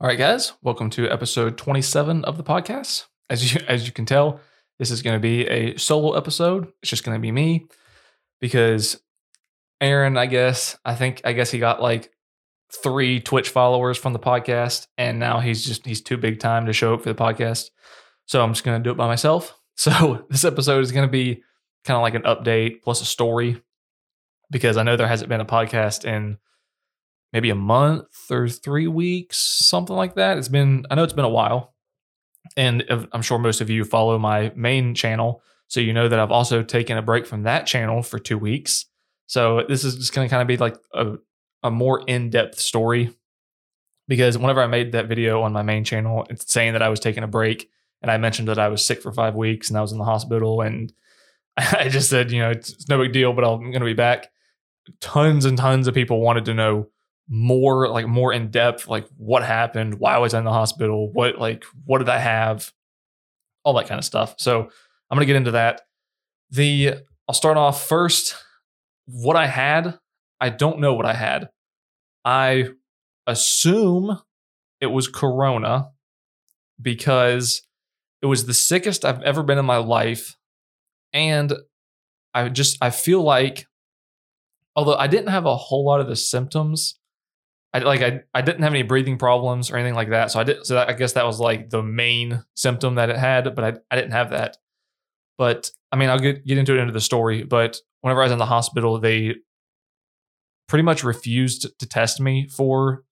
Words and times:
All 0.00 0.06
right, 0.06 0.16
guys, 0.16 0.52
welcome 0.62 0.90
to 0.90 1.10
episode 1.10 1.58
27 1.58 2.24
of 2.24 2.36
the 2.36 2.44
podcast. 2.44 3.06
As 3.28 3.52
you 3.52 3.60
as 3.66 3.84
you 3.84 3.90
can 3.90 4.06
tell, 4.06 4.40
this 4.78 4.92
is 4.92 5.02
going 5.02 5.16
to 5.16 5.20
be 5.20 5.44
a 5.48 5.76
solo 5.76 6.12
episode. 6.12 6.68
It's 6.80 6.90
just 6.90 7.02
going 7.02 7.16
to 7.16 7.20
be 7.20 7.32
me 7.32 7.66
because 8.40 9.02
Aaron, 9.80 10.16
I 10.16 10.26
guess, 10.26 10.78
I 10.84 10.94
think 10.94 11.22
I 11.24 11.32
guess 11.32 11.50
he 11.50 11.58
got 11.58 11.82
like 11.82 12.12
three 12.72 13.18
Twitch 13.18 13.48
followers 13.48 13.98
from 13.98 14.12
the 14.12 14.20
podcast, 14.20 14.86
and 14.96 15.18
now 15.18 15.40
he's 15.40 15.64
just 15.64 15.84
he's 15.84 16.00
too 16.00 16.16
big 16.16 16.38
time 16.38 16.66
to 16.66 16.72
show 16.72 16.94
up 16.94 17.02
for 17.02 17.12
the 17.12 17.20
podcast. 17.20 17.70
So 18.26 18.40
I'm 18.40 18.52
just 18.52 18.62
going 18.62 18.80
to 18.80 18.84
do 18.84 18.92
it 18.92 18.96
by 18.96 19.08
myself. 19.08 19.54
So 19.78 20.26
this 20.28 20.44
episode 20.44 20.82
is 20.82 20.90
going 20.90 21.06
to 21.06 21.10
be 21.10 21.44
kind 21.84 21.96
of 21.96 22.02
like 22.02 22.14
an 22.14 22.22
update 22.22 22.82
plus 22.82 23.00
a 23.00 23.04
story 23.04 23.62
because 24.50 24.76
I 24.76 24.82
know 24.82 24.96
there 24.96 25.06
hasn't 25.06 25.28
been 25.28 25.40
a 25.40 25.44
podcast 25.44 26.04
in 26.04 26.38
maybe 27.32 27.50
a 27.50 27.54
month 27.54 28.06
or 28.30 28.48
three 28.48 28.86
weeks, 28.86 29.38
something 29.38 29.94
like 29.94 30.14
that. 30.14 30.38
It's 30.38 30.48
been, 30.48 30.86
I 30.90 30.94
know 30.94 31.04
it's 31.04 31.12
been 31.12 31.24
a 31.24 31.30
while. 31.30 31.74
And 32.56 32.84
I'm 33.12 33.22
sure 33.22 33.38
most 33.38 33.60
of 33.60 33.68
you 33.68 33.84
follow 33.84 34.18
my 34.18 34.52
main 34.56 34.94
channel. 34.94 35.42
So 35.66 35.80
you 35.80 35.92
know 35.92 36.08
that 36.08 36.18
I've 36.18 36.32
also 36.32 36.62
taken 36.62 36.96
a 36.96 37.02
break 37.02 37.26
from 37.26 37.42
that 37.42 37.66
channel 37.66 38.02
for 38.02 38.18
two 38.18 38.38
weeks. 38.38 38.86
So 39.26 39.64
this 39.68 39.84
is 39.84 39.96
just 39.96 40.14
going 40.14 40.26
to 40.26 40.30
kind 40.30 40.40
of 40.40 40.48
be 40.48 40.56
like 40.56 40.76
a, 40.94 41.16
a 41.62 41.70
more 41.70 42.02
in 42.06 42.30
depth 42.30 42.58
story 42.58 43.14
because 44.08 44.38
whenever 44.38 44.62
I 44.62 44.66
made 44.66 44.92
that 44.92 45.06
video 45.06 45.42
on 45.42 45.52
my 45.52 45.62
main 45.62 45.84
channel, 45.84 46.26
it's 46.30 46.50
saying 46.50 46.72
that 46.72 46.82
I 46.82 46.88
was 46.88 46.98
taking 46.98 47.22
a 47.22 47.28
break 47.28 47.68
and 48.00 48.10
I 48.10 48.16
mentioned 48.16 48.48
that 48.48 48.58
I 48.58 48.68
was 48.68 48.84
sick 48.84 49.02
for 49.02 49.12
five 49.12 49.34
weeks 49.34 49.68
and 49.68 49.78
I 49.78 49.82
was 49.82 49.92
in 49.92 49.98
the 49.98 50.04
hospital 50.04 50.62
and 50.62 50.92
I 51.56 51.88
just 51.90 52.08
said, 52.08 52.30
you 52.30 52.40
know, 52.40 52.50
it's, 52.50 52.70
it's 52.70 52.88
no 52.88 52.98
big 52.98 53.12
deal, 53.12 53.34
but 53.34 53.44
I'm 53.44 53.60
going 53.60 53.80
to 53.80 53.84
be 53.84 53.92
back. 53.92 54.30
Tons 55.00 55.44
and 55.44 55.58
tons 55.58 55.86
of 55.86 55.94
people 55.94 56.22
wanted 56.22 56.46
to 56.46 56.54
know 56.54 56.88
more 57.28 57.88
like 57.88 58.06
more 58.06 58.32
in 58.32 58.50
depth 58.50 58.88
like 58.88 59.06
what 59.18 59.42
happened 59.42 60.00
why 60.00 60.16
was 60.16 60.32
i 60.32 60.38
in 60.38 60.44
the 60.44 60.50
hospital 60.50 61.12
what 61.12 61.38
like 61.38 61.62
what 61.84 61.98
did 61.98 62.08
i 62.08 62.18
have 62.18 62.72
all 63.68 63.74
that 63.74 63.86
kind 63.86 63.98
of 63.98 64.04
stuff. 64.04 64.34
So 64.38 64.60
i'm 65.10 65.16
going 65.16 65.20
to 65.20 65.26
get 65.26 65.36
into 65.36 65.50
that. 65.52 65.82
The 66.50 66.94
i'll 67.28 67.34
start 67.34 67.58
off 67.58 67.86
first. 67.86 68.34
What 69.04 69.36
i 69.36 69.46
had 69.46 69.98
i 70.40 70.48
don't 70.48 70.80
know 70.80 70.94
what 70.94 71.06
i 71.06 71.12
had. 71.12 71.50
I 72.24 72.70
assume 73.26 74.18
it 74.80 74.86
was 74.86 75.06
corona 75.08 75.90
because 76.80 77.62
it 78.22 78.26
was 78.26 78.46
the 78.46 78.54
sickest 78.54 79.04
i've 79.04 79.22
ever 79.22 79.42
been 79.42 79.58
in 79.58 79.66
my 79.66 79.76
life 79.76 80.36
and 81.12 81.52
i 82.32 82.48
just 82.48 82.78
i 82.80 82.88
feel 82.88 83.22
like 83.22 83.66
although 84.76 84.94
i 84.94 85.06
didn't 85.06 85.28
have 85.28 85.44
a 85.44 85.56
whole 85.56 85.84
lot 85.84 86.00
of 86.00 86.06
the 86.06 86.16
symptoms 86.16 86.98
I 87.74 87.80
like 87.80 88.00
I, 88.00 88.22
I 88.34 88.40
didn't 88.40 88.62
have 88.62 88.72
any 88.72 88.82
breathing 88.82 89.18
problems 89.18 89.70
or 89.70 89.76
anything 89.76 89.94
like 89.94 90.10
that. 90.10 90.30
So 90.30 90.40
I 90.40 90.44
did 90.44 90.64
so 90.64 90.74
that, 90.74 90.88
I 90.88 90.94
guess 90.94 91.12
that 91.12 91.26
was 91.26 91.38
like 91.38 91.70
the 91.70 91.82
main 91.82 92.42
symptom 92.54 92.94
that 92.94 93.10
it 93.10 93.16
had, 93.16 93.54
but 93.54 93.64
I, 93.64 93.74
I 93.90 93.96
didn't 93.96 94.12
have 94.12 94.30
that. 94.30 94.56
But 95.36 95.70
I 95.92 95.96
mean 95.96 96.08
I'll 96.08 96.18
get 96.18 96.46
get 96.46 96.58
into 96.58 96.74
it 96.74 96.80
into 96.80 96.92
the 96.92 97.00
story. 97.00 97.42
But 97.42 97.78
whenever 98.00 98.22
I 98.22 98.24
was 98.24 98.32
in 98.32 98.38
the 98.38 98.46
hospital, 98.46 98.98
they 98.98 99.36
pretty 100.66 100.82
much 100.82 101.04
refused 101.04 101.78
to 101.78 101.86
test 101.86 102.20
me 102.20 102.48
for 102.48 103.04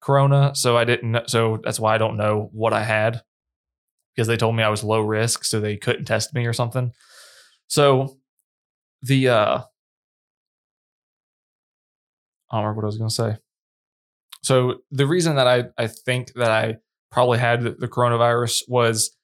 corona. 0.00 0.54
So 0.54 0.76
I 0.76 0.84
didn't 0.84 1.30
so 1.30 1.60
that's 1.62 1.78
why 1.78 1.94
I 1.94 1.98
don't 1.98 2.16
know 2.16 2.50
what 2.52 2.72
I 2.72 2.82
had. 2.82 3.22
Because 4.14 4.26
they 4.26 4.36
told 4.36 4.56
me 4.56 4.64
I 4.64 4.68
was 4.70 4.82
low 4.82 5.00
risk, 5.00 5.44
so 5.44 5.60
they 5.60 5.76
couldn't 5.76 6.04
test 6.04 6.34
me 6.34 6.46
or 6.46 6.52
something. 6.52 6.92
So 7.68 8.16
the 9.02 9.28
uh 9.28 9.60
I 12.50 12.56
don't 12.56 12.64
remember 12.64 12.80
what 12.80 12.86
I 12.86 12.86
was 12.86 12.98
gonna 12.98 13.10
say. 13.10 13.36
So 14.42 14.78
the 14.90 15.06
reason 15.06 15.36
that 15.36 15.46
I, 15.46 15.64
I 15.76 15.86
think 15.86 16.32
that 16.34 16.50
I 16.50 16.76
probably 17.10 17.38
had 17.38 17.62
the 17.62 17.88
coronavirus 17.88 18.62
was 18.68 19.16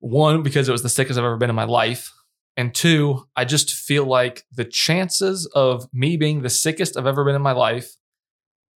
one, 0.00 0.42
because 0.42 0.68
it 0.68 0.72
was 0.72 0.82
the 0.82 0.88
sickest 0.88 1.18
I've 1.18 1.24
ever 1.24 1.36
been 1.36 1.50
in 1.50 1.56
my 1.56 1.64
life. 1.64 2.12
And 2.56 2.74
two, 2.74 3.26
I 3.36 3.44
just 3.44 3.72
feel 3.72 4.04
like 4.04 4.44
the 4.52 4.64
chances 4.64 5.46
of 5.54 5.86
me 5.92 6.16
being 6.16 6.42
the 6.42 6.50
sickest 6.50 6.96
I've 6.96 7.06
ever 7.06 7.24
been 7.24 7.34
in 7.34 7.42
my 7.42 7.52
life 7.52 7.96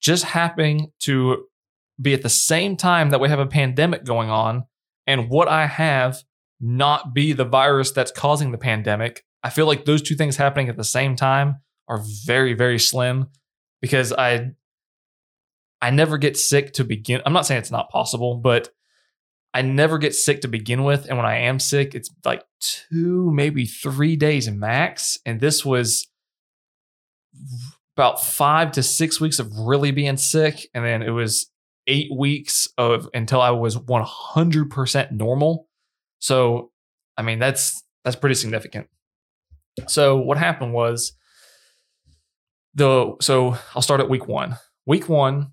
just 0.00 0.24
happening 0.24 0.92
to 1.00 1.46
be 2.00 2.14
at 2.14 2.22
the 2.22 2.28
same 2.28 2.76
time 2.76 3.10
that 3.10 3.20
we 3.20 3.28
have 3.28 3.38
a 3.38 3.46
pandemic 3.46 4.04
going 4.04 4.30
on 4.30 4.64
and 5.06 5.28
what 5.28 5.48
I 5.48 5.66
have 5.66 6.22
not 6.60 7.12
be 7.12 7.32
the 7.32 7.44
virus 7.44 7.90
that's 7.90 8.12
causing 8.12 8.52
the 8.52 8.58
pandemic. 8.58 9.24
I 9.42 9.50
feel 9.50 9.66
like 9.66 9.84
those 9.84 10.02
two 10.02 10.14
things 10.14 10.36
happening 10.36 10.68
at 10.68 10.76
the 10.76 10.84
same 10.84 11.16
time 11.16 11.56
are 11.88 12.02
very, 12.24 12.54
very 12.54 12.78
slim 12.78 13.28
because 13.80 14.12
I 14.12 14.52
I 15.82 15.90
never 15.90 16.16
get 16.16 16.36
sick 16.36 16.74
to 16.74 16.84
begin. 16.84 17.20
I'm 17.26 17.32
not 17.32 17.44
saying 17.44 17.58
it's 17.58 17.72
not 17.72 17.90
possible, 17.90 18.36
but 18.36 18.70
I 19.52 19.62
never 19.62 19.98
get 19.98 20.14
sick 20.14 20.40
to 20.42 20.48
begin 20.48 20.84
with. 20.84 21.06
And 21.06 21.18
when 21.18 21.26
I 21.26 21.38
am 21.38 21.58
sick, 21.58 21.94
it's 21.94 22.08
like 22.24 22.44
two, 22.60 23.30
maybe 23.32 23.66
three 23.66 24.14
days 24.16 24.48
max. 24.48 25.18
And 25.26 25.40
this 25.40 25.64
was 25.64 26.06
about 27.96 28.22
five 28.22 28.72
to 28.72 28.82
six 28.82 29.20
weeks 29.20 29.40
of 29.40 29.52
really 29.58 29.90
being 29.90 30.16
sick. 30.16 30.68
And 30.72 30.84
then 30.84 31.02
it 31.02 31.10
was 31.10 31.50
eight 31.88 32.10
weeks 32.16 32.68
of 32.78 33.08
until 33.12 33.40
I 33.40 33.50
was 33.50 33.76
100% 33.76 35.10
normal. 35.10 35.68
So, 36.20 36.70
I 37.18 37.22
mean, 37.22 37.40
that's 37.40 37.82
that's 38.04 38.16
pretty 38.16 38.36
significant. 38.36 38.86
So, 39.88 40.16
what 40.16 40.38
happened 40.38 40.72
was 40.72 41.12
the 42.74 43.16
so 43.20 43.58
I'll 43.74 43.82
start 43.82 44.00
at 44.00 44.08
week 44.08 44.28
one. 44.28 44.56
Week 44.86 45.08
one, 45.08 45.52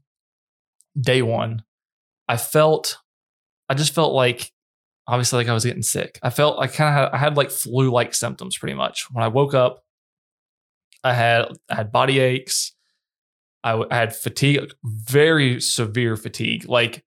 day 1.00 1.22
one, 1.22 1.64
I 2.28 2.38
felt, 2.38 2.98
I 3.68 3.74
just 3.74 3.94
felt 3.94 4.14
like, 4.14 4.52
obviously, 5.08 5.38
like 5.38 5.48
I 5.48 5.54
was 5.54 5.66
getting 5.66 5.82
sick. 5.82 6.20
I 6.22 6.30
felt 6.30 6.60
I 6.60 6.68
kind 6.68 6.90
of 6.90 6.94
had, 6.94 7.16
I 7.16 7.18
had 7.18 7.38
like 7.38 7.52
flu 7.52 7.92
like 7.92 8.14
symptoms 8.14 8.58
pretty 8.58 8.76
much. 8.76 9.08
When 9.12 9.24
I 9.24 9.28
woke 9.28 9.54
up, 9.54 9.84
I 11.04 11.14
had, 11.14 11.46
I 11.70 11.76
had 11.76 11.92
body 11.92 12.20
aches. 12.20 12.74
I, 13.64 13.84
I 13.90 13.96
had 13.96 14.16
fatigue, 14.16 14.72
very 14.84 15.60
severe 15.60 16.16
fatigue. 16.16 16.68
Like 16.68 17.04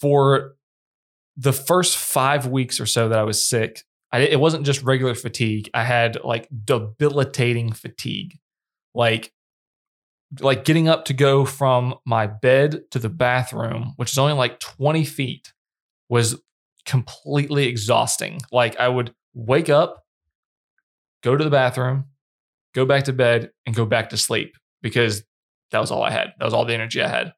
for 0.00 0.56
the 1.36 1.52
first 1.52 1.96
five 1.96 2.46
weeks 2.46 2.80
or 2.80 2.86
so 2.86 3.08
that 3.08 3.18
I 3.18 3.22
was 3.22 3.46
sick, 3.46 3.84
I, 4.12 4.20
it 4.20 4.40
wasn't 4.40 4.66
just 4.66 4.82
regular 4.82 5.14
fatigue. 5.14 5.70
I 5.74 5.84
had 5.84 6.18
like 6.24 6.48
debilitating 6.64 7.72
fatigue. 7.72 8.38
Like 8.94 9.32
like 10.40 10.64
getting 10.64 10.88
up 10.88 11.04
to 11.06 11.14
go 11.14 11.44
from 11.44 11.94
my 12.04 12.26
bed 12.26 12.82
to 12.90 12.98
the 12.98 13.08
bathroom, 13.08 13.92
which 13.96 14.12
is 14.12 14.18
only 14.18 14.34
like 14.34 14.60
20 14.60 15.04
feet, 15.04 15.52
was 16.08 16.40
completely 16.84 17.66
exhausting. 17.66 18.40
Like 18.50 18.76
I 18.78 18.88
would 18.88 19.14
wake 19.34 19.68
up, 19.68 20.04
go 21.22 21.36
to 21.36 21.44
the 21.44 21.50
bathroom, 21.50 22.06
go 22.74 22.84
back 22.84 23.04
to 23.04 23.12
bed, 23.12 23.50
and 23.66 23.74
go 23.74 23.84
back 23.84 24.10
to 24.10 24.16
sleep 24.16 24.56
because 24.82 25.22
that 25.70 25.80
was 25.80 25.90
all 25.90 26.02
I 26.02 26.10
had. 26.10 26.32
That 26.38 26.44
was 26.44 26.54
all 26.54 26.64
the 26.64 26.74
energy 26.74 27.02
I 27.02 27.08
had. 27.08 27.32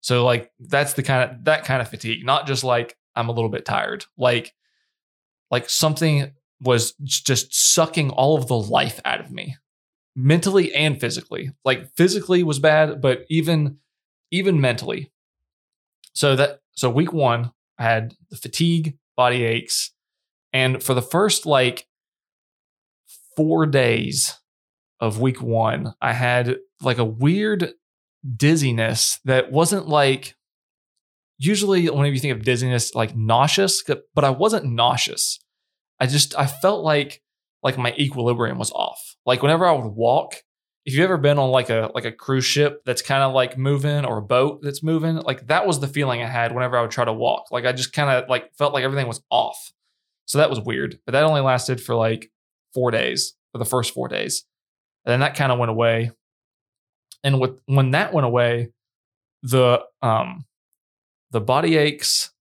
So 0.00 0.24
like 0.24 0.50
that's 0.58 0.94
the 0.94 1.02
kind 1.02 1.30
of 1.30 1.44
that 1.44 1.64
kind 1.64 1.80
of 1.80 1.88
fatigue, 1.88 2.24
not 2.24 2.46
just 2.46 2.64
like 2.64 2.96
I'm 3.14 3.28
a 3.28 3.32
little 3.32 3.50
bit 3.50 3.64
tired. 3.64 4.04
Like 4.16 4.52
like 5.50 5.68
something 5.68 6.32
was 6.60 6.94
just 6.94 7.54
sucking 7.54 8.10
all 8.10 8.36
of 8.36 8.46
the 8.46 8.58
life 8.58 9.00
out 9.04 9.20
of 9.20 9.30
me 9.30 9.56
mentally 10.14 10.74
and 10.74 11.00
physically. 11.00 11.50
Like 11.64 11.94
physically 11.96 12.42
was 12.42 12.58
bad, 12.58 13.00
but 13.00 13.24
even 13.28 13.78
even 14.30 14.60
mentally. 14.60 15.12
So 16.14 16.36
that 16.36 16.60
so 16.72 16.90
week 16.90 17.12
1 17.12 17.50
I 17.78 17.82
had 17.82 18.14
the 18.30 18.36
fatigue, 18.36 18.98
body 19.16 19.44
aches, 19.44 19.92
and 20.52 20.82
for 20.82 20.94
the 20.94 21.02
first 21.02 21.46
like 21.46 21.86
4 23.36 23.66
days 23.66 24.38
of 25.00 25.20
week 25.20 25.42
1, 25.42 25.94
I 26.00 26.12
had 26.12 26.58
like 26.80 26.98
a 26.98 27.04
weird 27.04 27.72
dizziness 28.36 29.18
that 29.24 29.50
wasn't 29.50 29.88
like 29.88 30.34
usually 31.38 31.88
whenever 31.88 32.14
you 32.14 32.20
think 32.20 32.36
of 32.36 32.44
dizziness 32.44 32.94
like 32.94 33.16
nauseous, 33.16 33.82
but 34.14 34.24
I 34.24 34.30
wasn't 34.30 34.66
nauseous. 34.66 35.40
I 35.98 36.06
just 36.06 36.38
I 36.38 36.46
felt 36.46 36.84
like 36.84 37.21
like 37.62 37.78
my 37.78 37.94
equilibrium 37.98 38.58
was 38.58 38.72
off. 38.72 39.16
Like 39.24 39.42
whenever 39.42 39.66
I 39.66 39.72
would 39.72 39.86
walk, 39.86 40.34
if 40.84 40.94
you've 40.94 41.04
ever 41.04 41.16
been 41.18 41.38
on 41.38 41.50
like 41.50 41.70
a 41.70 41.90
like 41.94 42.04
a 42.04 42.12
cruise 42.12 42.44
ship 42.44 42.82
that's 42.84 43.02
kind 43.02 43.22
of 43.22 43.32
like 43.32 43.56
moving 43.56 44.04
or 44.04 44.18
a 44.18 44.22
boat 44.22 44.60
that's 44.62 44.82
moving, 44.82 45.16
like 45.16 45.46
that 45.46 45.66
was 45.66 45.78
the 45.80 45.86
feeling 45.86 46.22
I 46.22 46.26
had 46.26 46.52
whenever 46.52 46.76
I 46.76 46.82
would 46.82 46.90
try 46.90 47.04
to 47.04 47.12
walk. 47.12 47.52
Like 47.52 47.64
I 47.64 47.72
just 47.72 47.92
kind 47.92 48.10
of 48.10 48.28
like 48.28 48.52
felt 48.56 48.74
like 48.74 48.84
everything 48.84 49.06
was 49.06 49.22
off. 49.30 49.72
So 50.26 50.38
that 50.38 50.50
was 50.50 50.60
weird. 50.60 50.98
But 51.04 51.12
that 51.12 51.24
only 51.24 51.40
lasted 51.40 51.80
for 51.80 51.94
like 51.94 52.30
4 52.74 52.90
days, 52.90 53.34
for 53.52 53.58
the 53.58 53.64
first 53.64 53.94
4 53.94 54.08
days. 54.08 54.44
And 55.04 55.12
then 55.12 55.20
that 55.20 55.36
kind 55.36 55.52
of 55.52 55.58
went 55.58 55.70
away. 55.70 56.10
And 57.22 57.40
with 57.40 57.60
when 57.66 57.92
that 57.92 58.12
went 58.12 58.26
away, 58.26 58.70
the 59.42 59.84
um 60.00 60.46
the 61.30 61.40
body 61.40 61.76
aches 61.76 62.32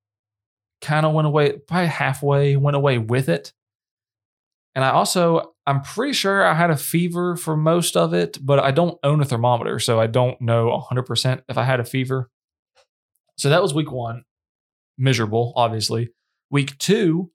kind 0.82 1.06
of 1.06 1.14
went 1.14 1.28
away, 1.28 1.58
probably 1.68 1.88
halfway 1.88 2.58
went 2.58 2.76
away 2.76 2.98
with 2.98 3.30
it. 3.30 3.54
And 4.74 4.86
I 4.86 4.92
also, 4.92 5.54
I'm 5.68 5.82
pretty 5.82 6.14
sure 6.14 6.46
I 6.46 6.54
had 6.54 6.72
a 6.72 6.78
fever 6.78 7.36
for 7.36 7.58
most 7.58 7.98
of 7.98 8.14
it, 8.14 8.38
but 8.42 8.60
I 8.60 8.72
don't 8.72 8.98
own 9.04 9.22
a 9.22 9.26
thermometer, 9.26 9.80
so 9.80 10.00
I 10.00 10.08
don't 10.08 10.40
know 10.42 10.86
100% 10.90 11.42
if 11.50 11.58
I 11.58 11.64
had 11.64 11.80
a 11.80 11.86
fever. 11.86 12.30
So 13.38 13.50
that 13.50 13.62
was 13.62 13.74
week 13.74 13.92
one. 13.92 14.24
Miserable, 14.98 15.54
obviously. 15.56 16.10
Week 16.50 16.78
two 16.78 17.32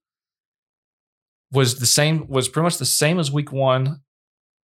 was 1.52 1.78
the 1.78 1.86
same, 1.86 2.26
was 2.28 2.48
pretty 2.48 2.64
much 2.64 2.78
the 2.78 2.84
same 2.84 3.18
as 3.18 3.30
week 3.30 3.52
one. 3.52 4.00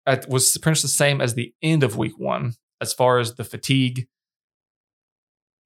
It 0.05 0.27
was 0.27 0.57
pretty 0.57 0.71
much 0.71 0.81
the 0.81 0.87
same 0.87 1.21
as 1.21 1.33
the 1.33 1.53
end 1.61 1.83
of 1.83 1.97
week 1.97 2.17
one 2.17 2.53
as 2.81 2.93
far 2.93 3.19
as 3.19 3.35
the 3.35 3.43
fatigue 3.43 4.07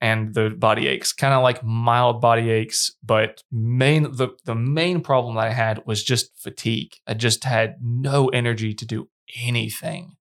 and 0.02 0.34
the 0.34 0.50
body 0.50 0.88
aches, 0.88 1.14
kind 1.14 1.34
of 1.34 1.44
like 1.44 1.64
mild 1.64 2.20
body 2.20 2.50
aches, 2.50 2.96
but 3.04 3.44
main 3.52 4.04
the 4.04 4.30
the 4.46 4.56
main 4.56 5.02
problem 5.02 5.36
that 5.36 5.48
I 5.48 5.54
had 5.54 5.86
was 5.86 6.04
just 6.04 6.32
fatigue. 6.42 6.94
I 7.06 7.14
just 7.14 7.44
had 7.44 7.76
no 7.82 8.28
energy 8.30 8.74
to 8.74 8.86
do 8.86 9.08
anything. 9.46 10.16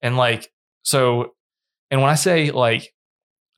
And 0.00 0.16
like 0.16 0.50
so 0.82 1.34
and 1.90 2.00
when 2.00 2.10
I 2.10 2.14
say 2.14 2.52
like 2.52 2.94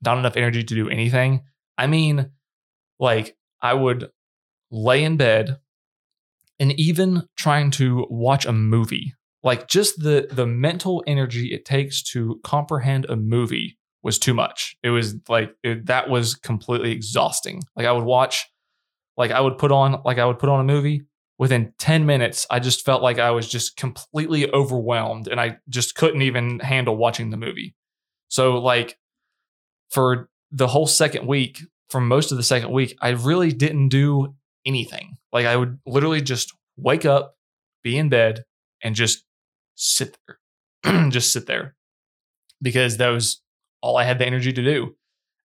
not 0.02 0.16
enough 0.16 0.36
energy 0.36 0.64
to 0.64 0.74
do 0.74 0.88
anything, 0.88 1.42
I 1.76 1.86
mean 1.86 2.30
like 2.98 3.36
I 3.60 3.74
would 3.74 4.08
lay 4.70 5.04
in 5.04 5.18
bed 5.18 5.58
and 6.58 6.72
even 6.80 7.24
trying 7.36 7.70
to 7.72 8.06
watch 8.08 8.46
a 8.46 8.52
movie. 8.52 9.14
Like 9.42 9.68
just 9.68 10.02
the 10.02 10.26
the 10.30 10.46
mental 10.46 11.04
energy 11.06 11.52
it 11.52 11.66
takes 11.66 12.02
to 12.12 12.40
comprehend 12.42 13.04
a 13.10 13.16
movie 13.16 13.76
was 14.02 14.18
too 14.18 14.34
much. 14.34 14.76
It 14.82 14.90
was 14.90 15.16
like 15.28 15.54
it, 15.62 15.86
that 15.86 16.08
was 16.08 16.34
completely 16.34 16.92
exhausting. 16.92 17.62
Like 17.76 17.86
I 17.86 17.92
would 17.92 18.04
watch, 18.04 18.46
like 19.16 19.30
I 19.30 19.40
would 19.40 19.58
put 19.58 19.72
on, 19.72 20.00
like 20.04 20.18
I 20.18 20.24
would 20.24 20.38
put 20.38 20.48
on 20.48 20.60
a 20.60 20.64
movie. 20.64 21.02
Within 21.38 21.72
10 21.78 22.04
minutes, 22.04 22.46
I 22.50 22.58
just 22.58 22.84
felt 22.84 23.02
like 23.02 23.18
I 23.18 23.30
was 23.30 23.48
just 23.48 23.76
completely 23.76 24.50
overwhelmed 24.52 25.26
and 25.26 25.40
I 25.40 25.56
just 25.70 25.94
couldn't 25.94 26.20
even 26.20 26.60
handle 26.60 26.96
watching 26.96 27.30
the 27.30 27.38
movie. 27.38 27.74
So, 28.28 28.58
like, 28.58 28.98
for 29.88 30.28
the 30.50 30.66
whole 30.66 30.86
second 30.86 31.26
week, 31.26 31.60
for 31.88 31.98
most 31.98 32.30
of 32.30 32.36
the 32.36 32.44
second 32.44 32.72
week, 32.72 32.94
I 33.00 33.10
really 33.10 33.52
didn't 33.52 33.88
do 33.88 34.34
anything. 34.66 35.16
Like, 35.32 35.46
I 35.46 35.56
would 35.56 35.78
literally 35.86 36.20
just 36.20 36.54
wake 36.76 37.06
up, 37.06 37.36
be 37.82 37.96
in 37.96 38.10
bed, 38.10 38.44
and 38.82 38.94
just 38.94 39.24
sit 39.76 40.18
there, 40.26 41.08
just 41.10 41.32
sit 41.32 41.46
there 41.46 41.74
because 42.60 42.98
that 42.98 43.08
was 43.08 43.40
all 43.82 43.96
I 43.96 44.04
had 44.04 44.18
the 44.18 44.26
energy 44.26 44.52
to 44.52 44.62
do. 44.62 44.96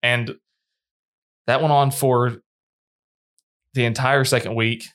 And 0.01 0.35
that 1.47 1.61
went 1.61 1.71
on 1.71 1.91
for 1.91 2.41
the 3.73 3.85
entire 3.85 4.23
second 4.23 4.55
week. 4.55 4.85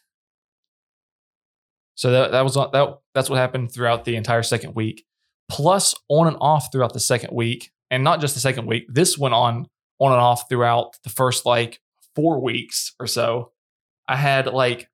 So 1.94 2.12
that 2.12 2.30
that 2.32 2.42
was 2.42 2.54
that 2.54 2.98
that's 3.14 3.28
what 3.28 3.38
happened 3.38 3.72
throughout 3.72 4.04
the 4.04 4.16
entire 4.16 4.42
second 4.42 4.74
week. 4.74 5.04
Plus 5.50 5.94
on 6.08 6.28
and 6.28 6.36
off 6.40 6.68
throughout 6.70 6.92
the 6.92 7.00
second 7.00 7.34
week, 7.34 7.70
and 7.90 8.04
not 8.04 8.20
just 8.20 8.34
the 8.34 8.40
second 8.40 8.66
week. 8.66 8.84
This 8.88 9.18
went 9.18 9.34
on 9.34 9.66
on 9.98 10.12
and 10.12 10.20
off 10.20 10.48
throughout 10.48 10.94
the 11.02 11.10
first 11.10 11.44
like 11.44 11.80
4 12.14 12.40
weeks 12.40 12.94
or 13.00 13.06
so. 13.06 13.52
I 14.06 14.16
had 14.16 14.46
like 14.46 14.88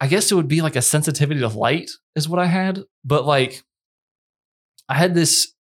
I 0.00 0.06
guess 0.06 0.30
it 0.30 0.34
would 0.34 0.48
be 0.48 0.62
like 0.62 0.76
a 0.76 0.82
sensitivity 0.82 1.40
to 1.40 1.48
light 1.48 1.90
is 2.16 2.28
what 2.28 2.38
I 2.38 2.46
had, 2.46 2.82
but 3.04 3.24
like 3.24 3.62
I 4.88 4.94
had 4.94 5.14
this 5.14 5.54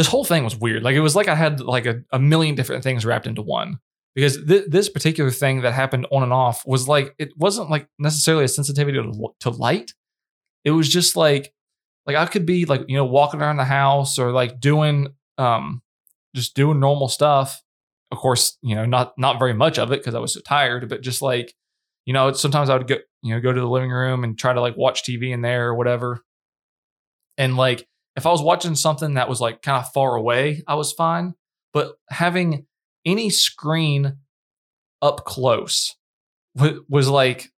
this 0.00 0.06
whole 0.06 0.24
thing 0.24 0.44
was 0.44 0.56
weird. 0.56 0.82
Like 0.82 0.94
it 0.94 1.00
was 1.00 1.14
like 1.14 1.28
I 1.28 1.34
had 1.34 1.60
like 1.60 1.84
a, 1.84 2.00
a 2.10 2.18
million 2.18 2.54
different 2.54 2.82
things 2.82 3.04
wrapped 3.04 3.26
into 3.26 3.42
one. 3.42 3.80
Because 4.14 4.42
th- 4.46 4.64
this 4.66 4.88
particular 4.88 5.30
thing 5.30 5.60
that 5.60 5.74
happened 5.74 6.06
on 6.10 6.22
and 6.22 6.32
off 6.32 6.66
was 6.66 6.88
like 6.88 7.14
it 7.18 7.36
wasn't 7.36 7.68
like 7.68 7.86
necessarily 7.98 8.44
a 8.44 8.48
sensitivity 8.48 8.96
to, 8.96 9.28
to 9.40 9.50
light. 9.50 9.92
It 10.64 10.70
was 10.70 10.88
just 10.88 11.16
like 11.16 11.52
like 12.06 12.16
I 12.16 12.24
could 12.24 12.46
be 12.46 12.64
like 12.64 12.86
you 12.88 12.96
know 12.96 13.04
walking 13.04 13.42
around 13.42 13.58
the 13.58 13.64
house 13.64 14.18
or 14.18 14.32
like 14.32 14.58
doing 14.58 15.08
um 15.36 15.82
just 16.34 16.54
doing 16.54 16.80
normal 16.80 17.08
stuff. 17.08 17.62
Of 18.10 18.16
course, 18.16 18.56
you 18.62 18.74
know 18.76 18.86
not 18.86 19.12
not 19.18 19.38
very 19.38 19.52
much 19.52 19.78
of 19.78 19.92
it 19.92 20.00
because 20.00 20.14
I 20.14 20.18
was 20.18 20.32
so 20.32 20.40
tired, 20.40 20.88
but 20.88 21.02
just 21.02 21.20
like 21.20 21.54
you 22.06 22.14
know 22.14 22.32
sometimes 22.32 22.70
I 22.70 22.78
would 22.78 22.88
go 22.88 22.96
you 23.22 23.34
know 23.34 23.40
go 23.42 23.52
to 23.52 23.60
the 23.60 23.68
living 23.68 23.90
room 23.90 24.24
and 24.24 24.38
try 24.38 24.54
to 24.54 24.62
like 24.62 24.78
watch 24.78 25.02
TV 25.02 25.30
in 25.30 25.42
there 25.42 25.68
or 25.68 25.74
whatever, 25.74 26.24
and 27.36 27.58
like 27.58 27.86
if 28.16 28.26
I 28.26 28.30
was 28.30 28.42
watching 28.42 28.74
something 28.74 29.14
that 29.14 29.28
was 29.28 29.40
like 29.40 29.62
kind 29.62 29.82
of 29.82 29.92
far 29.92 30.16
away, 30.16 30.62
I 30.66 30.74
was 30.74 30.92
fine. 30.92 31.34
But 31.72 31.94
having 32.08 32.66
any 33.04 33.30
screen 33.30 34.18
up 35.00 35.24
close 35.24 35.96
was 36.54 37.08
like, 37.08 37.50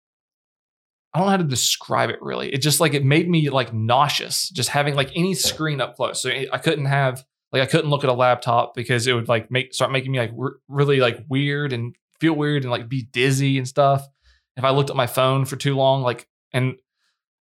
I 1.13 1.19
don't 1.19 1.27
know 1.27 1.31
how 1.31 1.37
to 1.37 1.43
describe 1.43 2.09
it 2.09 2.21
really. 2.21 2.53
It 2.53 2.59
just 2.59 2.79
like, 2.79 2.93
it 2.93 3.03
made 3.03 3.29
me 3.29 3.49
like 3.49 3.73
nauseous 3.73 4.49
just 4.49 4.69
having 4.69 4.95
like 4.95 5.11
any 5.15 5.33
screen 5.33 5.81
up 5.81 5.95
close. 5.95 6.21
So 6.21 6.29
I 6.29 6.57
couldn't 6.57 6.85
have, 6.85 7.23
like, 7.51 7.61
I 7.61 7.65
couldn't 7.67 7.89
look 7.89 8.03
at 8.03 8.09
a 8.09 8.13
laptop 8.13 8.73
because 8.73 9.05
it 9.05 9.13
would 9.13 9.27
like 9.27 9.51
make, 9.51 9.73
start 9.73 9.91
making 9.91 10.11
me 10.11 10.19
like 10.19 10.31
really 10.67 10.99
like 10.99 11.23
weird 11.29 11.73
and 11.73 11.95
feel 12.19 12.33
weird 12.33 12.63
and 12.63 12.71
like 12.71 12.89
be 12.89 13.03
dizzy 13.11 13.57
and 13.57 13.67
stuff. 13.67 14.07
If 14.55 14.63
I 14.63 14.69
looked 14.71 14.89
at 14.89 14.95
my 14.95 15.07
phone 15.07 15.45
for 15.45 15.55
too 15.55 15.75
long, 15.75 16.03
like, 16.03 16.27
and 16.51 16.75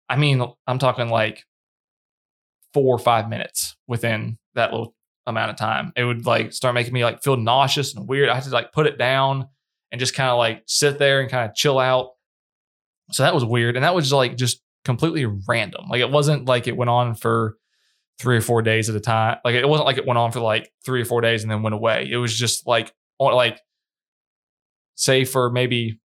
I 0.10 0.18
mean, 0.18 0.44
I'm 0.68 0.80
talking 0.80 1.10
like 1.10 1.46
four 2.74 2.96
or 2.96 3.00
five 3.00 3.30
minutes 3.30 3.76
within 3.88 4.38
that 4.56 4.72
little 4.72 4.96
amount 5.28 5.52
of 5.52 5.58
time. 5.58 5.92
It 5.96 6.04
would 6.04 6.26
like 6.26 6.54
start 6.54 6.74
making 6.74 6.94
me 6.94 7.04
like 7.04 7.22
feel 7.22 7.38
nauseous 7.38 7.96
and 7.96 8.08
weird. 8.08 8.30
I 8.30 8.36
had 8.36 8.44
to 8.44 8.50
like 8.50 8.72
put 8.72 8.88
it 8.88 8.98
down 8.98 9.48
and 9.92 10.00
just 10.00 10.16
kind 10.16 10.30
of 10.30 10.38
like 10.38 10.64
sit 10.66 11.00
there 11.00 11.22
and 11.22 11.30
kind 11.30 11.50
of 11.50 11.56
chill 11.56 11.80
out. 11.80 12.12
So 13.12 13.24
that 13.24 13.34
was 13.34 13.46
weird. 13.46 13.76
And 13.76 13.84
that 13.84 13.96
was 13.96 14.12
like 14.12 14.38
just 14.38 14.62
completely 14.86 15.26
random. 15.26 15.86
Like 15.90 16.02
it 16.02 16.10
wasn't 16.10 16.46
like 16.46 16.68
it 16.68 16.78
went 16.78 16.90
on 16.90 17.16
for 17.16 17.58
three 18.20 18.38
or 18.38 18.42
four 18.42 18.62
days 18.62 18.90
at 18.90 18.96
a 18.96 19.00
time. 19.00 19.38
Like 19.44 19.56
it 19.56 19.68
wasn't 19.68 19.88
like 19.88 19.98
it 19.98 20.06
went 20.06 20.18
on 20.18 20.32
for 20.32 20.40
like 20.40 20.72
three 20.86 21.02
or 21.02 21.06
four 21.06 21.22
days 21.22 21.44
and 21.44 21.52
then 21.52 21.62
went 21.64 21.76
away. 21.76 22.08
It 22.10 22.18
was 22.18 22.36
just 22.36 22.66
like 22.68 22.94
like 23.20 23.60
say 24.96 25.26
for 25.26 25.52
maybe 25.52 26.00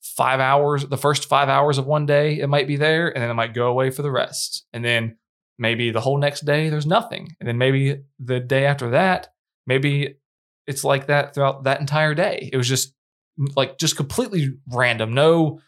five 0.00 0.40
hours, 0.40 0.86
the 0.86 0.96
first 0.96 1.28
five 1.28 1.48
hours 1.48 1.78
of 1.78 1.86
one 1.86 2.06
day, 2.06 2.38
it 2.38 2.48
might 2.48 2.66
be 2.66 2.76
there, 2.76 3.08
and 3.08 3.22
then 3.22 3.30
it 3.30 3.34
might 3.34 3.54
go 3.54 3.66
away 3.66 3.90
for 3.90 4.02
the 4.02 4.10
rest. 4.10 4.64
And 4.72 4.84
then 4.84 5.16
maybe 5.58 5.90
the 5.90 6.00
whole 6.00 6.18
next 6.18 6.44
day 6.44 6.68
there's 6.68 6.86
nothing. 6.86 7.36
And 7.40 7.48
then 7.48 7.58
maybe 7.58 8.02
the 8.18 8.40
day 8.40 8.66
after 8.66 8.90
that 8.90 9.28
maybe 9.66 10.16
it's 10.66 10.84
like 10.84 11.06
that 11.06 11.34
throughout 11.34 11.64
that 11.64 11.80
entire 11.80 12.14
day. 12.14 12.50
It 12.52 12.56
was 12.56 12.68
just 12.68 12.94
like 13.54 13.78
just 13.78 13.96
completely 13.96 14.54
random. 14.72 15.14
No 15.14 15.60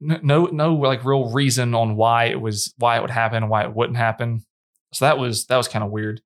no 0.00 0.46
no 0.46 0.74
like 0.74 1.04
real 1.04 1.30
reason 1.30 1.74
on 1.74 1.96
why 1.96 2.24
it 2.24 2.40
was 2.40 2.74
why 2.78 2.96
it 2.96 3.02
would 3.02 3.10
happen 3.10 3.48
why 3.48 3.62
it 3.62 3.74
wouldn't 3.74 3.98
happen. 3.98 4.44
So 4.92 5.04
that 5.04 5.18
was 5.18 5.46
that 5.46 5.56
was 5.56 5.68
kind 5.68 5.84
of 5.84 5.90
weird. 5.90 6.20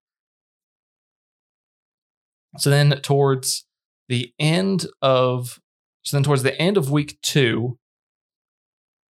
So 2.59 2.71
then 2.71 2.91
towards 3.03 3.67
the 4.09 4.33
end 4.39 4.87
of 5.03 5.61
so 6.05 6.17
then 6.17 6.25
towards 6.25 6.43
the 6.43 6.59
end 6.61 6.77
of 6.77 6.91
week 6.91 7.19
2 7.23 7.79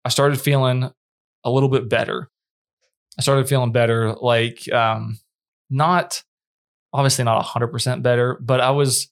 I 0.05 0.09
started 0.09 0.41
feeling 0.41 0.91
a 1.45 1.51
little 1.51 1.69
bit 1.69 1.89
better 1.89 2.31
I 3.19 3.23
started 3.23 3.49
feeling 3.49 3.73
better. 3.73 4.15
Like, 4.15 4.71
um, 4.73 5.19
not 5.71 6.23
obviously 6.95 7.25
not 7.25 7.45
100% 7.45 8.03
better, 8.03 8.39
but 8.41 8.61
I 8.61 8.71
was, 8.71 9.11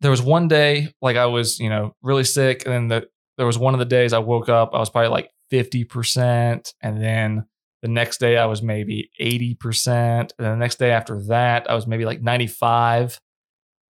there 0.00 0.10
was 0.10 0.22
one 0.22 0.46
day, 0.46 0.94
like 1.02 1.16
I 1.16 1.26
was, 1.26 1.58
you 1.58 1.68
know, 1.68 1.96
really 2.00 2.24
sick. 2.24 2.64
And 2.64 2.72
then 2.72 2.88
the, 2.88 3.08
there 3.36 3.46
was 3.46 3.58
one 3.58 3.74
of 3.74 3.80
the 3.80 3.84
days 3.84 4.12
I 4.12 4.18
woke 4.20 4.48
up, 4.48 4.70
I 4.72 4.78
was 4.78 4.88
probably 4.88 5.08
like 5.08 5.30
50%. 5.52 6.72
And 6.80 7.02
then 7.02 7.44
the 7.82 7.88
next 7.88 8.18
day 8.18 8.36
I 8.36 8.46
was 8.46 8.62
maybe 8.62 9.10
80%. 9.20 9.86
And 9.86 10.30
the 10.38 10.56
next 10.56 10.78
day 10.78 10.92
after 10.92 11.20
that, 11.24 11.68
I 11.68 11.74
was 11.74 11.88
maybe 11.88 12.04
like 12.04 12.22
95. 12.22 13.20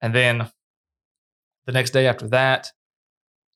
And 0.00 0.14
then 0.14 0.50
the 1.66 1.72
next 1.72 1.90
day 1.90 2.06
after 2.06 2.28
that, 2.28 2.68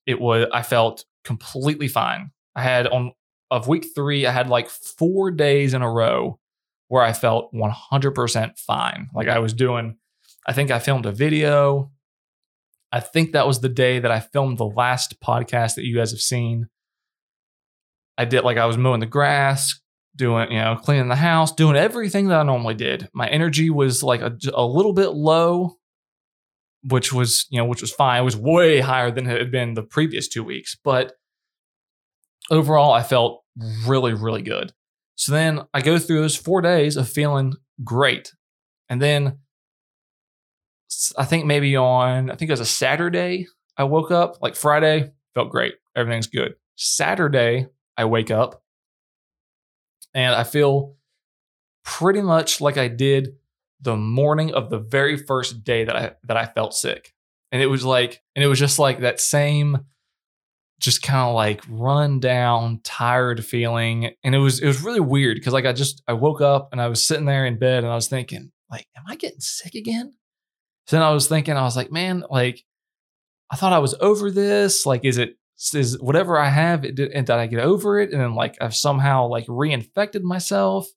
it 0.05 0.21
was, 0.21 0.47
I 0.53 0.61
felt 0.61 1.03
completely 1.23 1.87
fine. 1.87 2.31
I 2.55 2.61
had 2.61 2.87
on 2.87 3.11
of 3.49 3.67
week 3.67 3.87
three, 3.95 4.25
I 4.25 4.31
had 4.31 4.49
like 4.49 4.69
four 4.69 5.31
days 5.31 5.73
in 5.73 5.81
a 5.81 5.91
row 5.91 6.39
where 6.87 7.03
I 7.03 7.13
felt 7.13 7.53
100% 7.53 8.59
fine. 8.59 9.09
Like 9.13 9.27
I 9.27 9.39
was 9.39 9.53
doing, 9.53 9.97
I 10.45 10.53
think 10.53 10.71
I 10.71 10.79
filmed 10.79 11.05
a 11.05 11.11
video. 11.11 11.91
I 12.91 12.99
think 12.99 13.33
that 13.33 13.47
was 13.47 13.59
the 13.59 13.69
day 13.69 13.99
that 13.99 14.11
I 14.11 14.19
filmed 14.19 14.57
the 14.57 14.65
last 14.65 15.19
podcast 15.19 15.75
that 15.75 15.85
you 15.85 15.95
guys 15.95 16.11
have 16.11 16.21
seen. 16.21 16.67
I 18.17 18.25
did 18.25 18.43
like 18.43 18.57
I 18.57 18.65
was 18.65 18.77
mowing 18.77 19.01
the 19.01 19.05
grass, 19.05 19.79
doing, 20.15 20.51
you 20.51 20.59
know, 20.59 20.75
cleaning 20.75 21.09
the 21.09 21.15
house, 21.15 21.51
doing 21.51 21.75
everything 21.75 22.29
that 22.29 22.39
I 22.39 22.43
normally 22.43 22.73
did. 22.73 23.09
My 23.13 23.27
energy 23.27 23.69
was 23.69 24.01
like 24.01 24.21
a, 24.21 24.35
a 24.53 24.65
little 24.65 24.93
bit 24.93 25.09
low, 25.09 25.77
which 26.83 27.13
was, 27.13 27.45
you 27.49 27.59
know, 27.59 27.65
which 27.65 27.81
was 27.81 27.91
fine. 27.91 28.21
It 28.21 28.25
was 28.25 28.37
way 28.37 28.79
higher 28.79 29.11
than 29.11 29.29
it 29.29 29.37
had 29.37 29.51
been 29.51 29.73
the 29.73 29.83
previous 29.83 30.27
two 30.27 30.43
weeks, 30.43 30.75
but 30.83 31.13
overall, 32.49 32.93
I 32.93 33.03
felt 33.03 33.43
really, 33.85 34.13
really 34.13 34.41
good. 34.41 34.73
So 35.15 35.31
then 35.31 35.61
I 35.73 35.81
go 35.81 35.97
through 35.97 36.21
those 36.21 36.35
four 36.35 36.61
days 36.61 36.95
of 36.95 37.09
feeling 37.09 37.53
great. 37.83 38.33
And 38.89 39.01
then 39.01 39.39
I 41.17 41.25
think 41.25 41.45
maybe 41.45 41.75
on, 41.75 42.29
I 42.29 42.35
think 42.35 42.49
it 42.49 42.53
was 42.53 42.59
a 42.59 42.65
Saturday, 42.65 43.47
I 43.77 43.83
woke 43.83 44.11
up 44.11 44.41
like 44.41 44.55
Friday, 44.55 45.11
felt 45.33 45.49
great. 45.49 45.75
Everything's 45.95 46.27
good. 46.27 46.55
Saturday, 46.75 47.67
I 47.97 48.05
wake 48.05 48.31
up 48.31 48.63
and 50.13 50.35
I 50.35 50.43
feel 50.43 50.95
pretty 51.83 52.21
much 52.21 52.61
like 52.61 52.77
I 52.77 52.87
did 52.87 53.35
the 53.81 53.95
morning 53.95 54.53
of 54.53 54.69
the 54.69 54.79
very 54.79 55.17
first 55.17 55.63
day 55.63 55.83
that 55.83 55.95
I 55.95 56.11
that 56.23 56.37
I 56.37 56.45
felt 56.45 56.73
sick. 56.73 57.13
And 57.51 57.61
it 57.61 57.67
was 57.67 57.85
like 57.85 58.21
and 58.35 58.43
it 58.43 58.47
was 58.47 58.59
just 58.59 58.79
like 58.79 58.99
that 58.99 59.19
same 59.19 59.85
just 60.79 61.01
kind 61.01 61.27
of 61.27 61.33
like 61.33 61.61
run 61.69 62.19
down, 62.19 62.81
tired 62.83 63.43
feeling. 63.43 64.11
And 64.23 64.35
it 64.35 64.39
was 64.39 64.59
it 64.59 64.67
was 64.67 64.83
really 64.83 64.99
weird 64.99 65.35
because 65.35 65.53
like 65.53 65.65
I 65.65 65.73
just 65.73 66.03
I 66.07 66.13
woke 66.13 66.41
up 66.41 66.69
and 66.71 66.81
I 66.81 66.87
was 66.87 67.05
sitting 67.05 67.25
there 67.25 67.45
in 67.45 67.57
bed 67.57 67.83
and 67.83 67.91
I 67.91 67.95
was 67.95 68.07
thinking, 68.07 68.51
like, 68.69 68.87
am 68.95 69.03
I 69.07 69.15
getting 69.15 69.39
sick 69.39 69.75
again? 69.75 70.13
So 70.87 70.95
then 70.95 71.03
I 71.03 71.11
was 71.11 71.27
thinking, 71.27 71.57
I 71.57 71.63
was 71.63 71.75
like, 71.75 71.91
man, 71.91 72.23
like 72.29 72.63
I 73.51 73.55
thought 73.55 73.73
I 73.73 73.79
was 73.79 73.95
over 73.99 74.29
this. 74.29 74.85
Like, 74.85 75.03
is 75.03 75.17
it 75.17 75.37
is 75.73 75.99
whatever 75.99 76.37
I 76.37 76.49
have, 76.49 76.85
it 76.85 76.95
did, 76.95 77.11
and 77.11 77.25
did 77.25 77.35
I 77.35 77.47
get 77.47 77.59
over 77.59 77.99
it? 77.99 78.11
And 78.11 78.21
then 78.21 78.35
like 78.35 78.55
I've 78.61 78.75
somehow 78.75 79.27
like 79.27 79.47
reinfected 79.47 80.21
myself. 80.21 80.87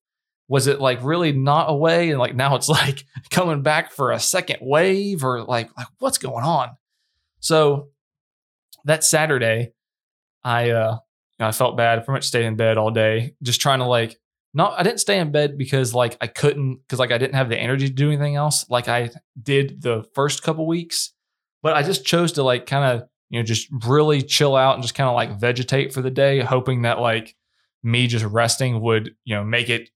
Was 0.48 0.66
it 0.66 0.80
like 0.80 0.98
really 1.02 1.32
not 1.32 1.70
away? 1.70 2.10
And 2.10 2.18
like 2.18 2.34
now 2.34 2.56
it's 2.56 2.68
like 2.68 3.04
coming 3.30 3.62
back 3.62 3.92
for 3.92 4.10
a 4.10 4.20
second 4.20 4.58
wave 4.60 5.24
or 5.24 5.42
like 5.42 5.70
like 5.76 5.86
what's 5.98 6.18
going 6.18 6.44
on? 6.44 6.70
So 7.40 7.88
that 8.84 9.04
Saturday, 9.04 9.72
I 10.44 10.70
uh 10.70 10.98
I 11.38 11.52
felt 11.52 11.76
bad. 11.76 11.98
I 11.98 12.02
pretty 12.02 12.16
much 12.16 12.26
stayed 12.26 12.44
in 12.44 12.56
bed 12.56 12.76
all 12.76 12.90
day, 12.90 13.34
just 13.42 13.60
trying 13.60 13.78
to 13.78 13.86
like 13.86 14.18
not 14.52 14.78
I 14.78 14.82
didn't 14.82 15.00
stay 15.00 15.18
in 15.18 15.32
bed 15.32 15.56
because 15.56 15.94
like 15.94 16.16
I 16.20 16.26
couldn't 16.26 16.80
because 16.82 16.98
like 16.98 17.12
I 17.12 17.18
didn't 17.18 17.34
have 17.34 17.48
the 17.48 17.58
energy 17.58 17.88
to 17.88 17.94
do 17.94 18.08
anything 18.08 18.36
else 18.36 18.68
like 18.68 18.88
I 18.88 19.10
did 19.40 19.82
the 19.82 20.04
first 20.14 20.42
couple 20.42 20.66
weeks. 20.66 21.12
But 21.62 21.74
I 21.74 21.82
just 21.82 22.04
chose 22.04 22.32
to 22.32 22.42
like 22.42 22.66
kind 22.66 22.84
of, 22.84 23.08
you 23.28 23.38
know, 23.38 23.44
just 23.44 23.68
really 23.86 24.22
chill 24.22 24.56
out 24.56 24.74
and 24.74 24.82
just 24.82 24.94
kind 24.94 25.08
of 25.08 25.14
like 25.14 25.38
vegetate 25.38 25.92
for 25.92 26.02
the 26.02 26.10
day, 26.10 26.40
hoping 26.40 26.82
that 26.82 27.00
like 27.00 27.36
me 27.82 28.06
just 28.06 28.24
resting 28.24 28.80
would, 28.80 29.14
you 29.24 29.34
know, 29.34 29.44
make 29.44 29.68
it, 29.68 29.90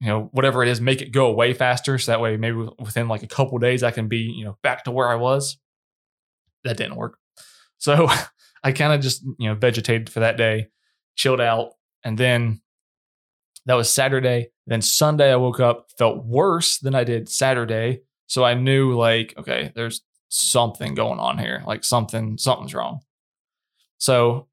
you 0.00 0.08
know, 0.08 0.28
whatever 0.32 0.62
it 0.62 0.68
is, 0.68 0.80
make 0.80 1.02
it 1.02 1.10
go 1.10 1.26
away 1.26 1.52
faster. 1.52 1.98
So 1.98 2.12
that 2.12 2.20
way 2.20 2.36
maybe 2.36 2.68
within 2.78 3.08
like 3.08 3.22
a 3.22 3.28
couple 3.28 3.58
days 3.58 3.82
I 3.82 3.90
can 3.90 4.08
be, 4.08 4.18
you 4.18 4.44
know, 4.44 4.56
back 4.62 4.84
to 4.84 4.92
where 4.92 5.08
I 5.08 5.16
was. 5.16 5.58
That 6.64 6.76
didn't 6.76 6.96
work. 6.96 7.18
So 7.80 8.08
I 8.62 8.70
kind 8.72 8.92
of 8.92 9.00
just, 9.00 9.24
you 9.38 9.48
know, 9.48 9.54
vegetated 9.54 10.08
for 10.08 10.20
that 10.20 10.36
day, 10.36 10.68
chilled 11.16 11.40
out. 11.40 11.72
And 12.04 12.16
then 12.16 12.60
that 13.66 13.74
was 13.74 13.92
Saturday. 13.92 14.50
Then 14.66 14.82
Sunday, 14.82 15.32
I 15.32 15.36
woke 15.36 15.60
up, 15.60 15.90
felt 15.98 16.24
worse 16.24 16.78
than 16.78 16.94
I 16.94 17.04
did 17.04 17.28
Saturday. 17.28 18.02
So 18.26 18.44
I 18.44 18.54
knew, 18.54 18.96
like, 18.96 19.34
okay, 19.36 19.72
there's 19.74 20.02
something 20.28 20.94
going 20.94 21.18
on 21.18 21.38
here. 21.38 21.64
Like, 21.66 21.82
something, 21.82 22.38
something's 22.38 22.74
wrong. 22.74 23.00
So 23.98 24.46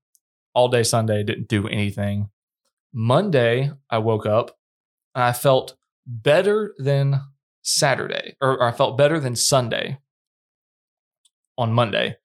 all 0.53 0.69
day 0.69 0.83
Sunday, 0.83 1.23
didn't 1.23 1.47
do 1.47 1.67
anything. 1.67 2.29
Monday, 2.93 3.71
I 3.89 3.99
woke 3.99 4.25
up 4.25 4.57
and 5.13 5.23
I 5.23 5.33
felt 5.33 5.77
better 6.05 6.73
than 6.79 7.21
Saturday, 7.61 8.35
or, 8.41 8.53
or 8.53 8.63
I 8.63 8.71
felt 8.71 8.97
better 8.97 9.19
than 9.19 9.35
Sunday 9.35 9.99
on 11.57 11.73
Monday. 11.73 12.17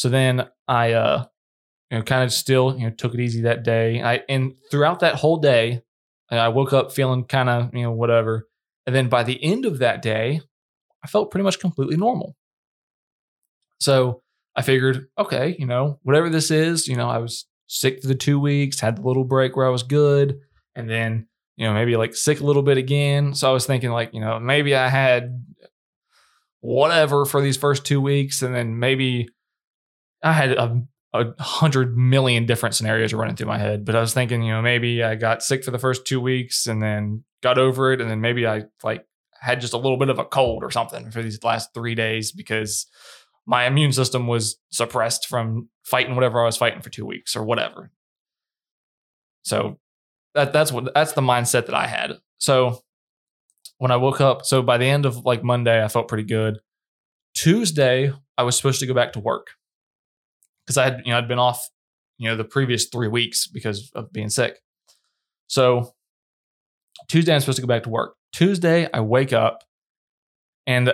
So 0.00 0.08
then 0.08 0.48
I, 0.66 0.92
uh, 0.92 1.26
you 1.90 1.98
know, 1.98 2.04
kind 2.04 2.24
of 2.24 2.32
still, 2.32 2.74
you 2.74 2.86
know, 2.86 2.90
took 2.90 3.12
it 3.12 3.20
easy 3.20 3.42
that 3.42 3.64
day. 3.64 4.02
I 4.02 4.22
and 4.30 4.54
throughout 4.70 5.00
that 5.00 5.16
whole 5.16 5.36
day, 5.36 5.82
I 6.30 6.48
woke 6.48 6.72
up 6.72 6.90
feeling 6.90 7.24
kind 7.24 7.50
of, 7.50 7.74
you 7.74 7.82
know, 7.82 7.92
whatever. 7.92 8.48
And 8.86 8.96
then 8.96 9.10
by 9.10 9.24
the 9.24 9.38
end 9.44 9.66
of 9.66 9.80
that 9.80 10.00
day, 10.00 10.40
I 11.04 11.06
felt 11.06 11.30
pretty 11.30 11.44
much 11.44 11.60
completely 11.60 11.98
normal. 11.98 12.34
So 13.78 14.22
I 14.56 14.62
figured, 14.62 15.08
okay, 15.18 15.54
you 15.58 15.66
know, 15.66 15.98
whatever 16.02 16.30
this 16.30 16.50
is, 16.50 16.88
you 16.88 16.96
know, 16.96 17.10
I 17.10 17.18
was 17.18 17.44
sick 17.66 18.00
for 18.00 18.08
the 18.08 18.14
two 18.14 18.40
weeks, 18.40 18.80
had 18.80 18.96
the 18.96 19.02
little 19.02 19.24
break 19.24 19.54
where 19.54 19.66
I 19.66 19.70
was 19.70 19.82
good, 19.82 20.40
and 20.74 20.88
then, 20.88 21.26
you 21.58 21.66
know, 21.66 21.74
maybe 21.74 21.98
like 21.98 22.14
sick 22.14 22.40
a 22.40 22.46
little 22.46 22.62
bit 22.62 22.78
again. 22.78 23.34
So 23.34 23.50
I 23.50 23.52
was 23.52 23.66
thinking, 23.66 23.90
like, 23.90 24.14
you 24.14 24.22
know, 24.22 24.40
maybe 24.40 24.74
I 24.74 24.88
had 24.88 25.44
whatever 26.62 27.26
for 27.26 27.42
these 27.42 27.58
first 27.58 27.84
two 27.84 28.00
weeks, 28.00 28.40
and 28.40 28.54
then 28.54 28.78
maybe 28.78 29.28
I 30.22 30.32
had 30.32 30.52
a, 30.52 30.82
a 31.12 31.42
hundred 31.42 31.96
million 31.96 32.46
different 32.46 32.74
scenarios 32.74 33.12
running 33.12 33.36
through 33.36 33.48
my 33.48 33.58
head. 33.58 33.84
But 33.84 33.96
I 33.96 34.00
was 34.00 34.14
thinking, 34.14 34.42
you 34.42 34.52
know, 34.52 34.62
maybe 34.62 35.02
I 35.02 35.14
got 35.14 35.42
sick 35.42 35.64
for 35.64 35.70
the 35.70 35.78
first 35.78 36.06
two 36.06 36.20
weeks 36.20 36.66
and 36.66 36.82
then 36.82 37.24
got 37.42 37.58
over 37.58 37.92
it, 37.92 38.00
and 38.00 38.10
then 38.10 38.20
maybe 38.20 38.46
I 38.46 38.64
like 38.82 39.04
had 39.40 39.60
just 39.60 39.72
a 39.72 39.78
little 39.78 39.96
bit 39.96 40.10
of 40.10 40.18
a 40.18 40.24
cold 40.24 40.62
or 40.62 40.70
something 40.70 41.10
for 41.10 41.22
these 41.22 41.42
last 41.42 41.72
three 41.72 41.94
days 41.94 42.30
because 42.30 42.86
my 43.46 43.66
immune 43.66 43.92
system 43.92 44.26
was 44.26 44.58
suppressed 44.70 45.26
from 45.26 45.68
fighting 45.82 46.14
whatever 46.14 46.40
I 46.42 46.44
was 46.44 46.58
fighting 46.58 46.82
for 46.82 46.90
two 46.90 47.06
weeks 47.06 47.34
or 47.34 47.42
whatever. 47.42 47.90
So 49.42 49.78
that 50.34 50.52
that's 50.52 50.70
what 50.70 50.92
that's 50.94 51.12
the 51.12 51.22
mindset 51.22 51.66
that 51.66 51.74
I 51.74 51.86
had. 51.86 52.12
So 52.38 52.82
when 53.78 53.90
I 53.90 53.96
woke 53.96 54.20
up, 54.20 54.44
so 54.44 54.62
by 54.62 54.76
the 54.78 54.84
end 54.84 55.06
of 55.06 55.24
like 55.24 55.42
Monday, 55.42 55.82
I 55.82 55.88
felt 55.88 56.08
pretty 56.08 56.24
good. 56.24 56.60
Tuesday, 57.34 58.12
I 58.36 58.42
was 58.42 58.56
supposed 58.56 58.80
to 58.80 58.86
go 58.86 58.94
back 58.94 59.14
to 59.14 59.20
work 59.20 59.52
because 60.70 60.78
I 60.78 60.84
had, 60.84 61.02
you 61.04 61.10
know, 61.10 61.18
I'd 61.18 61.26
been 61.26 61.40
off, 61.40 61.68
you 62.16 62.28
know, 62.28 62.36
the 62.36 62.44
previous 62.44 62.86
three 62.86 63.08
weeks 63.08 63.48
because 63.48 63.90
of 63.96 64.12
being 64.12 64.28
sick. 64.30 64.60
So 65.48 65.92
Tuesday, 67.08 67.34
I'm 67.34 67.40
supposed 67.40 67.56
to 67.56 67.62
go 67.62 67.66
back 67.66 67.82
to 67.82 67.90
work. 67.90 68.14
Tuesday, 68.32 68.88
I 68.94 69.00
wake 69.00 69.32
up 69.32 69.64
and 70.64 70.92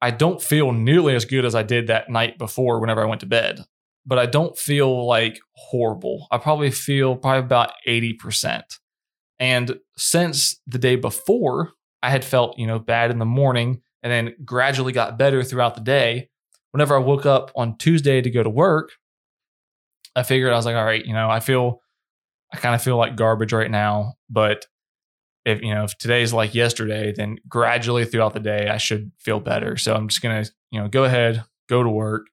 I 0.00 0.10
don't 0.10 0.42
feel 0.42 0.72
nearly 0.72 1.14
as 1.14 1.24
good 1.24 1.44
as 1.44 1.54
I 1.54 1.62
did 1.62 1.86
that 1.86 2.10
night 2.10 2.36
before 2.36 2.80
whenever 2.80 3.00
I 3.00 3.06
went 3.06 3.20
to 3.20 3.26
bed, 3.26 3.60
but 4.04 4.18
I 4.18 4.26
don't 4.26 4.58
feel 4.58 5.06
like 5.06 5.38
horrible. 5.54 6.26
I 6.32 6.38
probably 6.38 6.72
feel 6.72 7.14
probably 7.14 7.44
about 7.44 7.70
80%. 7.86 8.62
And 9.38 9.78
since 9.96 10.60
the 10.66 10.78
day 10.78 10.96
before, 10.96 11.70
I 12.02 12.10
had 12.10 12.24
felt, 12.24 12.58
you 12.58 12.66
know, 12.66 12.80
bad 12.80 13.12
in 13.12 13.20
the 13.20 13.24
morning 13.24 13.82
and 14.02 14.10
then 14.10 14.34
gradually 14.44 14.92
got 14.92 15.16
better 15.16 15.44
throughout 15.44 15.76
the 15.76 15.80
day. 15.80 16.28
Whenever 16.72 16.96
I 16.96 16.98
woke 16.98 17.24
up 17.24 17.52
on 17.54 17.78
Tuesday 17.78 18.20
to 18.20 18.30
go 18.30 18.42
to 18.42 18.50
work, 18.50 18.90
I 20.14 20.22
figured 20.22 20.52
I 20.52 20.56
was 20.56 20.66
like, 20.66 20.76
all 20.76 20.84
right, 20.84 21.04
you 21.04 21.14
know, 21.14 21.30
I 21.30 21.40
feel, 21.40 21.80
I 22.52 22.58
kind 22.58 22.74
of 22.74 22.82
feel 22.82 22.96
like 22.96 23.16
garbage 23.16 23.52
right 23.52 23.70
now, 23.70 24.14
but 24.28 24.66
if 25.44 25.60
you 25.62 25.74
know 25.74 25.84
if 25.84 25.96
today's 25.98 26.32
like 26.32 26.54
yesterday, 26.54 27.12
then 27.12 27.38
gradually 27.48 28.04
throughout 28.04 28.34
the 28.34 28.40
day 28.40 28.68
I 28.68 28.76
should 28.76 29.10
feel 29.18 29.40
better. 29.40 29.76
So 29.76 29.94
I'm 29.94 30.08
just 30.08 30.22
gonna 30.22 30.44
you 30.70 30.80
know 30.80 30.88
go 30.88 31.04
ahead, 31.04 31.44
go 31.68 31.82
to 31.82 31.88
work, 31.88 32.26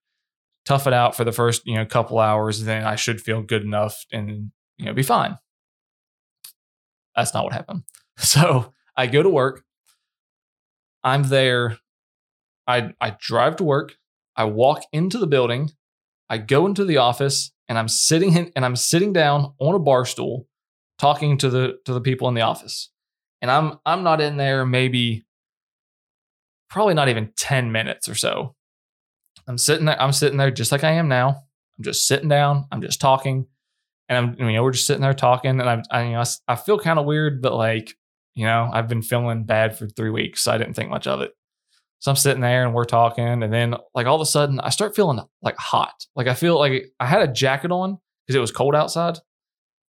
tough 0.65 0.87
it 0.87 0.93
out 0.93 1.15
for 1.15 1.23
the 1.23 1.31
first 1.31 1.63
you 1.65 1.75
know 1.75 1.85
couple 1.85 2.19
hours, 2.19 2.63
then 2.63 2.83
I 2.83 2.95
should 2.95 3.21
feel 3.21 3.41
good 3.41 3.63
enough 3.63 4.05
and 4.11 4.51
you 4.77 4.85
know 4.85 4.93
be 4.93 5.03
fine. 5.03 5.37
That's 7.15 7.33
not 7.33 7.43
what 7.43 7.53
happened. 7.53 7.83
So 8.21 8.73
I 8.97 9.07
go 9.07 9.23
to 9.23 9.29
work. 9.29 9.63
I'm 11.05 11.23
there. 11.23 11.77
I 12.67 12.93
I 12.99 13.15
drive 13.17 13.55
to 13.57 13.63
work. 13.63 13.95
I 14.35 14.43
walk 14.43 14.81
into 14.91 15.17
the 15.17 15.25
building. 15.25 15.69
I 16.29 16.37
go 16.37 16.65
into 16.65 16.85
the 16.85 16.97
office 16.97 17.51
and 17.67 17.77
I'm 17.77 17.87
sitting 17.87 18.33
in, 18.35 18.51
and 18.55 18.65
I'm 18.65 18.75
sitting 18.75 19.13
down 19.13 19.53
on 19.59 19.75
a 19.75 19.79
bar 19.79 20.05
stool 20.05 20.47
talking 20.97 21.37
to 21.37 21.49
the 21.49 21.79
to 21.85 21.93
the 21.93 22.01
people 22.01 22.27
in 22.27 22.35
the 22.35 22.41
office. 22.41 22.89
And 23.41 23.49
I'm 23.49 23.79
I'm 23.85 24.03
not 24.03 24.21
in 24.21 24.37
there 24.37 24.65
maybe 24.65 25.25
probably 26.69 26.93
not 26.93 27.09
even 27.09 27.31
10 27.35 27.71
minutes 27.71 28.07
or 28.07 28.15
so. 28.15 28.55
I'm 29.47 29.57
sitting 29.57 29.85
there 29.85 29.99
I'm 30.01 30.11
sitting 30.11 30.37
there 30.37 30.51
just 30.51 30.71
like 30.71 30.83
I 30.83 30.91
am 30.91 31.07
now. 31.07 31.43
I'm 31.77 31.83
just 31.83 32.05
sitting 32.07 32.29
down, 32.29 32.65
I'm 32.71 32.81
just 32.81 33.01
talking 33.01 33.47
and 34.09 34.17
I'm 34.17 34.47
you 34.47 34.53
know 34.53 34.63
we're 34.63 34.71
just 34.71 34.87
sitting 34.87 35.01
there 35.01 35.13
talking 35.13 35.59
and 35.59 35.69
I'm 35.69 35.83
I, 35.89 36.03
you 36.03 36.11
know, 36.11 36.21
I, 36.21 36.53
I 36.53 36.55
feel 36.55 36.79
kind 36.79 36.99
of 36.99 37.05
weird 37.05 37.41
but 37.41 37.53
like 37.53 37.95
you 38.35 38.45
know, 38.45 38.69
I've 38.71 38.87
been 38.87 39.01
feeling 39.01 39.43
bad 39.43 39.77
for 39.77 39.87
3 39.87 40.11
weeks, 40.11 40.43
so 40.43 40.51
I 40.51 40.57
didn't 40.57 40.75
think 40.75 40.89
much 40.89 41.07
of 41.07 41.19
it. 41.21 41.33
So 41.99 42.09
I'm 42.11 42.15
sitting 42.15 42.41
there 42.41 42.65
and 42.65 42.73
we're 42.73 42.85
talking, 42.85 43.43
and 43.43 43.53
then 43.53 43.75
like 43.93 44.07
all 44.07 44.15
of 44.15 44.21
a 44.21 44.25
sudden 44.25 44.59
I 44.59 44.69
start 44.69 44.95
feeling 44.95 45.19
like 45.41 45.57
hot. 45.57 46.05
Like 46.15 46.27
I 46.27 46.33
feel 46.33 46.57
like 46.57 46.91
I 46.99 47.05
had 47.05 47.21
a 47.21 47.31
jacket 47.31 47.71
on 47.71 47.97
because 48.25 48.35
it 48.35 48.39
was 48.39 48.51
cold 48.51 48.73
outside, 48.73 49.17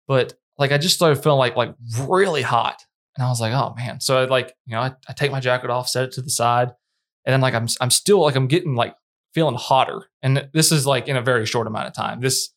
but 0.09 0.35
like 0.57 0.73
I 0.73 0.78
just 0.78 0.95
started 0.95 1.23
feeling 1.23 1.38
like 1.38 1.57
like 1.57 1.75
really 1.99 2.42
hot, 2.42 2.83
and 3.16 3.25
I 3.25 3.28
was 3.28 3.40
like, 3.40 3.52
oh 3.52 3.75
man. 3.76 4.00
So 4.00 4.19
I 4.19 4.25
like 4.25 4.54
you 4.66 4.75
know 4.75 4.80
I, 4.80 4.95
I 5.09 5.12
take 5.12 5.30
my 5.30 5.40
jacket 5.40 5.71
off, 5.71 5.88
set 5.88 6.04
it 6.04 6.12
to 6.12 6.23
the 6.23 6.30
side, 6.30 6.71
and 7.26 7.33
then 7.33 7.40
like 7.42 7.54
I'm 7.54 7.66
I'm 7.80 7.90
still 7.90 8.21
like 8.23 8.35
I'm 8.35 8.49
getting 8.49 8.75
like 8.75 8.95
feeling 9.35 9.57
hotter, 9.57 10.07
and 10.23 10.49
this 10.54 10.73
is 10.73 10.87
like 10.87 11.07
in 11.07 11.16
a 11.16 11.23
very 11.23 11.45
short 11.45 11.66
amount 11.66 11.87
of 11.87 11.95
time. 11.95 12.21
This 12.21 12.50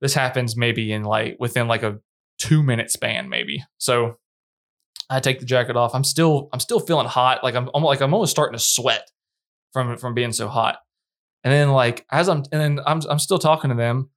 this 0.00 0.14
happens 0.14 0.56
maybe 0.56 0.90
in 0.90 1.04
like 1.04 1.36
within 1.38 1.68
like 1.68 1.82
a 1.82 1.98
two 2.38 2.62
minute 2.62 2.90
span 2.90 3.28
maybe. 3.28 3.62
So 3.76 4.16
I 5.10 5.20
take 5.20 5.40
the 5.40 5.46
jacket 5.46 5.76
off. 5.76 5.94
I'm 5.94 6.04
still 6.04 6.48
I'm 6.52 6.60
still 6.60 6.80
feeling 6.80 7.06
hot. 7.06 7.42
Like 7.42 7.54
I'm, 7.54 7.70
I'm 7.74 7.82
like 7.82 8.00
I'm 8.00 8.12
almost 8.12 8.30
starting 8.30 8.58
to 8.58 8.64
sweat 8.64 9.10
from 9.72 9.96
from 9.96 10.14
being 10.14 10.32
so 10.32 10.48
hot. 10.48 10.78
And 11.44 11.52
then 11.52 11.70
like 11.70 12.06
as 12.10 12.28
I'm 12.28 12.44
and 12.52 12.60
then 12.60 12.80
I'm 12.86 13.00
I'm 13.08 13.18
still 13.18 13.38
talking 13.38 13.70
to 13.70 13.76
them, 13.76 14.10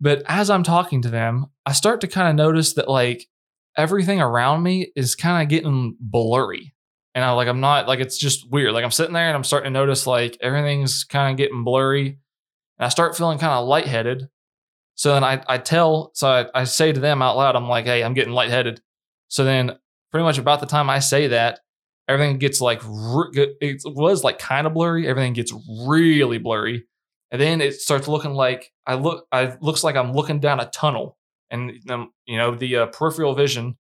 but 0.00 0.22
as 0.26 0.50
I'm 0.50 0.62
talking 0.62 1.02
to 1.02 1.10
them, 1.10 1.46
I 1.66 1.72
start 1.72 2.00
to 2.02 2.08
kind 2.08 2.28
of 2.28 2.34
notice 2.34 2.74
that 2.74 2.88
like 2.88 3.26
everything 3.76 4.20
around 4.20 4.62
me 4.62 4.92
is 4.96 5.14
kind 5.14 5.42
of 5.42 5.48
getting 5.48 5.96
blurry. 6.00 6.74
And 7.14 7.24
I 7.24 7.32
like 7.32 7.48
I'm 7.48 7.60
not 7.60 7.88
like 7.88 8.00
it's 8.00 8.18
just 8.18 8.50
weird. 8.50 8.72
Like 8.72 8.84
I'm 8.84 8.90
sitting 8.90 9.14
there 9.14 9.26
and 9.26 9.36
I'm 9.36 9.44
starting 9.44 9.72
to 9.72 9.78
notice 9.78 10.06
like 10.06 10.36
everything's 10.40 11.04
kind 11.04 11.32
of 11.32 11.36
getting 11.36 11.64
blurry. 11.64 12.18
And 12.78 12.86
I 12.86 12.88
start 12.88 13.16
feeling 13.16 13.38
kind 13.38 13.52
of 13.52 13.66
lightheaded. 13.66 14.28
So 14.94 15.14
then 15.14 15.24
I, 15.24 15.42
I 15.48 15.58
tell, 15.58 16.10
so 16.14 16.28
I, 16.28 16.60
I 16.60 16.64
say 16.64 16.92
to 16.92 17.00
them 17.00 17.22
out 17.22 17.36
loud, 17.36 17.56
I'm 17.56 17.68
like, 17.68 17.86
hey, 17.86 18.04
I'm 18.04 18.12
getting 18.12 18.34
lightheaded. 18.34 18.82
So 19.28 19.44
then 19.44 19.78
pretty 20.10 20.24
much 20.24 20.38
about 20.38 20.60
the 20.60 20.66
time 20.66 20.90
I 20.90 20.98
say 20.98 21.28
that, 21.28 21.60
everything 22.08 22.38
gets 22.38 22.60
like 22.60 22.80
it 22.84 23.80
was 23.84 24.24
like 24.24 24.38
kind 24.38 24.66
of 24.66 24.74
blurry. 24.74 25.06
Everything 25.06 25.32
gets 25.32 25.52
really 25.86 26.38
blurry, 26.38 26.84
and 27.30 27.40
then 27.40 27.60
it 27.60 27.74
starts 27.74 28.08
looking 28.08 28.32
like 28.32 28.72
I 28.86 28.94
look. 28.94 29.26
I 29.32 29.56
looks 29.60 29.84
like 29.84 29.96
I'm 29.96 30.12
looking 30.12 30.40
down 30.40 30.60
a 30.60 30.66
tunnel, 30.70 31.16
and 31.50 31.72
you 32.26 32.36
know 32.36 32.54
the 32.54 32.76
uh, 32.76 32.86
peripheral 32.86 33.34
vision 33.34 33.76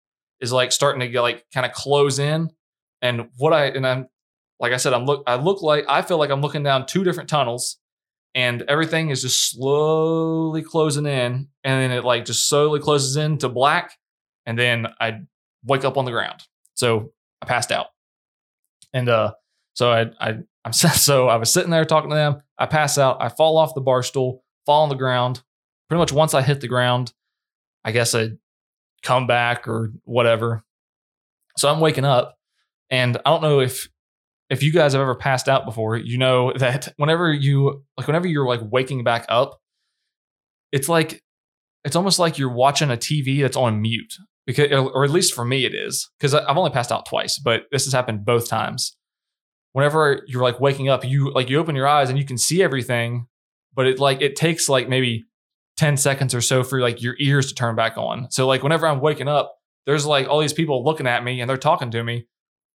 is 0.40 0.52
like 0.52 0.72
starting 0.72 1.00
to 1.00 1.08
get 1.08 1.20
like 1.20 1.44
kind 1.52 1.66
of 1.66 1.72
close 1.72 2.18
in. 2.18 2.50
And 3.02 3.28
what 3.36 3.52
I 3.52 3.66
and 3.66 3.86
I'm 3.86 4.06
like 4.58 4.72
I 4.72 4.78
said, 4.78 4.94
I'm 4.94 5.04
look. 5.04 5.22
I 5.26 5.36
look 5.36 5.62
like 5.62 5.84
I 5.88 6.02
feel 6.02 6.18
like 6.18 6.30
I'm 6.30 6.40
looking 6.40 6.62
down 6.62 6.86
two 6.86 7.04
different 7.04 7.28
tunnels, 7.28 7.78
and 8.34 8.62
everything 8.68 9.10
is 9.10 9.22
just 9.22 9.50
slowly 9.50 10.62
closing 10.62 11.06
in, 11.06 11.48
and 11.64 11.82
then 11.82 11.90
it 11.90 12.04
like 12.04 12.24
just 12.24 12.48
slowly 12.48 12.80
closes 12.80 13.16
into 13.16 13.48
black, 13.48 13.98
and 14.46 14.58
then 14.58 14.86
I 14.98 15.20
wake 15.64 15.84
up 15.84 15.96
on 15.96 16.04
the 16.04 16.10
ground. 16.10 16.44
So 16.74 17.12
I 17.42 17.46
passed 17.46 17.72
out, 17.72 17.86
and 18.92 19.08
uh, 19.08 19.32
so 19.74 19.90
I 19.90 20.06
I 20.20 20.38
I'm 20.64 20.72
so 20.72 21.28
I 21.28 21.36
was 21.36 21.52
sitting 21.52 21.70
there 21.70 21.84
talking 21.84 22.10
to 22.10 22.16
them. 22.16 22.42
I 22.58 22.66
pass 22.66 22.98
out. 22.98 23.18
I 23.20 23.28
fall 23.28 23.56
off 23.56 23.74
the 23.74 23.80
bar 23.80 24.02
stool, 24.02 24.42
fall 24.66 24.82
on 24.82 24.88
the 24.88 24.94
ground. 24.94 25.42
Pretty 25.88 25.98
much 25.98 26.12
once 26.12 26.34
I 26.34 26.42
hit 26.42 26.60
the 26.60 26.68
ground, 26.68 27.12
I 27.84 27.92
guess 27.92 28.14
I 28.14 28.30
come 29.02 29.26
back 29.26 29.68
or 29.68 29.92
whatever. 30.04 30.64
So 31.58 31.68
I'm 31.68 31.80
waking 31.80 32.04
up, 32.04 32.36
and 32.90 33.16
I 33.24 33.30
don't 33.30 33.42
know 33.42 33.60
if 33.60 33.88
if 34.50 34.62
you 34.62 34.72
guys 34.72 34.92
have 34.92 35.02
ever 35.02 35.14
passed 35.14 35.48
out 35.48 35.64
before, 35.64 35.96
you 35.96 36.18
know 36.18 36.52
that 36.56 36.92
whenever 36.96 37.32
you 37.32 37.84
like 37.96 38.06
whenever 38.06 38.26
you're 38.26 38.46
like 38.46 38.60
waking 38.62 39.04
back 39.04 39.26
up, 39.28 39.60
it's 40.72 40.88
like 40.88 41.22
it's 41.84 41.96
almost 41.96 42.18
like 42.18 42.38
you're 42.38 42.52
watching 42.52 42.90
a 42.90 42.96
TV 42.96 43.42
that's 43.42 43.56
on 43.56 43.82
mute 43.82 44.16
because 44.46 44.70
or 44.72 45.04
at 45.04 45.10
least 45.10 45.34
for 45.34 45.44
me 45.44 45.64
it 45.64 45.74
is 45.74 46.10
because 46.18 46.34
I've 46.34 46.56
only 46.56 46.70
passed 46.70 46.92
out 46.92 47.06
twice, 47.06 47.38
but 47.38 47.62
this 47.72 47.84
has 47.84 47.92
happened 47.92 48.24
both 48.24 48.48
times. 48.48 48.96
Whenever 49.72 50.22
you're 50.26 50.42
like 50.42 50.60
waking 50.60 50.88
up, 50.88 51.04
you 51.04 51.32
like 51.32 51.50
you 51.50 51.58
open 51.58 51.74
your 51.74 51.88
eyes 51.88 52.08
and 52.08 52.18
you 52.18 52.24
can 52.24 52.38
see 52.38 52.62
everything, 52.62 53.26
but 53.74 53.86
it 53.86 53.98
like 53.98 54.20
it 54.20 54.36
takes 54.36 54.68
like 54.68 54.88
maybe 54.88 55.24
10 55.76 55.96
seconds 55.96 56.34
or 56.34 56.40
so 56.40 56.62
for 56.62 56.80
like 56.80 57.02
your 57.02 57.16
ears 57.18 57.48
to 57.48 57.54
turn 57.54 57.74
back 57.74 57.96
on. 57.96 58.30
So 58.30 58.46
like 58.46 58.62
whenever 58.62 58.86
I'm 58.86 59.00
waking 59.00 59.28
up, 59.28 59.56
there's 59.86 60.06
like 60.06 60.28
all 60.28 60.40
these 60.40 60.52
people 60.52 60.84
looking 60.84 61.06
at 61.06 61.24
me 61.24 61.40
and 61.40 61.50
they're 61.50 61.56
talking 61.56 61.90
to 61.90 62.04
me, 62.04 62.26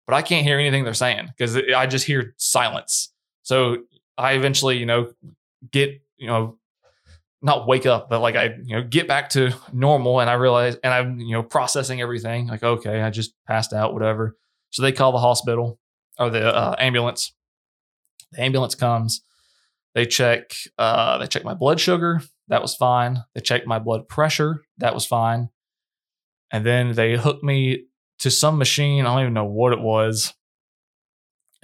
but 0.08 0.16
I 0.16 0.22
can't 0.22 0.46
hear 0.46 0.60
anything 0.60 0.84
they're 0.84 0.94
saying 0.94 1.28
because 1.28 1.56
I 1.56 1.86
just 1.86 2.06
hear 2.06 2.34
silence. 2.38 3.14
So 3.44 3.78
I 4.18 4.34
eventually, 4.34 4.78
you 4.78 4.86
know, 4.86 5.12
get, 5.72 6.02
you 6.18 6.28
know, 6.28 6.58
not 7.41 7.67
wake 7.67 7.86
up, 7.86 8.10
but 8.10 8.20
like 8.20 8.36
I, 8.36 8.56
you 8.63 8.75
know, 8.75 8.84
get 8.84 9.08
back 9.08 9.29
to 9.29 9.53
normal 9.72 10.20
and 10.20 10.29
I 10.29 10.34
realize, 10.34 10.75
and 10.84 10.94
I'm, 10.94 11.20
you 11.20 11.34
know, 11.34 11.44
processing 11.44 12.01
everything 12.01 12.48
like, 12.48 12.63
okay, 12.63 13.01
I 13.01 13.10
just 13.10 13.34
passed 13.48 13.74
out, 13.74 13.94
whatever. 13.94 14.36
So 14.72 14.82
they 14.82 14.91
call 14.91 15.12
the 15.12 15.20
hospital 15.20 15.79
or 16.17 16.29
the 16.29 16.53
uh, 16.53 16.75
ambulance. 16.79 17.34
The 18.32 18.41
ambulance 18.41 18.75
comes. 18.75 19.22
They 19.94 20.06
check, 20.06 20.51
uh, 20.77 21.20
they 21.20 21.27
check 21.27 21.44
my 21.44 21.53
blood 21.53 21.79
sugar. 21.79 22.22
That 22.50 22.62
was 22.62 22.75
fine. 22.75 23.24
They 23.34 23.41
checked 23.41 23.67
my 23.67 23.79
blood 23.79 24.08
pressure. 24.08 24.63
That 24.77 24.94
was 24.94 25.06
fine. 25.06 25.50
And 26.51 26.65
then 26.65 26.94
they 26.94 27.17
hooked 27.17 27.44
me 27.44 27.86
to 28.20 28.32
some 28.32 28.58
machine. 28.58 29.06
I 29.06 29.13
don't 29.13 29.22
even 29.22 29.34
know 29.34 29.46
what 29.46 29.74
it 29.74 29.79
was. 29.79 30.34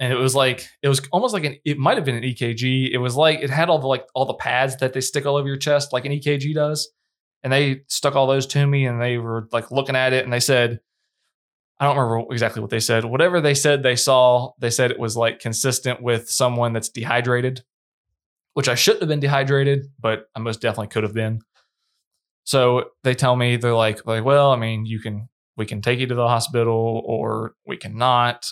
And 0.00 0.12
it 0.12 0.16
was 0.16 0.34
like 0.34 0.66
it 0.82 0.88
was 0.88 1.00
almost 1.12 1.34
like 1.34 1.44
an 1.44 1.56
it 1.64 1.78
might 1.78 1.96
have 1.96 2.04
been 2.04 2.16
an 2.16 2.22
EKG. 2.22 2.90
It 2.92 2.98
was 2.98 3.16
like 3.16 3.40
it 3.40 3.50
had 3.50 3.68
all 3.70 3.78
the 3.78 3.86
like 3.86 4.06
all 4.14 4.26
the 4.26 4.34
pads 4.34 4.76
that 4.78 4.92
they 4.92 5.00
stick 5.00 5.26
all 5.26 5.36
over 5.36 5.48
your 5.48 5.56
chest 5.56 5.92
like 5.92 6.04
an 6.04 6.12
EKG 6.12 6.54
does. 6.54 6.90
And 7.42 7.52
they 7.52 7.82
stuck 7.88 8.16
all 8.16 8.26
those 8.26 8.46
to 8.48 8.66
me 8.66 8.86
and 8.86 9.00
they 9.00 9.18
were 9.18 9.48
like 9.52 9.70
looking 9.70 9.96
at 9.96 10.12
it 10.12 10.24
and 10.24 10.32
they 10.32 10.40
said 10.40 10.80
I 11.78 11.86
don't 11.86 11.96
remember 11.96 12.32
exactly 12.32 12.62
what 12.62 12.70
they 12.70 12.80
said. 12.80 13.04
Whatever 13.04 13.40
they 13.40 13.54
said 13.54 13.82
they 13.82 13.96
saw, 13.96 14.52
they 14.60 14.70
said 14.70 14.90
it 14.90 14.98
was 14.98 15.16
like 15.16 15.40
consistent 15.40 16.02
with 16.02 16.30
someone 16.30 16.72
that's 16.72 16.88
dehydrated 16.88 17.62
which 18.54 18.68
I 18.68 18.76
shouldn't 18.76 19.02
have 19.02 19.08
been 19.08 19.20
dehydrated, 19.20 19.86
but 20.00 20.26
I 20.34 20.38
most 20.38 20.60
definitely 20.60 20.88
could 20.88 21.02
have 21.02 21.12
been. 21.12 21.40
So 22.44 22.90
they 23.02 23.14
tell 23.14 23.36
me 23.36 23.56
they're 23.56 23.74
like, 23.74 24.06
like, 24.06 24.24
well, 24.24 24.52
I 24.52 24.56
mean, 24.56 24.86
you 24.86 25.00
can 25.00 25.28
we 25.56 25.66
can 25.66 25.82
take 25.82 26.00
you 26.00 26.06
to 26.06 26.14
the 26.14 26.28
hospital 26.28 27.02
or 27.04 27.54
we 27.66 27.76
cannot. 27.76 28.46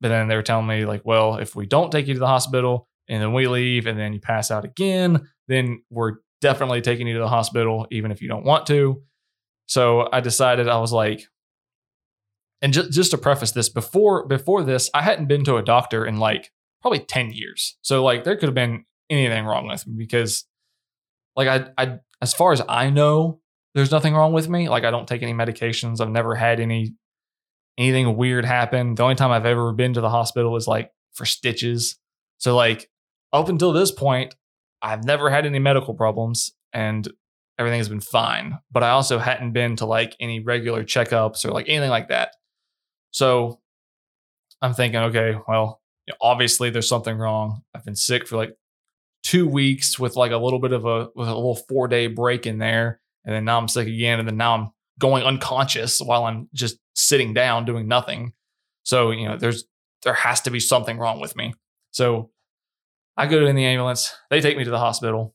But 0.00 0.08
then 0.08 0.28
they 0.28 0.36
were 0.36 0.42
telling 0.42 0.66
me 0.66 0.84
like, 0.84 1.02
well, 1.04 1.36
if 1.36 1.56
we 1.56 1.66
don't 1.66 1.90
take 1.90 2.06
you 2.06 2.14
to 2.14 2.20
the 2.20 2.26
hospital 2.26 2.88
and 3.08 3.22
then 3.22 3.32
we 3.32 3.46
leave 3.48 3.86
and 3.86 3.98
then 3.98 4.12
you 4.12 4.20
pass 4.20 4.50
out 4.50 4.64
again, 4.64 5.28
then 5.48 5.82
we're 5.90 6.16
definitely 6.40 6.80
taking 6.80 7.06
you 7.06 7.14
to 7.14 7.20
the 7.20 7.28
hospital 7.28 7.86
even 7.90 8.10
if 8.10 8.20
you 8.20 8.28
don't 8.28 8.44
want 8.44 8.66
to. 8.66 9.02
So 9.66 10.08
I 10.12 10.20
decided 10.20 10.68
I 10.68 10.78
was 10.78 10.92
like, 10.92 11.24
and 12.62 12.72
just 12.72 12.92
just 12.92 13.10
to 13.10 13.18
preface 13.18 13.52
this, 13.52 13.68
before 13.68 14.26
before 14.26 14.62
this, 14.62 14.90
I 14.94 15.02
hadn't 15.02 15.26
been 15.26 15.44
to 15.44 15.56
a 15.56 15.62
doctor 15.62 16.06
in 16.06 16.18
like 16.18 16.50
probably 16.80 17.00
10 17.00 17.30
years. 17.32 17.76
So 17.82 18.02
like 18.04 18.24
there 18.24 18.36
could 18.36 18.48
have 18.48 18.54
been 18.54 18.84
anything 19.10 19.44
wrong 19.44 19.66
with 19.66 19.86
me 19.86 19.94
because 19.96 20.44
like 21.34 21.48
I 21.48 21.68
I 21.76 21.98
as 22.22 22.32
far 22.32 22.52
as 22.52 22.62
I 22.68 22.90
know, 22.90 23.40
there's 23.74 23.90
nothing 23.90 24.14
wrong 24.14 24.32
with 24.32 24.48
me. 24.48 24.68
Like 24.68 24.84
I 24.84 24.90
don't 24.90 25.06
take 25.06 25.22
any 25.22 25.34
medications. 25.34 26.00
I've 26.00 26.10
never 26.10 26.34
had 26.34 26.60
any 26.60 26.94
anything 27.78 28.16
weird 28.16 28.44
happen. 28.44 28.94
The 28.94 29.02
only 29.02 29.14
time 29.14 29.30
I've 29.30 29.46
ever 29.46 29.72
been 29.72 29.94
to 29.94 30.00
the 30.00 30.10
hospital 30.10 30.56
is 30.56 30.66
like 30.66 30.90
for 31.12 31.24
stitches. 31.24 31.98
So 32.38 32.56
like 32.56 32.88
up 33.32 33.48
until 33.48 33.72
this 33.72 33.90
point, 33.90 34.34
I've 34.82 35.04
never 35.04 35.30
had 35.30 35.46
any 35.46 35.58
medical 35.58 35.94
problems 35.94 36.52
and 36.72 37.08
everything 37.58 37.78
has 37.78 37.88
been 37.88 38.00
fine. 38.00 38.58
But 38.70 38.82
I 38.82 38.90
also 38.90 39.18
hadn't 39.18 39.52
been 39.52 39.76
to 39.76 39.86
like 39.86 40.16
any 40.20 40.40
regular 40.40 40.84
checkups 40.84 41.44
or 41.44 41.50
like 41.50 41.68
anything 41.68 41.90
like 41.90 42.08
that. 42.08 42.32
So 43.10 43.60
I'm 44.62 44.74
thinking, 44.74 45.00
okay, 45.00 45.36
well, 45.48 45.80
obviously 46.20 46.70
there's 46.70 46.88
something 46.88 47.16
wrong. 47.16 47.62
I've 47.74 47.84
been 47.84 47.96
sick 47.96 48.26
for 48.26 48.36
like 48.36 48.56
two 49.22 49.48
weeks 49.48 49.98
with 49.98 50.16
like 50.16 50.32
a 50.32 50.36
little 50.36 50.60
bit 50.60 50.72
of 50.72 50.84
a 50.84 51.08
with 51.14 51.28
a 51.28 51.34
little 51.34 51.56
four 51.68 51.88
day 51.88 52.06
break 52.06 52.46
in 52.46 52.58
there, 52.58 53.00
and 53.24 53.34
then 53.34 53.44
now 53.44 53.58
I'm 53.58 53.68
sick 53.68 53.88
again, 53.88 54.18
and 54.18 54.28
then 54.28 54.36
now 54.36 54.54
I'm 54.54 54.70
going 54.98 55.22
unconscious 55.22 56.00
while 56.00 56.24
I'm 56.24 56.48
just 56.54 56.78
sitting 56.94 57.34
down 57.34 57.64
doing 57.64 57.88
nothing. 57.88 58.32
So 58.82 59.10
you 59.10 59.28
know, 59.28 59.36
there's 59.36 59.64
there 60.02 60.14
has 60.14 60.40
to 60.42 60.50
be 60.50 60.60
something 60.60 60.98
wrong 60.98 61.20
with 61.20 61.36
me. 61.36 61.54
So 61.90 62.30
I 63.16 63.26
go 63.26 63.46
in 63.46 63.56
the 63.56 63.64
ambulance. 63.64 64.14
They 64.30 64.40
take 64.40 64.56
me 64.56 64.64
to 64.64 64.70
the 64.70 64.78
hospital. 64.78 65.34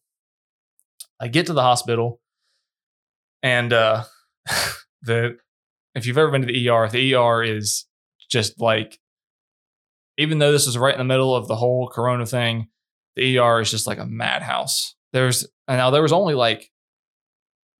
I 1.20 1.28
get 1.28 1.48
to 1.48 1.54
the 1.54 1.62
hospital, 1.62 2.20
and 3.44 3.72
uh, 3.74 4.04
the 5.02 5.38
if 5.96 6.06
you've 6.06 6.18
ever 6.18 6.32
been 6.32 6.42
to 6.42 6.48
the 6.48 6.70
ER, 6.70 6.90
the 6.90 7.16
ER 7.16 7.44
is 7.44 7.86
just 8.30 8.60
like, 8.62 9.00
even 10.18 10.40
though 10.40 10.52
this 10.52 10.68
is 10.68 10.78
right 10.78 10.94
in 10.94 11.00
the 11.00 11.04
middle 11.04 11.36
of 11.36 11.48
the 11.48 11.56
whole 11.56 11.90
Corona 11.90 12.26
thing, 12.26 12.68
the 13.16 13.38
ER 13.38 13.60
is 13.60 13.70
just 13.70 13.88
like 13.88 14.00
a 14.00 14.06
madhouse. 14.06 14.96
There's 15.14 15.48
and 15.68 15.78
now 15.78 15.90
there 15.90 16.02
was 16.02 16.14
only 16.14 16.34
like 16.34 16.72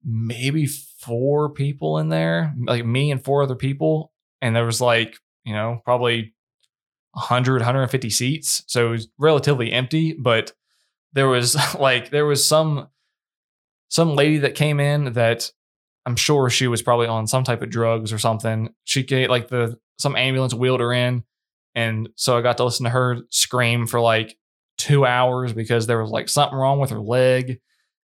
maybe 0.04 0.68
four 1.02 1.50
people 1.50 1.98
in 1.98 2.10
there, 2.10 2.54
like 2.64 2.86
me 2.86 3.12
and 3.12 3.24
four 3.24 3.44
other 3.44 3.56
people, 3.56 4.12
and 4.42 4.56
there 4.56 4.66
was 4.66 4.82
like 4.82 5.18
you 5.44 5.54
know 5.54 5.82
probably 5.84 6.34
100 7.14 7.56
150 7.56 8.10
seats 8.10 8.64
so 8.68 8.88
it 8.88 8.92
was 8.92 9.08
relatively 9.18 9.72
empty 9.72 10.14
but 10.14 10.54
there 11.14 11.28
was 11.28 11.58
like 11.80 12.10
there 12.10 12.26
was 12.26 12.48
some 12.48 12.88
some 13.90 14.16
lady 14.16 14.38
that 14.38 14.56
came 14.56 14.80
in 14.80 15.12
that 15.14 15.52
i'm 16.06 16.16
sure 16.16 16.50
she 16.50 16.68
was 16.68 16.82
probably 16.82 17.08
on 17.08 17.28
some 17.28 17.44
type 17.44 17.62
of 17.62 17.70
drugs 17.70 18.14
or 18.14 18.18
something 18.18 18.70
she 18.86 19.04
get 19.04 19.30
like 19.30 19.50
the 19.50 19.78
some 19.98 20.16
ambulance 20.16 20.54
wheeled 20.54 20.80
her 20.80 20.94
in 20.94 21.24
and 21.76 22.08
so 22.16 22.38
i 22.38 22.42
got 22.42 22.56
to 22.56 22.64
listen 22.64 22.86
to 22.86 22.90
her 22.90 23.18
scream 23.30 23.88
for 23.88 24.00
like 24.00 24.38
two 24.82 25.06
hours 25.06 25.54
because 25.54 25.86
there 25.86 26.02
was 26.02 26.10
like 26.10 26.28
something 26.28 26.58
wrong 26.58 26.80
with 26.80 26.90
her 26.90 27.00
leg. 27.00 27.60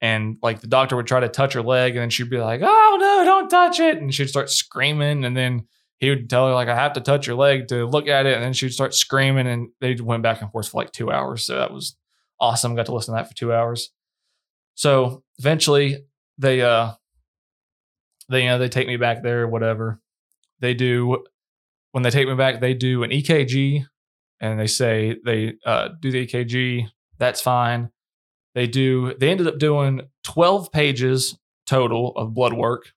And 0.02 0.38
like 0.42 0.62
the 0.62 0.68
doctor 0.68 0.96
would 0.96 1.06
try 1.06 1.20
to 1.20 1.30
touch 1.30 1.54
her 1.54 1.62
leg 1.62 1.96
and 1.96 2.02
then 2.02 2.10
she'd 2.10 2.30
be 2.30 2.40
like, 2.40 2.62
oh 2.64 2.98
no, 3.00 3.24
don't 3.24 3.50
touch 3.50 3.80
it. 3.80 3.98
And 3.98 4.14
she'd 4.14 4.30
start 4.30 4.50
screaming. 4.50 5.24
And 5.24 5.38
then 5.38 5.68
he 6.00 6.10
would 6.10 6.28
tell 6.28 6.48
her, 6.48 6.54
like, 6.56 6.68
I 6.68 6.76
have 6.76 6.94
to 6.94 7.02
touch 7.02 7.28
your 7.28 7.36
leg 7.36 7.68
to 7.68 7.86
look 7.86 8.08
at 8.08 8.26
it. 8.26 8.34
And 8.34 8.44
then 8.44 8.54
she'd 8.54 8.74
start 8.74 8.96
screaming. 8.96 9.46
And 9.46 9.70
they 9.80 9.94
went 9.96 10.24
back 10.24 10.42
and 10.42 10.52
forth 10.52 10.70
for 10.70 10.82
like 10.82 10.92
two 10.92 11.12
hours. 11.12 11.46
So 11.46 11.56
that 11.56 11.72
was 11.72 11.96
awesome. 12.40 12.76
Got 12.76 12.88
to 12.88 12.96
listen 12.96 13.14
to 13.14 13.20
that 13.20 13.28
for 13.30 13.36
two 13.36 13.54
hours. 13.54 13.92
So 14.74 15.24
eventually 15.38 16.04
they, 16.40 16.62
uh, 16.62 16.94
they, 18.30 18.44
you 18.44 18.50
know, 18.50 18.58
they 18.58 18.70
take 18.70 18.88
me 18.88 18.98
back 18.98 19.22
there, 19.22 19.48
whatever. 19.48 20.02
They 20.60 20.74
do, 20.74 21.24
when 21.92 22.02
they 22.02 22.10
take 22.10 22.28
me 22.28 22.34
back, 22.34 22.60
they 22.60 22.74
do 22.74 23.04
an 23.04 23.12
EKG 23.12 23.86
and 24.40 24.60
they 24.60 24.68
say 24.68 25.18
they 25.24 25.54
uh, 25.66 25.90
do 26.00 26.10
the 26.10 26.26
EKG. 26.26 26.88
That's 27.20 27.42
fine. 27.42 27.92
They 28.56 28.68
do. 28.68 29.14
They 29.18 29.30
ended 29.30 29.48
up 29.48 29.60
doing 29.60 30.02
12 30.24 30.72
pages 30.72 31.38
total 31.66 32.12
of 32.16 32.34
blood 32.34 32.54
work, 32.54 32.92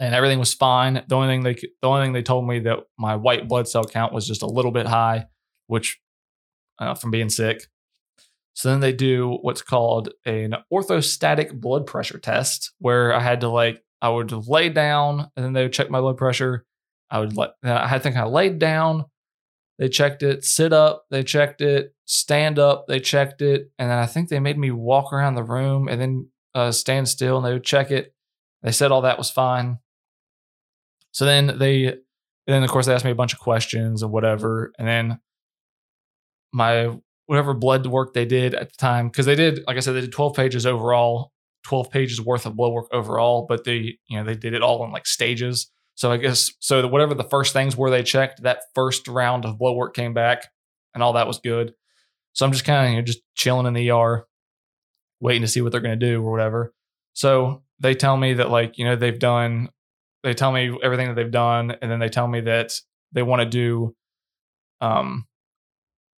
and 0.00 0.14
everything 0.14 0.38
was 0.38 0.54
fine. 0.54 1.04
The 1.06 1.14
only 1.14 1.28
thing 1.28 1.42
they 1.42 1.54
the 1.54 1.88
only 1.88 2.04
thing 2.04 2.12
they 2.12 2.22
told 2.22 2.46
me 2.46 2.60
that 2.60 2.78
my 2.98 3.16
white 3.16 3.48
blood 3.48 3.68
cell 3.68 3.84
count 3.84 4.12
was 4.12 4.26
just 4.26 4.42
a 4.42 4.46
little 4.46 4.72
bit 4.72 4.86
high, 4.86 5.26
which 5.66 6.00
uh, 6.78 6.94
from 6.94 7.10
being 7.10 7.28
sick. 7.28 7.62
So 8.54 8.68
then 8.68 8.80
they 8.80 8.92
do 8.92 9.38
what's 9.40 9.62
called 9.62 10.10
an 10.26 10.56
orthostatic 10.72 11.58
blood 11.58 11.86
pressure 11.86 12.18
test, 12.18 12.72
where 12.78 13.14
I 13.14 13.20
had 13.20 13.40
to 13.40 13.48
like 13.48 13.82
I 14.02 14.08
would 14.08 14.32
lay 14.32 14.68
down 14.68 15.30
and 15.36 15.44
then 15.44 15.52
they 15.52 15.62
would 15.62 15.72
check 15.72 15.88
my 15.88 16.00
blood 16.00 16.16
pressure. 16.16 16.66
I 17.08 17.20
would 17.20 17.36
let, 17.36 17.50
I 17.62 17.98
think 17.98 18.16
I 18.16 18.24
laid 18.24 18.58
down, 18.58 19.04
they 19.82 19.88
checked 19.88 20.22
it, 20.22 20.44
sit 20.44 20.72
up, 20.72 21.06
they 21.10 21.24
checked 21.24 21.60
it, 21.60 21.92
stand 22.04 22.60
up, 22.60 22.86
they 22.86 23.00
checked 23.00 23.42
it. 23.42 23.72
And 23.80 23.90
then 23.90 23.98
I 23.98 24.06
think 24.06 24.28
they 24.28 24.38
made 24.38 24.56
me 24.56 24.70
walk 24.70 25.12
around 25.12 25.34
the 25.34 25.42
room 25.42 25.88
and 25.88 26.00
then 26.00 26.28
uh, 26.54 26.70
stand 26.70 27.08
still 27.08 27.38
and 27.38 27.44
they 27.44 27.52
would 27.52 27.64
check 27.64 27.90
it. 27.90 28.14
They 28.62 28.70
said 28.70 28.92
all 28.92 29.02
that 29.02 29.18
was 29.18 29.28
fine. 29.28 29.80
So 31.10 31.24
then 31.24 31.58
they, 31.58 31.86
and 31.86 31.98
then 32.46 32.62
of 32.62 32.70
course 32.70 32.86
they 32.86 32.94
asked 32.94 33.04
me 33.04 33.10
a 33.10 33.16
bunch 33.16 33.32
of 33.32 33.40
questions 33.40 34.04
and 34.04 34.12
whatever. 34.12 34.72
And 34.78 34.86
then 34.86 35.18
my 36.52 36.96
whatever 37.26 37.52
blood 37.52 37.84
work 37.86 38.14
they 38.14 38.24
did 38.24 38.54
at 38.54 38.68
the 38.70 38.76
time, 38.76 39.08
because 39.08 39.26
they 39.26 39.34
did, 39.34 39.64
like 39.66 39.76
I 39.76 39.80
said, 39.80 39.96
they 39.96 40.02
did 40.02 40.12
12 40.12 40.36
pages 40.36 40.64
overall, 40.64 41.32
12 41.64 41.90
pages 41.90 42.20
worth 42.20 42.46
of 42.46 42.54
blood 42.54 42.70
work 42.70 42.86
overall, 42.92 43.46
but 43.48 43.64
they, 43.64 43.98
you 44.06 44.16
know, 44.16 44.22
they 44.22 44.36
did 44.36 44.54
it 44.54 44.62
all 44.62 44.84
in 44.84 44.92
like 44.92 45.08
stages. 45.08 45.72
So 45.94 46.10
I 46.10 46.16
guess 46.16 46.52
so 46.60 46.86
whatever 46.88 47.14
the 47.14 47.24
first 47.24 47.52
things 47.52 47.76
were 47.76 47.90
they 47.90 48.02
checked, 48.02 48.42
that 48.42 48.62
first 48.74 49.08
round 49.08 49.44
of 49.44 49.58
blood 49.58 49.76
work 49.76 49.94
came 49.94 50.14
back 50.14 50.50
and 50.94 51.02
all 51.02 51.14
that 51.14 51.26
was 51.26 51.38
good. 51.38 51.74
So 52.32 52.46
I'm 52.46 52.52
just 52.52 52.64
kind 52.64 52.86
of 52.86 52.90
you 52.92 52.98
know, 52.98 53.04
just 53.04 53.20
chilling 53.34 53.66
in 53.66 53.74
the 53.74 53.90
ER, 53.90 54.26
waiting 55.20 55.42
to 55.42 55.48
see 55.48 55.60
what 55.60 55.72
they're 55.72 55.80
going 55.80 55.98
to 55.98 56.06
do 56.06 56.22
or 56.22 56.30
whatever. 56.30 56.72
So 57.12 57.62
they 57.78 57.94
tell 57.94 58.16
me 58.16 58.34
that 58.34 58.50
like, 58.50 58.78
you 58.78 58.84
know, 58.84 58.96
they've 58.96 59.18
done 59.18 59.68
they 60.22 60.34
tell 60.34 60.52
me 60.52 60.78
everything 60.82 61.08
that 61.08 61.14
they've 61.14 61.30
done 61.30 61.76
and 61.82 61.90
then 61.90 61.98
they 61.98 62.08
tell 62.08 62.28
me 62.28 62.40
that 62.42 62.80
they 63.12 63.22
want 63.22 63.40
to 63.42 63.46
do 63.46 63.94
um 64.80 65.26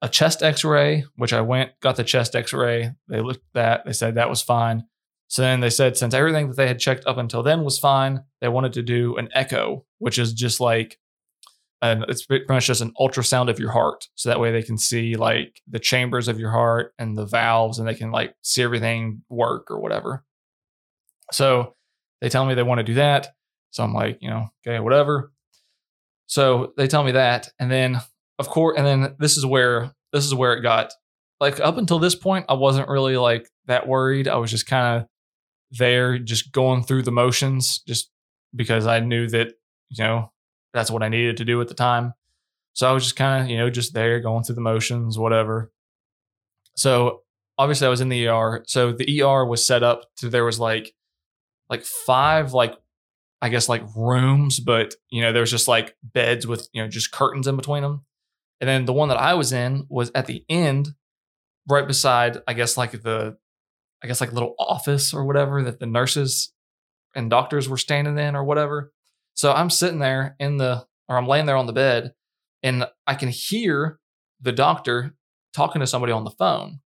a 0.02 0.08
chest 0.08 0.42
x-ray, 0.42 1.04
which 1.16 1.32
I 1.32 1.40
went, 1.40 1.70
got 1.80 1.96
the 1.96 2.04
chest 2.04 2.36
x-ray. 2.36 2.92
They 3.08 3.20
looked 3.22 3.38
at 3.38 3.54
that, 3.54 3.84
they 3.86 3.94
said 3.94 4.16
that 4.16 4.28
was 4.28 4.42
fine. 4.42 4.84
So 5.28 5.42
then 5.42 5.60
they 5.60 5.70
said 5.70 5.96
since 5.96 6.14
everything 6.14 6.48
that 6.48 6.56
they 6.56 6.68
had 6.68 6.78
checked 6.78 7.06
up 7.06 7.16
until 7.16 7.42
then 7.42 7.64
was 7.64 7.78
fine, 7.78 8.24
they 8.40 8.48
wanted 8.48 8.72
to 8.74 8.82
do 8.82 9.16
an 9.16 9.28
echo, 9.34 9.84
which 9.98 10.18
is 10.18 10.32
just 10.32 10.60
like 10.60 10.98
and 11.82 12.04
it's 12.08 12.24
pretty 12.24 12.46
much 12.48 12.66
just 12.66 12.80
an 12.80 12.94
ultrasound 12.98 13.50
of 13.50 13.58
your 13.58 13.70
heart. 13.70 14.08
So 14.14 14.30
that 14.30 14.40
way 14.40 14.50
they 14.50 14.62
can 14.62 14.78
see 14.78 15.16
like 15.16 15.60
the 15.68 15.78
chambers 15.78 16.28
of 16.28 16.40
your 16.40 16.50
heart 16.50 16.94
and 16.98 17.16
the 17.16 17.26
valves 17.26 17.78
and 17.78 17.86
they 17.86 17.94
can 17.94 18.10
like 18.10 18.34
see 18.42 18.62
everything 18.62 19.22
work 19.28 19.70
or 19.70 19.78
whatever. 19.78 20.24
So 21.30 21.74
they 22.22 22.30
tell 22.30 22.46
me 22.46 22.54
they 22.54 22.62
want 22.62 22.78
to 22.78 22.84
do 22.84 22.94
that. 22.94 23.34
So 23.70 23.82
I'm 23.82 23.92
like, 23.92 24.18
you 24.22 24.30
know, 24.30 24.48
okay, 24.66 24.80
whatever. 24.80 25.32
So 26.26 26.72
they 26.78 26.86
tell 26.86 27.04
me 27.04 27.12
that. 27.12 27.50
And 27.58 27.70
then 27.70 28.00
of 28.38 28.48
course, 28.48 28.78
and 28.78 28.86
then 28.86 29.16
this 29.18 29.36
is 29.36 29.44
where 29.44 29.92
this 30.12 30.24
is 30.24 30.34
where 30.34 30.54
it 30.54 30.62
got 30.62 30.92
like 31.38 31.60
up 31.60 31.76
until 31.76 31.98
this 31.98 32.14
point, 32.14 32.46
I 32.48 32.54
wasn't 32.54 32.88
really 32.88 33.18
like 33.18 33.50
that 33.66 33.86
worried. 33.86 34.26
I 34.26 34.36
was 34.36 34.50
just 34.50 34.66
kind 34.66 35.02
of 35.02 35.08
there, 35.70 36.18
just 36.18 36.52
going 36.52 36.82
through 36.82 37.02
the 37.02 37.12
motions, 37.12 37.80
just 37.80 38.10
because 38.54 38.86
I 38.86 39.00
knew 39.00 39.28
that, 39.28 39.54
you 39.88 40.04
know, 40.04 40.32
that's 40.72 40.90
what 40.90 41.02
I 41.02 41.08
needed 41.08 41.36
to 41.38 41.44
do 41.44 41.60
at 41.60 41.68
the 41.68 41.74
time. 41.74 42.14
So 42.74 42.88
I 42.88 42.92
was 42.92 43.04
just 43.04 43.16
kind 43.16 43.44
of, 43.44 43.50
you 43.50 43.56
know, 43.56 43.70
just 43.70 43.94
there 43.94 44.20
going 44.20 44.44
through 44.44 44.56
the 44.56 44.60
motions, 44.60 45.18
whatever. 45.18 45.72
So 46.76 47.22
obviously 47.56 47.86
I 47.86 47.90
was 47.90 48.00
in 48.00 48.08
the 48.08 48.26
ER. 48.28 48.64
So 48.66 48.92
the 48.92 49.22
ER 49.22 49.44
was 49.44 49.66
set 49.66 49.82
up 49.82 50.02
to 50.16 50.28
there 50.28 50.44
was 50.44 50.58
like 50.58 50.92
like 51.70 51.82
five 51.82 52.52
like 52.52 52.74
I 53.40 53.48
guess 53.48 53.68
like 53.68 53.82
rooms, 53.96 54.58
but 54.58 54.94
you 55.10 55.22
know, 55.22 55.32
there's 55.32 55.50
just 55.50 55.68
like 55.68 55.96
beds 56.02 56.46
with, 56.46 56.68
you 56.72 56.82
know, 56.82 56.88
just 56.88 57.12
curtains 57.12 57.46
in 57.46 57.56
between 57.56 57.82
them. 57.82 58.04
And 58.60 58.68
then 58.68 58.86
the 58.86 58.92
one 58.92 59.08
that 59.08 59.20
I 59.20 59.34
was 59.34 59.52
in 59.52 59.86
was 59.88 60.10
at 60.14 60.26
the 60.26 60.44
end, 60.48 60.94
right 61.68 61.86
beside, 61.86 62.38
I 62.48 62.54
guess 62.54 62.76
like 62.76 63.02
the 63.02 63.36
I 64.04 64.06
guess 64.06 64.20
like 64.20 64.32
a 64.32 64.34
little 64.34 64.54
office 64.58 65.14
or 65.14 65.24
whatever 65.24 65.62
that 65.62 65.80
the 65.80 65.86
nurses 65.86 66.52
and 67.14 67.30
doctors 67.30 67.70
were 67.70 67.78
standing 67.78 68.18
in 68.18 68.36
or 68.36 68.44
whatever. 68.44 68.92
So 69.32 69.50
I'm 69.50 69.70
sitting 69.70 69.98
there 69.98 70.36
in 70.38 70.58
the, 70.58 70.84
or 71.08 71.16
I'm 71.16 71.26
laying 71.26 71.46
there 71.46 71.56
on 71.56 71.66
the 71.66 71.72
bed 71.72 72.12
and 72.62 72.86
I 73.06 73.14
can 73.14 73.30
hear 73.30 73.98
the 74.42 74.52
doctor 74.52 75.14
talking 75.54 75.80
to 75.80 75.86
somebody 75.86 76.12
on 76.12 76.24
the 76.24 76.30
phone. 76.30 76.80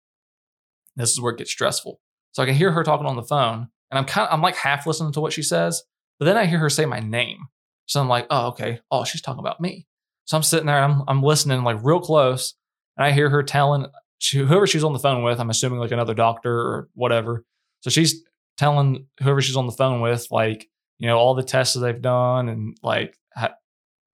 This 0.95 1.11
is 1.11 1.21
where 1.21 1.33
it 1.33 1.39
gets 1.39 1.51
stressful. 1.51 2.01
So 2.31 2.43
I 2.43 2.47
can 2.47 2.55
hear 2.55 2.71
her 2.71 2.85
talking 2.85 3.07
on 3.07 3.17
the 3.17 3.23
phone 3.25 3.67
and 3.91 3.99
I'm 3.99 4.05
kind 4.05 4.29
of, 4.29 4.33
I'm 4.33 4.43
like 4.43 4.55
half 4.55 4.87
listening 4.87 5.13
to 5.15 5.21
what 5.21 5.33
she 5.33 5.43
says, 5.43 5.83
but 6.21 6.27
then 6.27 6.37
I 6.37 6.47
hear 6.47 6.61
her 6.61 6.71
say 6.71 6.87
my 6.87 7.01
name. 7.01 7.49
So 7.87 8.01
I'm 8.01 8.09
like, 8.09 8.29
oh, 8.31 8.47
okay. 8.49 8.79
Oh, 8.93 9.03
she's 9.03 9.23
talking 9.23 9.41
about 9.41 9.61
me. 9.61 9.89
So 10.27 10.37
I'm 10.37 10.45
sitting 10.45 10.67
there 10.67 10.81
and 10.81 10.93
I'm, 10.93 11.03
I'm 11.09 11.23
listening 11.25 11.65
like 11.65 11.83
real 11.83 12.01
close 12.01 12.55
and 12.97 13.05
I 13.05 13.11
hear 13.11 13.29
her 13.29 13.43
telling 13.43 13.87
she, 14.19 14.39
whoever 14.39 14.67
she's 14.67 14.85
on 14.85 14.93
the 14.93 14.99
phone 14.99 15.23
with, 15.23 15.41
I'm 15.41 15.51
assuming 15.51 15.79
like 15.79 15.93
another 15.93 16.15
doctor 16.15 16.53
or 16.53 16.89
whatever. 16.95 17.45
So 17.81 17.91
she's 17.91 18.23
telling 18.57 19.07
whoever 19.21 19.41
she's 19.41 19.57
on 19.57 19.67
the 19.67 19.73
phone 19.73 20.01
with, 20.01 20.27
like, 20.31 20.69
you 20.99 21.07
know, 21.07 21.17
all 21.17 21.35
the 21.35 21.43
tests 21.43 21.75
that 21.75 21.81
they've 21.81 22.03
done 22.03 22.49
and 22.49 22.77
like, 22.83 23.17
ha- 23.35 23.55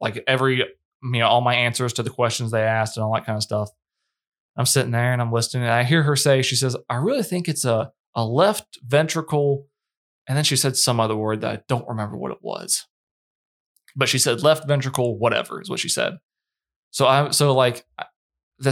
like 0.01 0.23
every, 0.27 0.59
you 0.59 0.67
know, 1.03 1.27
all 1.27 1.41
my 1.41 1.55
answers 1.55 1.95
to 1.95 2.03
the 2.03 2.11
questions 2.11 2.51
they 2.51 2.63
asked 2.63 2.97
and 2.97 3.05
all 3.05 3.15
that 3.15 3.25
kind 3.25 3.37
of 3.37 3.43
stuff. 3.43 3.71
I'm 4.57 4.67
sitting 4.67 4.93
there 4.93 5.13
and 5.13 5.21
I'm 5.21 5.33
listening 5.33 5.65
and 5.65 5.73
I 5.73 5.83
hear 5.83 6.03
her 6.03 6.15
say, 6.15 6.43
she 6.43 6.57
says, 6.57 6.77
I 6.89 6.97
really 6.97 7.23
think 7.23 7.49
it's 7.49 7.65
a, 7.65 7.91
a 8.15 8.25
left 8.25 8.79
ventricle. 8.85 9.67
And 10.29 10.37
then 10.37 10.45
she 10.45 10.57
said 10.57 10.77
some 10.77 11.01
other 11.01 11.17
word 11.17 11.41
that 11.41 11.53
I 11.53 11.63
don't 11.67 11.89
remember 11.89 12.17
what 12.17 12.31
it 12.31 12.39
was. 12.43 12.87
But 13.97 14.09
she 14.09 14.19
said 14.19 14.43
left 14.43 14.69
ventricle, 14.69 15.19
whatever 15.19 15.61
is 15.61 15.71
what 15.71 15.81
she 15.81 15.89
said. 15.89 16.19
So 16.91 17.07
I, 17.07 17.31
so 17.31 17.55
like, 17.55 17.85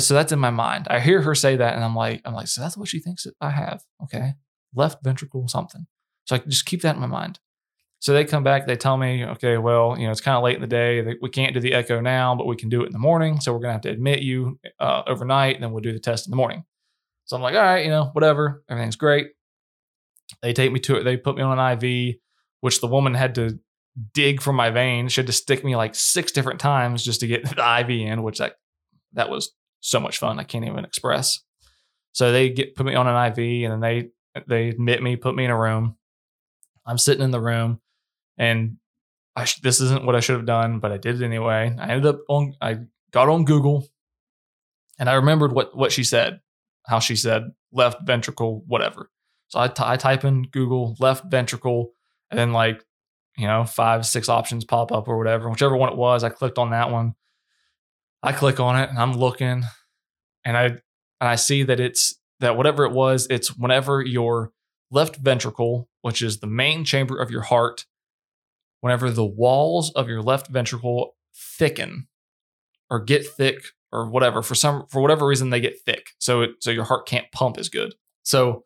so 0.00 0.14
that's 0.14 0.33
in 0.33 0.38
my 0.38 0.50
mind. 0.50 0.87
I 0.88 1.00
hear 1.00 1.22
her 1.22 1.35
say 1.35 1.57
that 1.57 1.74
and 1.74 1.85
I'm 1.85 1.94
like, 1.94 2.22
I'm 2.24 2.35
like, 2.35 2.48
so 2.48 2.61
that's 2.61 2.76
what 2.76 2.88
she 2.88 3.00
thinks 3.00 3.24
that 3.24 3.35
I 3.40 3.50
have. 3.50 3.83
Okay. 4.05 4.35
Left 4.74 5.02
ventricle 5.02 5.48
something. 5.48 5.87
So 6.24 6.37
I 6.37 6.38
can 6.38 6.50
just 6.50 6.66
keep 6.66 6.83
that 6.83 6.94
in 6.94 7.00
my 7.00 7.07
mind. 7.07 7.38
So 7.98 8.12
they 8.12 8.24
come 8.24 8.42
back, 8.42 8.66
they 8.66 8.74
tell 8.74 8.96
me, 8.96 9.24
okay, 9.24 9.59
well, 9.59 9.96
you 9.96 10.07
know, 10.07 10.11
it's 10.11 10.20
kind 10.20 10.37
of 10.37 10.42
late 10.42 10.57
in 10.57 10.61
the 10.61 10.66
day. 10.66 11.16
We 11.20 11.31
can't 11.31 11.55
do 11.55 11.61
the 11.61 11.72
echo 11.72 12.00
now, 12.00 12.35
but 12.35 12.48
we 12.48 12.57
can 12.57 12.68
do 12.68 12.83
it 12.83 12.87
in 12.87 12.92
the 12.92 12.98
morning. 12.98 13.38
So 13.40 13.52
we're 13.52 13.61
to 13.61 13.72
have 13.72 13.81
to 13.83 13.90
admit 13.90 14.22
you 14.22 14.59
uh, 14.81 15.02
overnight 15.07 15.55
and 15.55 15.62
then 15.62 15.70
we'll 15.70 15.83
do 15.83 15.92
the 15.92 16.00
test 16.00 16.26
in 16.26 16.31
the 16.31 16.37
morning. 16.37 16.64
So 17.26 17.37
I'm 17.37 17.42
like, 17.42 17.55
all 17.55 17.62
right, 17.62 17.85
you 17.85 17.90
know, 17.90 18.11
whatever. 18.12 18.64
Everything's 18.68 18.96
great. 18.96 19.28
They 20.42 20.52
take 20.52 20.72
me 20.72 20.81
to 20.81 20.96
it. 20.96 21.05
They 21.05 21.16
put 21.16 21.37
me 21.37 21.42
on 21.42 21.59
an 21.59 21.85
IV, 21.85 22.16
which 22.61 22.81
the 22.81 22.88
woman 22.88 23.14
had 23.14 23.37
to 23.37 23.61
dig 24.14 24.40
from 24.40 24.57
my 24.57 24.70
veins. 24.70 25.12
She 25.12 25.20
had 25.20 25.26
to 25.28 25.33
stick 25.33 25.64
me 25.64 25.76
like 25.76 25.94
six 25.94 26.33
different 26.33 26.59
times 26.59 27.05
just 27.05 27.20
to 27.20 27.28
get 27.28 27.44
the 27.57 27.81
IV 27.81 27.90
in, 27.90 28.22
which 28.24 28.38
that, 28.38 28.57
that 29.12 29.31
was 29.31 29.52
so 29.82 30.00
much 30.00 30.18
fun. 30.18 30.40
I 30.40 30.44
can't 30.44 30.64
even 30.64 30.84
express. 30.84 31.40
So 32.12 32.32
they 32.32 32.48
get 32.50 32.74
put 32.74 32.86
me 32.86 32.94
on 32.94 33.06
an 33.06 33.32
IV 33.32 33.70
and 33.70 33.72
then 33.72 33.80
they 33.80 34.10
they 34.46 34.68
admit 34.70 35.02
me, 35.02 35.16
put 35.16 35.34
me 35.34 35.44
in 35.44 35.50
a 35.50 35.58
room. 35.58 35.96
I'm 36.86 36.98
sitting 36.98 37.22
in 37.22 37.30
the 37.30 37.40
room, 37.40 37.80
and 38.38 38.78
I 39.36 39.44
sh- 39.44 39.60
this 39.60 39.80
isn't 39.80 40.04
what 40.04 40.16
I 40.16 40.20
should 40.20 40.36
have 40.36 40.46
done, 40.46 40.78
but 40.78 40.90
I 40.90 40.96
did 40.96 41.20
it 41.20 41.24
anyway. 41.24 41.74
I 41.78 41.88
ended 41.88 42.06
up 42.06 42.20
on 42.28 42.54
I 42.60 42.78
got 43.12 43.28
on 43.28 43.44
Google, 43.44 43.86
and 44.98 45.08
I 45.08 45.14
remembered 45.14 45.52
what 45.52 45.76
what 45.76 45.92
she 45.92 46.04
said, 46.04 46.40
how 46.86 46.98
she 46.98 47.16
said 47.16 47.52
left 47.72 48.06
ventricle, 48.06 48.64
whatever. 48.66 49.10
So 49.48 49.60
I, 49.60 49.68
t- 49.68 49.82
I 49.84 49.96
type 49.96 50.24
in 50.24 50.44
Google 50.44 50.96
left 50.98 51.30
ventricle, 51.30 51.92
and 52.30 52.38
then 52.38 52.52
like 52.52 52.82
you 53.36 53.46
know 53.46 53.64
five 53.64 54.06
six 54.06 54.28
options 54.28 54.64
pop 54.64 54.92
up 54.92 55.08
or 55.08 55.18
whatever, 55.18 55.48
whichever 55.50 55.76
one 55.76 55.92
it 55.92 55.98
was. 55.98 56.24
I 56.24 56.30
clicked 56.30 56.58
on 56.58 56.70
that 56.70 56.90
one. 56.90 57.14
I 58.22 58.32
click 58.32 58.61
on 58.61 58.76
it 58.76 58.88
and 58.90 58.98
I'm 58.98 59.14
looking, 59.14 59.64
and 60.44 60.56
I 60.56 60.64
and 60.64 60.80
I 61.20 61.37
see 61.37 61.62
that 61.64 61.80
it's 61.80 62.18
that 62.40 62.56
whatever 62.56 62.85
it 62.85 62.92
was, 62.92 63.26
it's 63.30 63.56
whenever 63.56 64.02
your 64.02 64.52
left 64.90 65.16
ventricle, 65.16 65.88
which 66.02 66.22
is 66.22 66.38
the 66.38 66.46
main 66.46 66.85
chamber 66.85 67.20
of 67.20 67.30
your 67.30 67.42
heart, 67.42 67.87
whenever 68.80 69.11
the 69.11 69.24
walls 69.24 69.92
of 69.92 70.08
your 70.08 70.22
left 70.22 70.48
ventricle 70.48 71.16
thicken 71.35 72.08
or 72.90 73.00
get 73.00 73.26
thick 73.26 73.64
or 73.90 74.08
whatever 74.08 74.42
for 74.42 74.54
some 74.54 74.87
for 74.88 75.00
whatever 75.00 75.26
reason 75.26 75.50
they 75.50 75.61
get 75.61 75.80
thick, 75.85 76.11
so 76.18 76.42
it, 76.42 76.50
so 76.61 76.70
your 76.70 76.85
heart 76.85 77.06
can't 77.06 77.30
pump 77.32 77.58
as 77.58 77.68
good. 77.68 77.94
So 78.22 78.64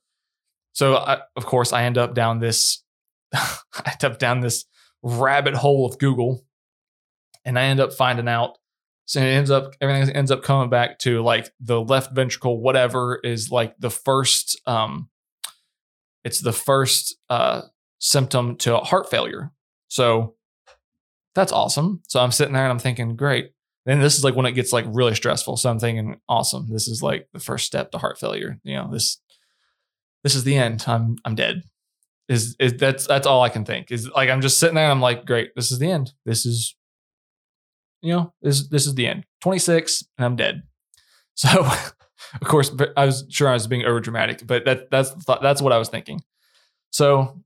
so 0.73 0.97
I, 0.97 1.21
of 1.37 1.47
course 1.47 1.73
I 1.73 1.85
end 1.85 1.97
up 1.97 2.15
down 2.15 2.41
this 2.41 2.83
I 3.35 3.61
end 3.87 4.05
up 4.05 4.19
down 4.19 4.41
this 4.41 4.65
rabbit 5.03 5.55
hole 5.55 5.87
of 5.87 5.99
Google, 5.99 6.45
and 7.45 7.59
I 7.59 7.65
end 7.65 7.81
up 7.81 7.93
finding 7.93 8.29
out 8.29 8.59
so 9.07 9.21
it 9.21 9.25
ends 9.25 9.51
up 9.51 9.73
everything 9.81 10.15
ends 10.15 10.31
up 10.33 10.43
coming 10.43 10.69
back 10.69 10.99
to 10.99 11.23
like 11.23 11.51
the 11.61 11.81
left 11.81 12.13
ventricle, 12.13 12.61
whatever 12.61 13.21
is 13.23 13.51
like 13.51 13.75
the 13.79 13.91
first 13.91 14.61
um 14.67 15.09
it's 16.25 16.41
the 16.41 16.53
first 16.53 17.17
uh 17.31 17.63
symptom 17.99 18.57
to 18.57 18.77
heart 18.79 19.09
failure. 19.09 19.53
So 19.89 20.35
that's 21.37 21.53
awesome. 21.53 22.03
So 22.09 22.21
I'm 22.21 22.33
sitting 22.33 22.55
there 22.55 22.65
and 22.65 22.73
I'm 22.73 22.79
thinking, 22.81 23.15
great. 23.15 23.53
Then 23.85 24.01
this 24.01 24.19
is 24.19 24.25
like 24.25 24.35
when 24.35 24.47
it 24.47 24.53
gets 24.53 24.73
like 24.73 24.85
really 24.89 25.15
stressful. 25.15 25.57
So 25.57 25.71
I'm 25.71 25.79
thinking, 25.79 26.17
awesome. 26.29 26.67
This 26.73 26.89
is 26.89 27.03
like 27.03 27.29
the 27.33 27.39
first 27.39 27.65
step 27.65 27.93
to 27.93 27.99
heart 27.99 28.19
failure. 28.19 28.59
You 28.65 28.75
know, 28.75 28.91
this 28.91 29.21
this 30.25 30.35
is 30.35 30.43
the 30.43 30.57
end. 30.57 30.85
I'm 30.89 31.17
I'm 31.25 31.37
dead. 31.37 31.63
Is 32.29 32.57
is 32.59 32.73
that's 32.73 33.07
that's 33.07 33.29
all 33.29 33.43
I 33.43 33.51
can 33.51 33.65
think. 33.65 33.93
Is 33.93 34.09
like 34.11 34.29
I'm 34.31 34.41
just 34.41 34.59
sitting 34.59 34.75
there 34.75 34.85
and 34.85 34.91
I'm 34.91 35.01
like, 35.01 35.25
great, 35.25 35.55
this 35.55 35.71
is 35.71 35.79
the 35.79 35.93
end. 35.93 36.13
This 36.25 36.45
is 36.45 36.75
you 38.07 38.15
know, 38.15 38.33
this 38.43 38.69
this 38.69 38.87
is 38.87 38.95
the 38.95 39.07
end. 39.07 39.27
26 39.43 40.05
and 40.19 40.25
I'm 40.25 40.37
dead. 40.37 40.63
So, 41.39 41.51
of 41.61 42.49
course, 42.49 42.75
I 42.97 43.05
was 43.05 43.27
sure 43.29 43.47
I 43.47 43.53
was 43.53 43.67
being 43.67 43.85
over 43.85 44.01
dramatic, 44.01 44.47
but 44.47 44.65
that 44.65 44.91
that's 44.91 45.13
that's 45.43 45.61
what 45.61 45.71
I 45.71 45.77
was 45.77 45.91
thinking. 45.91 46.23
So, 46.89 47.43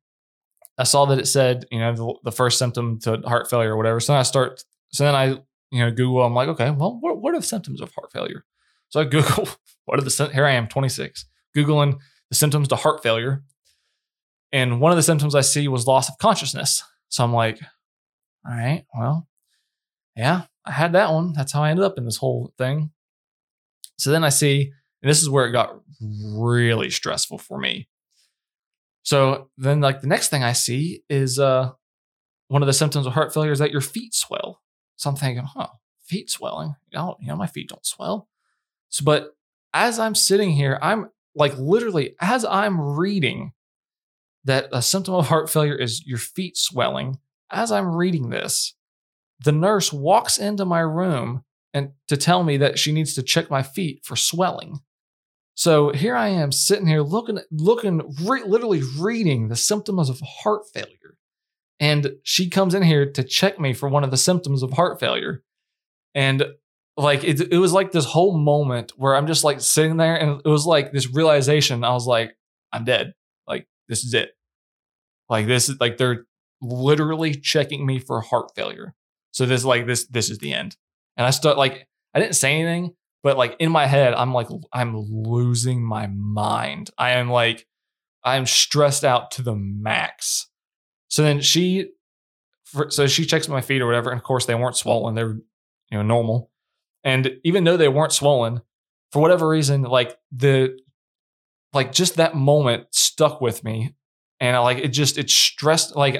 I 0.81 0.85
saw 0.85 1.05
that 1.07 1.19
it 1.19 1.27
said, 1.27 1.67
you 1.71 1.79
know, 1.79 1.93
the, 1.93 2.15
the 2.25 2.33
first 2.33 2.57
symptom 2.59 3.01
to 3.01 3.19
heart 3.27 3.51
failure 3.51 3.75
or 3.75 3.77
whatever. 3.77 4.01
So 4.01 4.13
then 4.13 4.21
I 4.21 4.23
start 4.23 4.65
so 4.93 5.05
then 5.05 5.15
I, 5.15 5.27
you 5.71 5.85
know, 5.85 5.91
Google, 5.91 6.23
I'm 6.23 6.35
like, 6.35 6.49
okay, 6.49 6.71
well, 6.71 6.99
what, 7.01 7.21
what 7.21 7.35
are 7.35 7.41
the 7.41 7.47
symptoms 7.47 7.81
of 7.81 7.93
heart 7.95 8.11
failure? 8.13 8.45
So 8.89 9.01
I 9.01 9.05
Google, 9.05 9.49
what 9.85 9.99
are 9.99 10.03
the, 10.03 10.31
here 10.33 10.47
I 10.47 10.53
am, 10.53 10.69
26, 10.69 11.27
Googling 11.57 11.99
the 12.31 12.35
symptoms 12.37 12.69
to 12.69 12.77
heart 12.77 13.03
failure. 13.03 13.43
And 14.53 14.81
one 14.81 14.91
of 14.91 14.97
the 14.97 15.03
symptoms 15.03 15.35
I 15.35 15.43
see 15.43 15.69
was 15.69 15.87
loss 15.87 16.09
of 16.09 16.17
consciousness. 16.19 16.83
So 17.09 17.25
I'm 17.25 17.33
like, 17.33 17.61
all 18.49 18.57
right, 18.57 18.85
well, 18.97 19.29
yeah, 20.17 20.43
I 20.65 20.73
had 20.73 20.93
that 20.93 21.13
one. 21.13 21.33
That's 21.33 21.53
how 21.53 21.63
I 21.63 21.71
ended 21.71 21.85
up 21.85 21.99
in 21.99 22.05
this 22.05 22.17
whole 22.17 22.53
thing. 22.59 22.91
So 23.99 24.11
then 24.11 24.25
I 24.25 24.31
see, 24.31 24.73
and 25.03 25.11
this 25.11 25.23
is 25.23 25.31
where 25.31 25.47
it 25.47 25.53
got 25.53 25.79
really 26.01 26.91
stressful 26.91 27.39
for 27.39 27.59
me. 27.59 27.89
So 29.03 29.51
then, 29.57 29.81
like, 29.81 30.01
the 30.01 30.07
next 30.07 30.29
thing 30.29 30.43
I 30.43 30.53
see 30.53 31.03
is 31.09 31.39
uh, 31.39 31.73
one 32.49 32.63
of 32.63 32.67
the 32.67 32.73
symptoms 32.73 33.07
of 33.07 33.15
heart 33.15 33.33
failure 33.33 33.53
is 33.53 33.59
that 33.59 33.73
your 33.73 33.81
feet 33.81 34.15
swell. 34.15 34.61
So 34.97 35.09
I'm 35.09 35.17
thinking, 35.17 35.45
huh, 35.45 35.69
feet 36.05 36.31
swelling? 36.31 36.75
You 36.91 36.99
know, 36.99 37.17
you 37.21 37.29
know 37.29 37.37
my 37.37 37.47
feet 37.47 37.69
don't 37.69 37.87
swell. 37.87 38.29
So, 38.91 39.05
but 39.05 39.35
as 39.73 39.99
I'm 39.99 40.15
sitting 40.15 40.51
here, 40.51 40.79
I'm 40.83 41.11
like 41.35 41.57
literally, 41.57 42.17
as 42.21 42.45
I'm 42.45 42.81
reading 42.81 43.53
that 44.45 44.69
a 44.73 44.83
symptom 44.83 45.15
of 45.15 45.29
heart 45.29 45.49
failure 45.49 45.77
is 45.77 46.07
your 46.07 46.19
feet 46.19 46.57
swelling, 46.57 47.19
as 47.51 47.71
I'm 47.71 47.95
reading 47.95 48.31
this, 48.31 48.75
the 49.43 49.53
nurse 49.53 49.93
walks 49.93 50.39
into 50.39 50.65
my 50.65 50.81
room 50.81 51.45
and 51.73 51.93
to 52.09 52.17
tell 52.17 52.43
me 52.43 52.57
that 52.59 52.79
she 52.79 52.93
needs 52.93 53.15
to 53.15 53.23
check 53.23 53.51
my 53.51 53.63
feet 53.63 54.01
for 54.05 54.17
swelling. 54.17 54.81
So 55.55 55.91
here 55.91 56.17
I 56.17 56.29
am 56.29 56.53
sitting 56.53 56.87
here 56.87 57.03
looking, 57.03 57.41
looking, 57.51 58.03
re- 58.23 58.45
literally 58.45 58.83
reading 58.99 59.49
the 59.49 59.57
symptoms 59.57 60.09
of 60.09 60.21
heart 60.21 60.63
failure. 60.73 61.19
And 61.79 62.13
she 62.23 62.49
comes 62.51 62.75
in 62.75 62.83
here 62.83 63.11
to 63.13 63.23
check 63.23 63.59
me 63.59 63.73
for 63.73 63.89
one 63.89 64.05
of 64.05 64.11
the 64.11 64.17
symptoms 64.17 64.63
of 64.63 64.73
heart 64.73 65.01
failure. 65.01 65.43
And 66.15 66.45
like 66.97 67.25
it, 67.25 67.53
it 67.53 67.59
was 67.59 67.73
like 67.73 67.93
this 67.93 68.05
whole 68.05 68.37
moment 68.37 68.93
where 68.97 69.15
I'm 69.17 69.27
just 69.27 69.45
like 69.45 69.61
sitting 69.61 69.97
there 69.97 70.17
and 70.17 70.43
it 70.45 70.49
was 70.49 70.67
like 70.67 70.93
this 70.93 71.13
realization. 71.13 71.85
I 71.85 71.93
was 71.93 72.07
like, 72.07 72.37
I'm 72.73 72.85
dead. 72.85 73.15
Like 73.47 73.67
this 73.89 74.05
is 74.05 74.13
it. 74.13 74.33
Like 75.29 75.47
this 75.47 75.69
is 75.69 75.81
like 75.81 75.97
they're 75.97 76.27
literally 76.61 77.35
checking 77.35 77.87
me 77.87 77.99
for 77.99 78.21
heart 78.21 78.53
failure. 78.55 78.95
So 79.33 79.47
this 79.47 79.65
like 79.65 79.87
this 79.87 80.07
this 80.07 80.31
is 80.31 80.39
the 80.39 80.53
end. 80.53 80.77
And 81.17 81.27
I 81.27 81.31
start 81.31 81.59
like 81.59 81.87
I 82.15 82.21
didn't 82.21 82.37
say 82.37 82.55
anything, 82.55 82.95
but 83.23 83.37
like 83.37 83.57
in 83.59 83.71
my 83.71 83.87
head, 83.87 84.15
I'm 84.15 84.33
like 84.33 84.49
I'm 84.73 84.97
losing 84.97 85.83
my 85.83 86.07
mind. 86.07 86.91
I 86.99 87.13
am 87.13 87.31
like 87.31 87.67
I'm 88.25 88.47
stressed 88.47 89.05
out 89.05 89.31
to 89.33 89.43
the 89.43 89.55
max. 89.55 90.49
So 91.09 91.23
then 91.23 91.41
she 91.41 91.91
so 92.89 93.07
she 93.07 93.27
checks 93.27 93.49
my 93.49 93.61
feet 93.61 93.83
or 93.83 93.87
whatever, 93.87 94.11
and 94.11 94.19
of 94.19 94.25
course 94.25 94.47
they 94.47 94.55
weren't 94.55 94.77
swollen. 94.77 95.15
They 95.15 95.25
were, 95.25 95.41
you 95.91 95.99
know, 95.99 96.03
normal. 96.03 96.51
And 97.03 97.39
even 97.45 97.65
though 97.65 97.77
they 97.77 97.89
weren't 97.89 98.13
swollen, 98.13 98.61
for 99.11 99.21
whatever 99.21 99.49
reason, 99.49 99.83
like 99.83 100.17
the 100.31 100.79
like 101.73 101.93
just 101.93 102.17
that 102.17 102.35
moment 102.35 102.87
stuck 102.91 103.41
with 103.41 103.65
me. 103.65 103.95
And 104.39 104.57
I 104.57 104.61
like 104.61 104.79
it 104.79 104.89
just 104.89 105.19
it 105.19 105.31
stressed 105.31 105.97
like 105.97 106.17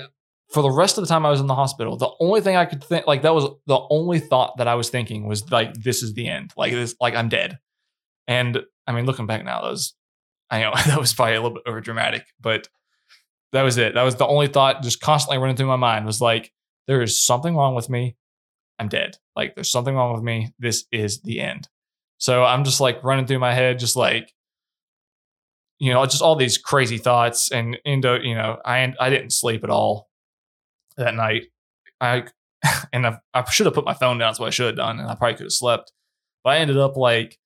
for 0.51 0.63
the 0.63 0.71
rest 0.71 0.99
of 0.99 1.03
the 1.03 1.09
time 1.09 1.25
I 1.25 1.31
was 1.31 1.41
in 1.41 1.47
the 1.47 1.55
hospital, 1.55 1.97
the 1.97 2.11
only 2.19 2.41
thing 2.41 2.57
I 2.57 2.65
could 2.65 2.83
think 2.83 3.07
like 3.07 3.23
that 3.23 3.35
was 3.35 3.49
the 3.67 3.81
only 3.89 4.19
thought 4.19 4.57
that 4.57 4.67
I 4.67 4.75
was 4.75 4.91
thinking 4.91 5.27
was 5.27 5.51
like 5.51 5.75
this 5.75 6.03
is 6.03 6.15
the 6.15 6.29
end. 6.29 6.53
Like 6.57 6.73
this 6.73 6.95
like 7.01 7.15
I'm 7.15 7.29
dead. 7.29 7.59
And 8.27 8.61
I 8.87 8.93
mean 8.93 9.07
looking 9.07 9.27
back 9.27 9.45
now, 9.45 9.63
that 9.63 9.71
was 9.71 9.95
I 10.51 10.61
know 10.61 10.73
that 10.87 10.99
was 10.99 11.15
probably 11.15 11.37
a 11.37 11.41
little 11.41 11.55
bit 11.55 11.63
over 11.67 11.81
dramatic, 11.81 12.27
but 12.41 12.69
that 13.53 13.63
was 13.63 13.79
it. 13.79 13.95
That 13.95 14.03
was 14.03 14.17
the 14.17 14.27
only 14.27 14.49
thought 14.49 14.83
just 14.83 15.01
constantly 15.01 15.39
running 15.39 15.57
through 15.57 15.67
my 15.67 15.77
mind 15.77 16.05
was 16.05 16.21
like, 16.21 16.53
there 16.87 17.03
is 17.03 17.25
something 17.25 17.57
wrong 17.57 17.75
with 17.75 17.89
me. 17.89 18.17
I'm 18.79 18.89
dead. 18.89 19.19
Like 19.37 19.55
there's 19.55 19.71
something 19.71 19.95
wrong 19.95 20.15
with 20.15 20.23
me. 20.23 20.53
This 20.59 20.85
is 20.91 21.21
the 21.21 21.41
end. 21.41 21.69
So 22.19 22.45
I'm 22.45 22.65
just 22.65 22.81
like 22.81 23.05
running 23.05 23.27
through 23.27 23.39
my 23.39 23.55
head, 23.55 23.79
just 23.79 23.97
like, 23.97 24.33
you 25.79 25.93
know, 25.93 26.05
just 26.07 26.23
all 26.23 26.37
these 26.37 26.59
crazy 26.59 26.99
thoughts 26.99 27.51
and 27.53 27.79
into, 27.85 28.19
you 28.23 28.35
know, 28.35 28.59
I 28.65 28.93
I 28.99 29.11
didn't 29.11 29.31
sleep 29.31 29.65
at 29.65 29.71
all 29.71 30.10
that 30.97 31.15
night. 31.15 31.47
I 32.01 32.25
and 32.93 33.07
I, 33.07 33.19
I 33.33 33.49
should 33.51 33.67
have 33.67 33.75
put 33.75 33.85
my 33.85 33.95
phone 33.95 34.19
down. 34.19 34.35
What 34.37 34.47
I 34.47 34.51
should 34.51 34.67
have 34.67 34.77
done, 34.77 34.99
and 34.99 35.09
I 35.09 35.15
probably 35.15 35.37
could 35.37 35.47
have 35.47 35.53
slept. 35.53 35.93
But 36.45 36.51
I 36.51 36.57
ended 36.59 36.79
up 36.79 36.97
like 36.97 37.39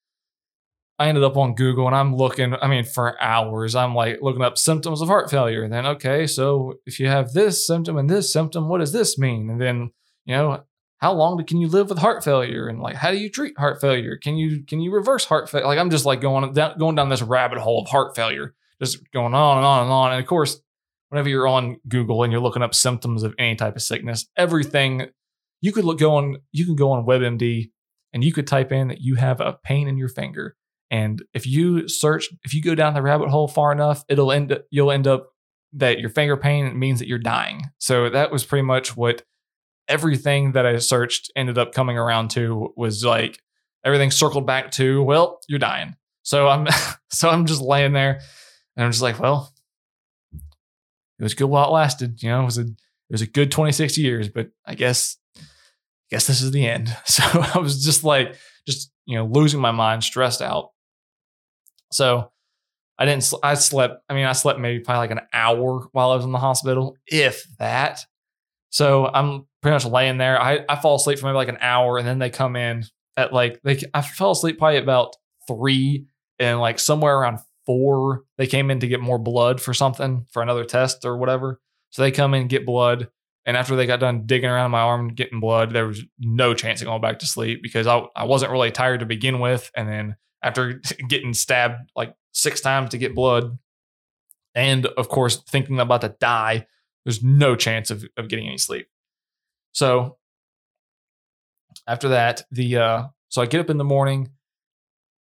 I 0.98 1.09
ended 1.09 1.24
up 1.24 1.37
on 1.37 1.54
Google 1.54 1.87
and 1.87 1.96
I'm 1.96 2.14
looking, 2.14 2.54
I 2.54 2.68
mean, 2.68 2.85
for 2.85 3.20
hours, 3.20 3.74
I'm 3.74 3.94
like 3.94 4.18
looking 4.22 4.42
up 4.42 4.57
symptoms 4.57 5.00
of 5.00 5.09
heart 5.09 5.28
failure. 5.28 5.64
And 5.64 5.72
then, 5.72 5.87
okay, 5.87 6.26
so 6.26 6.74
if 6.87 7.00
you 7.00 7.09
have 7.09 7.33
this 7.33 7.66
symptom 7.66 7.96
and 7.96 8.09
this 8.09 8.33
symptom, 8.33 8.68
what 8.68 8.78
does 8.78 8.92
this 8.92 9.18
mean? 9.18 9.50
And 9.50 9.61
then, 9.61 9.90
you 10.24 10.37
know, 10.37 10.62
how 10.98 11.12
long 11.12 11.44
can 11.44 11.59
you 11.59 11.66
live 11.66 11.88
with 11.88 11.98
heart 11.98 12.22
failure? 12.22 12.68
And 12.68 12.80
like, 12.80 12.94
how 12.94 13.11
do 13.11 13.18
you 13.18 13.28
treat 13.28 13.59
heart 13.59 13.80
failure? 13.80 14.16
Can 14.16 14.37
you, 14.37 14.62
can 14.62 14.80
you 14.80 14.92
reverse 14.92 15.24
heart 15.24 15.50
failure? 15.50 15.66
Like, 15.66 15.80
I'm 15.80 15.90
just 15.90 16.07
like 16.07 16.20
going 16.20 16.52
down, 16.52 16.78
going 16.78 16.94
down 16.94 17.09
this 17.09 17.22
rabbit 17.22 17.59
hole 17.59 17.83
of 17.83 17.88
heart 17.88 18.14
failure, 18.14 18.54
just 18.80 19.11
going 19.11 19.35
on 19.35 19.57
and 19.59 19.66
on 19.66 19.83
and 19.83 19.90
on. 19.90 20.12
And 20.12 20.20
of 20.20 20.26
course, 20.28 20.61
whenever 21.14 21.29
you're 21.29 21.48
on 21.48 21.77
Google 21.88 22.22
and 22.22 22.33
you're 22.33 22.42
looking 22.42 22.62
up 22.62 22.74
symptoms 22.74 23.22
of 23.22 23.35
any 23.38 23.55
type 23.55 23.77
of 23.77 23.83
sickness, 23.83 24.27
everything 24.37 25.09
you 25.61 25.72
could 25.72 25.85
look 25.85 25.98
go 25.98 26.16
on, 26.16 26.38
you 26.53 26.66
can 26.66 26.77
go 26.77 26.90
on 26.90 27.07
WebMD 27.07 27.70
and 28.12 28.22
you 28.24 28.33
could 28.33 28.46
type 28.46 28.72
in 28.72 28.88
that 28.88 29.00
you 29.00 29.14
have 29.14 29.40
a 29.40 29.59
pain 29.64 29.88
in 29.88 29.96
your 29.96 30.09
finger 30.09 30.57
and 30.90 31.22
if 31.33 31.46
you 31.46 31.88
search, 31.88 32.29
if 32.44 32.55
you 32.55 32.62
go 32.62 32.74
down 32.74 32.94
the 32.94 33.03
rabbit 33.03 33.29
hole 33.29 33.48
far 33.48 33.72
enough, 33.72 34.05
it'll 34.09 34.31
end 34.31 34.53
up, 34.53 34.64
you'll 34.70 34.92
end 34.92 35.07
up 35.07 35.31
that 35.72 35.98
your 35.98 36.11
finger 36.11 36.37
pain 36.37 36.79
means 36.79 37.00
that 37.00 37.09
you're 37.09 37.18
dying. 37.18 37.62
So 37.79 38.09
that 38.11 38.31
was 38.31 38.44
pretty 38.44 38.62
much 38.62 38.96
what 38.96 39.22
everything 39.88 40.53
that 40.53 40.66
I 40.66 40.79
searched 40.79 41.33
ended 41.35 41.59
up 41.59 41.72
coming 41.72 41.98
around 41.98 42.31
to 42.33 42.72
was 42.77 43.05
like 43.05 43.40
everything 43.85 44.11
circled 44.11 44.46
back 44.46 44.70
to, 44.72 45.03
well, 45.03 45.40
you're 45.48 45.59
dying. 45.59 45.96
So 46.22 46.48
I'm 46.48 46.68
so 47.11 47.29
I'm 47.29 47.46
just 47.46 47.61
laying 47.61 47.92
there 47.92 48.20
and 48.77 48.85
I'm 48.85 48.92
just 48.92 49.03
like, 49.03 49.18
well, 49.18 49.53
it 51.18 51.22
was 51.22 51.35
good 51.35 51.46
while 51.46 51.68
it 51.68 51.72
lasted. 51.72 52.22
You 52.22 52.31
know, 52.31 52.42
it 52.42 52.46
was 52.46 52.59
a 52.59 52.62
it 52.62 53.12
was 53.12 53.22
a 53.22 53.27
good 53.27 53.53
26 53.53 53.98
years, 53.98 54.29
but 54.29 54.50
I 54.66 54.74
guess 54.74 55.16
I 55.37 55.40
guess 56.11 56.27
this 56.27 56.40
is 56.40 56.50
the 56.50 56.66
end. 56.66 56.94
So 57.07 57.22
I 57.55 57.59
was 57.59 57.85
just 57.85 58.05
like 58.05 58.37
just, 58.66 58.90
you 59.07 59.16
know, 59.16 59.27
losing 59.27 59.61
my 59.61 59.72
mind, 59.72 60.05
stressed 60.05 60.42
out. 60.42 60.70
So 61.92 62.31
I 62.98 63.05
didn't, 63.05 63.31
I 63.42 63.55
slept, 63.55 64.03
I 64.09 64.14
mean, 64.14 64.24
I 64.24 64.33
slept 64.33 64.59
maybe 64.59 64.81
probably 64.81 65.00
like 65.00 65.11
an 65.11 65.27
hour 65.33 65.88
while 65.92 66.11
I 66.11 66.16
was 66.16 66.24
in 66.24 66.33
the 66.33 66.38
hospital, 66.38 66.96
if 67.07 67.46
that. 67.59 68.05
So 68.70 69.07
I'm 69.07 69.46
pretty 69.62 69.74
much 69.74 69.85
laying 69.85 70.18
there. 70.18 70.40
I, 70.40 70.64
I 70.68 70.77
fall 70.77 70.96
asleep 70.96 71.18
for 71.18 71.27
maybe 71.27 71.37
like 71.37 71.48
an 71.48 71.59
hour 71.61 71.98
and 71.98 72.07
then 72.07 72.18
they 72.18 72.31
come 72.31 72.57
in 72.57 72.85
at 73.16 73.33
like, 73.33 73.61
they, 73.62 73.81
I 73.92 74.03
fell 74.03 74.33
asleep 74.33 74.59
probably 74.59 74.79
about 74.79 75.16
three 75.46 76.07
and 76.38 76.61
like 76.61 76.79
somewhere 76.79 77.16
around 77.16 77.38
four, 77.66 78.24
they 78.37 78.46
came 78.46 78.70
in 78.70 78.81
to 78.81 78.88
get 78.88 79.00
more 79.00 79.18
blood 79.18 79.61
for 79.61 79.74
something, 79.74 80.27
for 80.31 80.42
another 80.42 80.64
test 80.64 81.05
or 81.05 81.16
whatever. 81.16 81.61
So 81.90 82.03
they 82.03 82.11
come 82.11 82.35
in, 82.35 82.48
get 82.48 82.66
blood. 82.66 83.09
And 83.46 83.57
after 83.57 83.77
they 83.77 83.87
got 83.87 84.00
done 84.00 84.27
digging 84.27 84.48
around 84.48 84.70
my 84.70 84.81
arm, 84.81 85.09
getting 85.09 85.40
blood, 85.40 85.72
there 85.72 85.87
was 85.87 86.03
no 86.18 86.55
chance 86.55 86.81
of 86.81 86.87
going 86.87 87.03
back 87.03 87.18
to 87.18 87.27
sleep 87.27 87.62
because 87.62 87.87
I, 87.87 88.05
I 88.16 88.24
wasn't 88.24 88.53
really 88.53 88.70
tired 88.70 89.00
to 89.00 89.07
begin 89.07 89.38
with. 89.38 89.70
And 89.77 89.88
then 89.88 90.16
after 90.42 90.74
getting 91.09 91.35
stabbed 91.35 91.90
like 91.94 92.14
six 92.33 92.61
times 92.61 92.90
to 92.90 92.98
get 92.98 93.14
blood, 93.14 93.59
and 94.55 94.87
of 94.87 95.09
course, 95.09 95.42
thinking 95.48 95.77
I'm 95.77 95.87
about 95.87 96.03
to 96.03 96.16
die, 96.20 96.66
there's 97.05 97.22
no 97.22 97.57
chance 97.57 97.90
of, 97.90 98.05
of 98.16 98.29
getting 98.29 98.46
any 98.46 98.59
sleep. 98.59 98.87
So 99.72 100.16
after 101.87 102.11
that, 102.11 102.42
the 102.50 102.77
uh, 102.77 103.03
so 103.29 103.42
I 103.42 103.46
get 103.46 103.61
up 103.61 103.70
in 103.70 103.79
the 103.79 103.85
morning, 103.85 104.31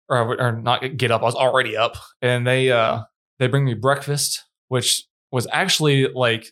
or, 0.09 0.39
or 0.39 0.51
not 0.51 0.97
get 0.97 1.11
up, 1.11 1.21
I 1.21 1.25
was 1.25 1.35
already 1.35 1.77
up, 1.77 1.97
and 2.21 2.45
they 2.45 2.71
uh, 2.71 3.01
they 3.39 3.47
bring 3.47 3.65
me 3.65 3.73
breakfast, 3.73 4.43
which 4.67 5.03
was 5.31 5.47
actually 5.51 6.07
like 6.07 6.51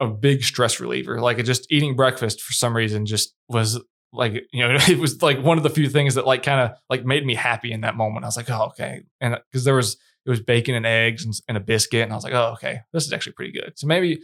a 0.00 0.08
big 0.08 0.42
stress 0.42 0.80
reliever. 0.80 1.20
Like 1.20 1.42
just 1.44 1.70
eating 1.70 1.96
breakfast 1.96 2.40
for 2.40 2.52
some 2.52 2.76
reason 2.76 3.06
just 3.06 3.34
was 3.48 3.80
like 4.12 4.44
you 4.52 4.66
know 4.66 4.76
it 4.88 4.98
was 4.98 5.22
like 5.22 5.42
one 5.42 5.58
of 5.58 5.64
the 5.64 5.70
few 5.70 5.88
things 5.88 6.14
that 6.14 6.26
like 6.26 6.42
kind 6.42 6.60
of 6.60 6.76
like 6.90 7.04
made 7.04 7.24
me 7.24 7.34
happy 7.34 7.72
in 7.72 7.82
that 7.82 7.96
moment. 7.96 8.24
I 8.24 8.28
was 8.28 8.36
like 8.36 8.50
oh 8.50 8.66
okay. 8.68 9.02
And 9.20 9.38
because 9.50 9.64
there 9.64 9.74
was 9.74 9.96
it 10.24 10.30
was 10.30 10.40
bacon 10.40 10.74
and 10.74 10.86
eggs 10.86 11.24
and, 11.24 11.34
and, 11.46 11.56
a 11.56 11.60
biscuit 11.60 12.02
and 12.02 12.12
i 12.12 12.16
was 12.16 12.24
like 12.24 12.34
oh 12.34 12.52
okay. 12.54 12.80
This 12.92 13.06
is 13.06 13.12
actually 13.12 13.34
pretty 13.34 13.52
good. 13.52 13.72
So 13.76 13.86
maybe 13.86 14.20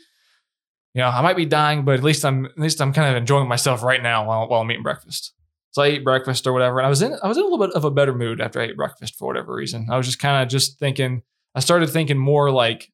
you 0.95 1.01
know 1.01 1.09
i 1.09 1.21
might 1.23 1.37
be 1.37 1.47
dying 1.47 1.85
but 1.85 1.95
at 1.95 2.03
least 2.03 2.25
i'm 2.25 2.47
at 2.47 2.59
least 2.59 2.81
i'm 2.81 2.93
kind 2.93 3.11
of 3.11 3.17
enjoying 3.17 3.49
myself 3.49 3.83
right 3.83 4.03
now 4.03 4.27
while, 4.27 4.49
while 4.49 4.61
i'm 4.61 4.71
eating 4.71 4.83
breakfast 4.83 5.33
so 5.73 5.83
i 5.83 5.87
ate 5.89 6.05
breakfast 6.05 6.47
or 6.47 6.53
whatever 6.53 6.79
and 6.79 6.87
i 6.87 6.91
was 6.91 7.03
in 7.03 7.17
i 7.23 7.29
was 7.29 7.37
in 7.37 7.43
a 7.43 7.47
little 7.47 7.67
bit 7.67 7.75
of 7.75 7.85
a 7.85 7.91
better 7.91 8.15
mood 8.15 8.41
after 8.41 8.61
i 8.61 8.65
ate 8.65 8.77
breakfast 8.77 9.17
for 9.17 9.27
whatever 9.27 9.53
reason 9.53 9.87
i 9.91 9.97
was 9.97 10.07
just 10.07 10.21
kind 10.21 10.43
of 10.43 10.49
just 10.49 10.79
thinking 10.79 11.23
i 11.55 11.61
started 11.61 11.91
thinking 11.91 12.19
more 12.19 12.51
like 12.51 12.93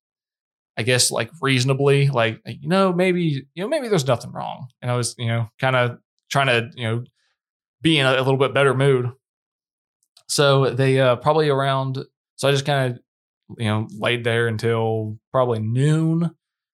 I 0.79 0.83
guess 0.83 1.11
like 1.11 1.29
reasonably, 1.43 2.09
like 2.09 2.41
you 2.47 2.69
know, 2.69 2.93
maybe 2.93 3.45
you 3.53 3.62
know, 3.62 3.69
maybe 3.69 3.88
there's 3.88 4.07
nothing 4.07 4.31
wrong. 4.31 4.69
And 4.81 4.88
I 4.88 4.97
was, 4.97 5.17
you 5.19 5.27
know, 5.27 5.49
kind 5.61 5.75
of 5.75 5.99
trying 6.31 6.47
to 6.47 6.71
you 6.77 6.85
know 6.85 7.05
be 7.83 7.99
in 7.99 8.07
a, 8.07 8.12
a 8.12 8.23
little 8.23 8.37
bit 8.37 8.55
better 8.55 8.75
mood. 8.75 9.11
So 10.29 10.71
they 10.71 11.01
uh, 11.01 11.17
probably 11.17 11.49
around. 11.49 11.99
So 12.37 12.47
I 12.47 12.53
just 12.53 12.64
kind 12.64 12.93
of 12.93 13.01
you 13.59 13.67
know 13.67 13.88
laid 13.99 14.23
there 14.23 14.47
until 14.47 15.19
probably 15.33 15.59
noon, 15.59 16.31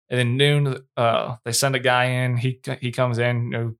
and 0.09 0.19
then 0.19 0.35
noon 0.35 0.83
uh, 0.97 1.37
they 1.45 1.53
send 1.53 1.77
a 1.77 1.79
guy 1.79 2.05
in. 2.05 2.35
He 2.35 2.59
he 2.81 2.91
comes 2.91 3.19
in, 3.19 3.43
you 3.43 3.49
know, 3.51 3.75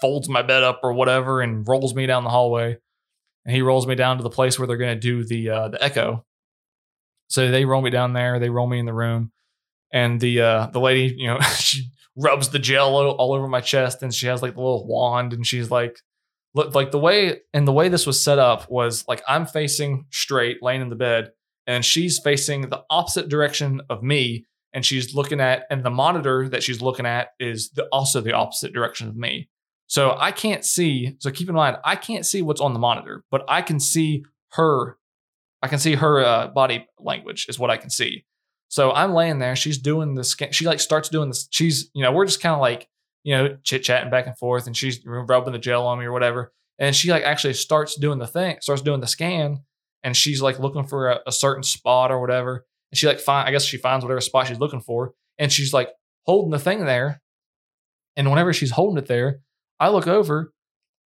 folds 0.00 0.28
my 0.28 0.42
bed 0.42 0.62
up 0.62 0.80
or 0.82 0.92
whatever 0.92 1.40
and 1.40 1.66
rolls 1.66 1.94
me 1.94 2.06
down 2.06 2.24
the 2.24 2.30
hallway. 2.30 2.76
And 3.44 3.54
he 3.54 3.62
rolls 3.62 3.86
me 3.86 3.94
down 3.94 4.16
to 4.16 4.22
the 4.22 4.30
place 4.30 4.58
where 4.58 4.66
they're 4.66 4.76
going 4.76 4.96
to 4.96 5.00
do 5.00 5.24
the 5.24 5.50
uh, 5.50 5.68
the 5.68 5.82
echo. 5.82 6.24
So 7.28 7.50
they 7.50 7.64
roll 7.64 7.82
me 7.82 7.90
down 7.90 8.12
there. 8.12 8.38
They 8.38 8.50
roll 8.50 8.66
me 8.66 8.78
in 8.78 8.86
the 8.86 8.92
room, 8.92 9.32
and 9.92 10.20
the 10.20 10.40
uh, 10.40 10.66
the 10.68 10.80
lady, 10.80 11.14
you 11.16 11.28
know, 11.28 11.40
she 11.58 11.90
rubs 12.16 12.48
the 12.48 12.58
gel 12.58 12.96
all 12.96 13.32
over 13.32 13.46
my 13.46 13.60
chest, 13.60 14.02
and 14.02 14.12
she 14.12 14.26
has 14.26 14.42
like 14.42 14.54
the 14.54 14.60
little 14.60 14.86
wand, 14.86 15.32
and 15.32 15.46
she's 15.46 15.70
like, 15.70 16.00
look, 16.54 16.74
like 16.74 16.90
the 16.90 16.98
way 16.98 17.40
and 17.52 17.68
the 17.68 17.72
way 17.72 17.88
this 17.88 18.06
was 18.06 18.22
set 18.22 18.38
up 18.38 18.68
was 18.68 19.06
like 19.06 19.22
I'm 19.28 19.46
facing 19.46 20.06
straight, 20.10 20.62
laying 20.62 20.80
in 20.80 20.88
the 20.88 20.96
bed, 20.96 21.30
and 21.66 21.84
she's 21.84 22.18
facing 22.18 22.62
the 22.62 22.82
opposite 22.90 23.28
direction 23.28 23.80
of 23.88 24.02
me, 24.02 24.46
and 24.72 24.84
she's 24.84 25.14
looking 25.14 25.40
at, 25.40 25.66
and 25.70 25.84
the 25.84 25.90
monitor 25.90 26.48
that 26.48 26.62
she's 26.62 26.82
looking 26.82 27.06
at 27.06 27.28
is 27.38 27.70
the, 27.70 27.84
also 27.92 28.20
the 28.20 28.32
opposite 28.32 28.72
direction 28.72 29.08
of 29.08 29.16
me. 29.16 29.48
So 29.86 30.16
I 30.18 30.32
can't 30.32 30.64
see. 30.64 31.16
So 31.20 31.30
keep 31.30 31.48
in 31.48 31.54
mind, 31.54 31.78
I 31.84 31.96
can't 31.96 32.26
see 32.26 32.42
what's 32.42 32.60
on 32.60 32.72
the 32.72 32.78
monitor, 32.78 33.24
but 33.30 33.44
I 33.48 33.62
can 33.62 33.78
see 33.78 34.24
her. 34.52 34.98
I 35.62 35.68
can 35.68 35.78
see 35.78 35.94
her 35.94 36.24
uh, 36.24 36.48
body 36.48 36.86
language 36.98 37.46
is 37.48 37.58
what 37.58 37.70
I 37.70 37.76
can 37.76 37.90
see. 37.90 38.24
So 38.68 38.92
I'm 38.92 39.14
laying 39.14 39.38
there. 39.38 39.56
She's 39.56 39.78
doing 39.78 40.14
the 40.14 40.24
scan. 40.24 40.52
She 40.52 40.66
like 40.66 40.80
starts 40.80 41.08
doing 41.08 41.28
this. 41.28 41.48
She's 41.50 41.90
you 41.94 42.02
know 42.02 42.12
we're 42.12 42.26
just 42.26 42.42
kind 42.42 42.54
of 42.54 42.60
like 42.60 42.88
you 43.22 43.36
know 43.36 43.56
chit 43.62 43.84
chatting 43.84 44.10
back 44.10 44.26
and 44.26 44.36
forth, 44.36 44.66
and 44.66 44.76
she's 44.76 45.00
rubbing 45.04 45.52
the 45.52 45.58
gel 45.58 45.86
on 45.86 45.98
me 45.98 46.04
or 46.04 46.12
whatever. 46.12 46.52
And 46.78 46.94
she 46.94 47.10
like 47.10 47.22
actually 47.22 47.54
starts 47.54 47.98
doing 47.98 48.18
the 48.18 48.26
thing, 48.26 48.58
starts 48.60 48.82
doing 48.82 49.00
the 49.00 49.06
scan, 49.06 49.60
and 50.02 50.16
she's 50.16 50.42
like 50.42 50.58
looking 50.58 50.84
for 50.84 51.08
a, 51.08 51.20
a 51.26 51.32
certain 51.32 51.62
spot 51.62 52.10
or 52.10 52.20
whatever. 52.20 52.66
And 52.90 52.98
she 52.98 53.06
like 53.06 53.20
find 53.20 53.48
I 53.48 53.52
guess 53.52 53.64
she 53.64 53.78
finds 53.78 54.04
whatever 54.04 54.20
spot 54.20 54.48
she's 54.48 54.60
looking 54.60 54.80
for, 54.80 55.14
and 55.38 55.52
she's 55.52 55.72
like 55.72 55.90
holding 56.24 56.50
the 56.50 56.58
thing 56.58 56.84
there. 56.84 57.22
And 58.16 58.28
whenever 58.30 58.52
she's 58.52 58.70
holding 58.70 58.98
it 58.98 59.06
there, 59.06 59.40
I 59.78 59.88
look 59.88 60.06
over 60.06 60.52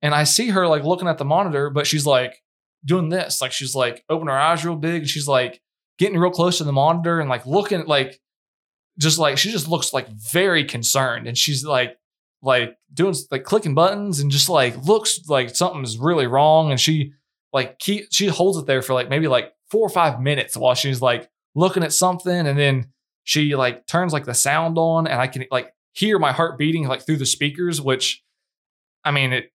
and 0.03 0.15
I 0.15 0.25
see 0.25 0.49
her 0.49 0.67
like 0.67 0.85
looking 0.85 1.09
at 1.09 1.19
the 1.19 1.25
monitor, 1.25 1.71
but 1.71 1.87
she's 1.87 2.07
like 2.07 2.43
doing 2.85 3.09
this. 3.09 3.41
Like 3.41 3.53
she's 3.53 3.75
like 3.75 4.05
opening 4.09 4.33
her 4.33 4.41
eyes 4.41 4.65
real 4.65 4.77
big 4.77 5.03
and 5.03 5.09
she's 5.09 5.29
like 5.29 5.61
getting 5.99 6.19
real 6.19 6.31
close 6.31 6.59
to 6.59 6.65
the 6.65 6.73
monitor 6.73 7.21
and 7.21 7.29
like 7.29 7.47
looking 7.47 7.85
like 7.87 8.21
just 8.99 9.19
like 9.19 9.39
she 9.39 9.51
just 9.51 9.69
looks 9.69 9.93
like 9.93 10.09
very 10.09 10.65
concerned 10.65 11.27
and 11.27 11.37
she's 11.37 11.65
like 11.65 11.97
like 12.43 12.77
doing 12.93 13.15
like 13.31 13.45
clicking 13.45 13.75
buttons 13.75 14.21
and 14.21 14.31
just 14.31 14.49
like 14.49 14.77
looks 14.85 15.21
like 15.29 15.55
something's 15.55 15.99
really 15.99 16.27
wrong 16.27 16.71
and 16.71 16.81
she 16.81 17.13
like 17.53 17.79
keep 17.79 18.07
she 18.11 18.27
holds 18.27 18.57
it 18.57 18.67
there 18.67 18.83
for 18.83 18.95
like 18.95 19.09
maybe 19.09 19.29
like 19.29 19.53
four 19.71 19.87
or 19.87 19.91
five 19.91 20.21
minutes 20.21 20.57
while 20.57 20.75
she's 20.75 21.03
like 21.03 21.29
looking 21.55 21.83
at 21.83 21.93
something 21.93 22.47
and 22.47 22.59
then 22.59 22.87
she 23.25 23.55
like 23.55 23.87
turns 23.87 24.13
like 24.13 24.25
the 24.25 24.35
sound 24.35 24.79
on 24.79 25.07
and 25.07 25.21
I 25.21 25.27
can 25.27 25.45
like 25.51 25.73
hear 25.93 26.19
my 26.19 26.33
heart 26.33 26.59
beating 26.59 26.87
like 26.87 27.05
through 27.05 27.19
the 27.19 27.27
speakers 27.27 27.81
which 27.81 28.23
I 29.05 29.11
mean, 29.11 29.33
it. 29.33 29.53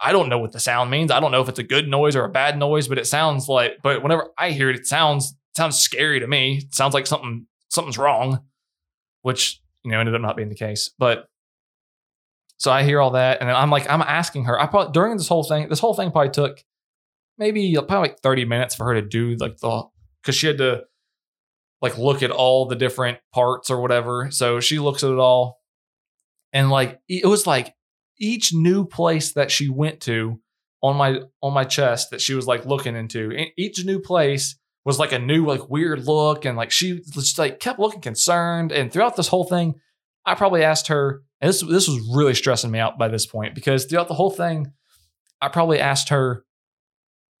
I 0.00 0.12
don't 0.12 0.28
know 0.28 0.38
what 0.38 0.52
the 0.52 0.60
sound 0.60 0.90
means. 0.90 1.10
I 1.10 1.18
don't 1.18 1.32
know 1.32 1.40
if 1.40 1.48
it's 1.48 1.58
a 1.58 1.64
good 1.64 1.88
noise 1.88 2.14
or 2.14 2.24
a 2.24 2.28
bad 2.28 2.56
noise, 2.56 2.86
but 2.86 2.98
it 2.98 3.06
sounds 3.06 3.48
like. 3.48 3.78
But 3.82 4.02
whenever 4.02 4.28
I 4.38 4.50
hear 4.50 4.70
it, 4.70 4.76
it 4.76 4.86
sounds 4.86 5.32
it 5.32 5.56
sounds 5.56 5.78
scary 5.78 6.20
to 6.20 6.26
me. 6.26 6.58
It 6.58 6.74
sounds 6.74 6.94
like 6.94 7.06
something 7.06 7.46
something's 7.68 7.98
wrong, 7.98 8.40
which 9.22 9.60
you 9.84 9.90
know 9.90 9.98
ended 9.98 10.14
up 10.14 10.20
not 10.20 10.36
being 10.36 10.50
the 10.50 10.54
case. 10.54 10.90
But 10.98 11.28
so 12.58 12.72
I 12.72 12.82
hear 12.82 13.00
all 13.00 13.12
that, 13.12 13.40
and 13.40 13.48
then 13.48 13.56
I'm 13.56 13.70
like, 13.70 13.88
I'm 13.88 14.02
asking 14.02 14.44
her. 14.44 14.60
I 14.60 14.66
probably 14.66 14.92
during 14.92 15.16
this 15.16 15.28
whole 15.28 15.44
thing, 15.44 15.68
this 15.68 15.80
whole 15.80 15.94
thing 15.94 16.10
probably 16.10 16.30
took 16.30 16.62
maybe 17.38 17.76
uh, 17.76 17.82
probably 17.82 18.10
like 18.10 18.20
30 18.20 18.44
minutes 18.44 18.74
for 18.74 18.84
her 18.84 18.94
to 18.94 19.02
do 19.02 19.36
like 19.36 19.58
the 19.58 19.84
because 20.22 20.34
she 20.34 20.48
had 20.48 20.58
to 20.58 20.82
like 21.80 21.96
look 21.96 22.22
at 22.22 22.32
all 22.32 22.66
the 22.66 22.74
different 22.74 23.18
parts 23.32 23.70
or 23.70 23.80
whatever. 23.80 24.30
So 24.30 24.58
she 24.60 24.80
looks 24.80 25.04
at 25.04 25.10
it 25.10 25.18
all, 25.18 25.60
and 26.52 26.70
like 26.70 27.00
it 27.08 27.26
was 27.26 27.46
like 27.46 27.74
each 28.18 28.52
new 28.52 28.84
place 28.84 29.32
that 29.32 29.50
she 29.50 29.68
went 29.68 30.00
to 30.02 30.40
on 30.82 30.96
my 30.96 31.20
on 31.42 31.52
my 31.52 31.64
chest 31.64 32.10
that 32.10 32.20
she 32.20 32.34
was 32.34 32.46
like 32.46 32.64
looking 32.64 32.96
into 32.96 33.32
each 33.56 33.84
new 33.84 33.98
place 33.98 34.56
was 34.84 34.98
like 34.98 35.12
a 35.12 35.18
new 35.18 35.44
like 35.44 35.68
weird 35.68 36.04
look 36.06 36.44
and 36.44 36.56
like 36.56 36.70
she 36.70 37.00
just 37.12 37.38
like 37.38 37.60
kept 37.60 37.78
looking 37.78 38.00
concerned. 38.00 38.72
And 38.72 38.92
throughout 38.92 39.16
this 39.16 39.28
whole 39.28 39.44
thing 39.44 39.74
i 40.24 40.34
probably 40.34 40.62
asked 40.62 40.88
her 40.88 41.22
and 41.40 41.48
this 41.48 41.60
this 41.62 41.88
was 41.88 42.14
really 42.14 42.34
stressing 42.34 42.70
me 42.70 42.78
out 42.78 42.98
by 42.98 43.08
this 43.08 43.26
point 43.26 43.54
because 43.54 43.84
throughout 43.84 44.08
the 44.08 44.14
whole 44.14 44.30
thing 44.30 44.72
i 45.40 45.48
probably 45.48 45.80
asked 45.80 46.10
her 46.10 46.44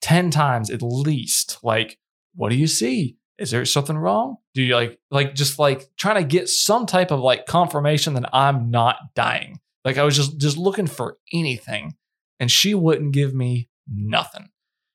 10 0.00 0.30
times 0.30 0.70
at 0.70 0.82
least 0.82 1.58
like 1.62 1.98
what 2.34 2.50
do 2.50 2.56
you 2.56 2.68
see? 2.68 3.16
Is 3.36 3.50
there 3.50 3.64
something 3.64 3.96
wrong? 3.96 4.36
Do 4.54 4.62
you 4.62 4.74
like 4.74 4.98
like 5.10 5.34
just 5.34 5.58
like 5.58 5.88
trying 5.96 6.16
to 6.16 6.24
get 6.24 6.48
some 6.48 6.86
type 6.86 7.10
of 7.10 7.20
like 7.20 7.46
confirmation 7.46 8.14
that 8.14 8.30
i'm 8.32 8.70
not 8.70 8.96
dying 9.14 9.60
like 9.84 9.98
I 9.98 10.04
was 10.04 10.16
just 10.16 10.38
just 10.38 10.56
looking 10.56 10.86
for 10.86 11.16
anything, 11.32 11.94
and 12.40 12.50
she 12.50 12.74
wouldn't 12.74 13.12
give 13.12 13.34
me 13.34 13.68
nothing. 13.86 14.48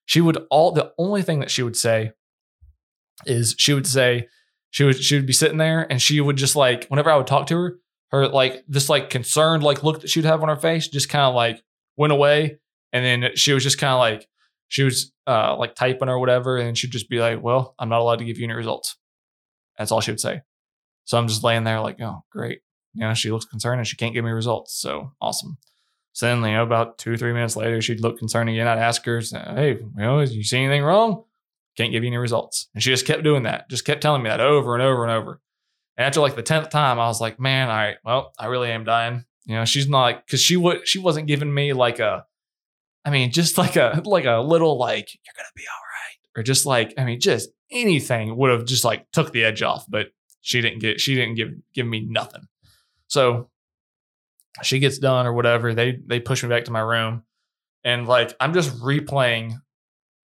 She 0.06 0.22
would 0.22 0.38
all 0.50 0.72
the 0.72 0.92
only 0.98 1.22
thing 1.22 1.40
that 1.40 1.52
she 1.52 1.64
would 1.64 1.78
say 1.78 2.12
is 3.26 3.56
she 3.58 3.74
would 3.74 3.88
say 3.88 4.28
she 4.72 4.84
would 4.84 5.02
she 5.02 5.16
would 5.16 5.26
be 5.26 5.34
sitting 5.34 5.58
there 5.58 5.86
and 5.90 6.02
she 6.02 6.20
would 6.20 6.36
just 6.36 6.56
like 6.56 6.88
whenever 6.88 7.10
I 7.10 7.16
would 7.16 7.28
talk 7.28 7.48
to 7.48 7.56
her, 7.56 7.80
her 8.12 8.28
like 8.28 8.64
this 8.68 8.90
like 8.90 9.10
concerned 9.10 9.64
like 9.64 9.84
look 9.84 10.02
that 10.02 10.10
she'd 10.10 10.26
have 10.26 10.42
on 10.42 10.50
her 10.50 10.56
face 10.56 10.88
just 10.88 11.10
kind 11.10 11.26
of 11.26 11.36
like 11.36 11.64
went 11.96 12.14
away, 12.14 12.60
and 12.92 13.06
then 13.06 13.36
she 13.36 13.54
was 13.54 13.64
just 13.64 13.78
kind 13.78 13.94
of 13.94 14.00
like 14.00 14.28
she 14.68 14.84
was 14.84 15.12
uh 15.28 15.56
like 15.58 15.76
typing 15.76 16.10
or 16.10 16.20
whatever, 16.20 16.58
and 16.58 16.78
she'd 16.78 16.92
just 16.92 17.10
be 17.10 17.20
like, 17.20 17.42
"Well, 17.42 17.76
I'm 17.80 17.90
not 17.90 18.02
allowed 18.02 18.20
to 18.20 18.26
give 18.26 18.38
you 18.38 18.46
any 18.46 18.54
results." 18.54 18.98
That's 19.78 19.92
all 19.92 20.02
she 20.02 20.12
would 20.12 20.20
say. 20.20 20.42
So 21.06 21.18
I'm 21.18 21.28
just 21.28 21.44
laying 21.44 21.64
there 21.64 21.80
like, 21.80 22.02
"Oh, 22.02 22.24
great." 22.32 22.60
You 22.94 23.02
know, 23.02 23.14
she 23.14 23.32
looks 23.32 23.46
concerned 23.46 23.80
and 23.80 23.88
she 23.88 23.98
can't 23.98 24.14
give 24.14 24.26
me 24.26 24.32
results. 24.32 24.80
So 24.80 25.12
awesome. 25.22 25.58
So 26.14 26.28
then, 26.28 26.38
you 26.44 26.52
know, 26.52 26.64
about 26.64 27.00
two, 27.00 27.18
three 27.18 27.34
minutes 27.34 27.56
later, 27.56 27.82
she'd 27.82 28.00
look 28.00 28.20
concerned 28.20 28.50
again. 28.50 28.68
I'd 28.68 28.78
ask 28.78 29.04
her, 29.06 29.20
Hey, 29.20 29.80
you 29.80 29.92
know, 29.98 30.20
you 30.22 30.44
see 30.44 30.60
anything 30.60 30.84
wrong? 30.84 31.24
Can't 31.76 31.92
give 31.92 32.04
you 32.04 32.10
any 32.10 32.18
results. 32.18 32.70
And 32.74 32.84
she 32.84 32.92
just 32.92 33.08
kept 33.08 33.24
doing 33.24 33.44
that, 33.44 33.68
just 33.68 33.84
kept 33.84 34.02
telling 34.02 34.22
me 34.22 34.30
that 34.30 34.40
over 34.40 34.76
and 34.76 34.84
over 34.84 35.04
and 35.04 35.12
over. 35.12 35.42
And 35.98 36.06
after 36.06 36.22
like 36.22 36.36
the 36.36 36.44
10th 36.44 36.70
time, 36.70 37.00
I 37.00 37.08
was 37.08 37.20
like, 37.20 37.40
man, 37.40 37.70
all 37.70 37.76
right, 37.76 37.98
well, 38.06 38.32
I 38.38 38.46
really 38.46 38.70
am 38.72 38.84
dying. 38.84 39.26
You 39.46 39.56
know, 39.56 39.66
she's 39.66 39.90
not 39.90 40.02
like, 40.02 40.28
cause 40.28 40.40
she 40.40 40.56
would, 40.56 40.88
she 40.88 41.00
wasn't 41.00 41.28
giving 41.28 41.52
me 41.52 41.74
like 41.74 42.00
a, 42.00 42.26
I 43.04 43.10
mean, 43.10 43.32
just 43.32 43.58
like 43.58 43.76
a, 43.76 44.00
like 44.06 44.26
a 44.26 44.38
little 44.38 44.78
like, 44.78 45.10
you're 45.14 45.34
going 45.36 45.46
to 45.46 45.56
be 45.56 45.64
all 45.64 45.82
right. 45.82 46.40
Or 46.40 46.44
just 46.44 46.68
like, 46.68 46.94
I 46.98 47.06
mean, 47.06 47.20
just 47.20 47.50
anything 47.72 48.38
would 48.38 48.52
have 48.52 48.66
just 48.66 48.86
like 48.86 49.10
took 49.12 49.32
the 49.32 49.44
edge 49.44 49.64
off, 49.64 49.86
but 49.90 50.12
she 50.42 50.62
didn't 50.62 50.80
get, 50.80 51.02
she 51.02 51.16
didn't 51.16 51.36
give, 51.36 51.54
give 51.74 51.88
me 51.88 52.06
nothing. 52.08 52.48
So 53.14 53.50
she 54.64 54.80
gets 54.80 54.98
done 54.98 55.28
or 55.28 55.34
whatever. 55.34 55.76
They 55.76 56.00
they 56.04 56.20
push 56.20 56.42
me 56.42 56.50
back 56.50 56.66
to 56.66 56.72
my 56.72 56.80
room, 56.80 57.22
and 57.84 58.08
like 58.08 58.34
I'm 58.40 58.54
just 58.56 58.76
replaying 58.80 59.54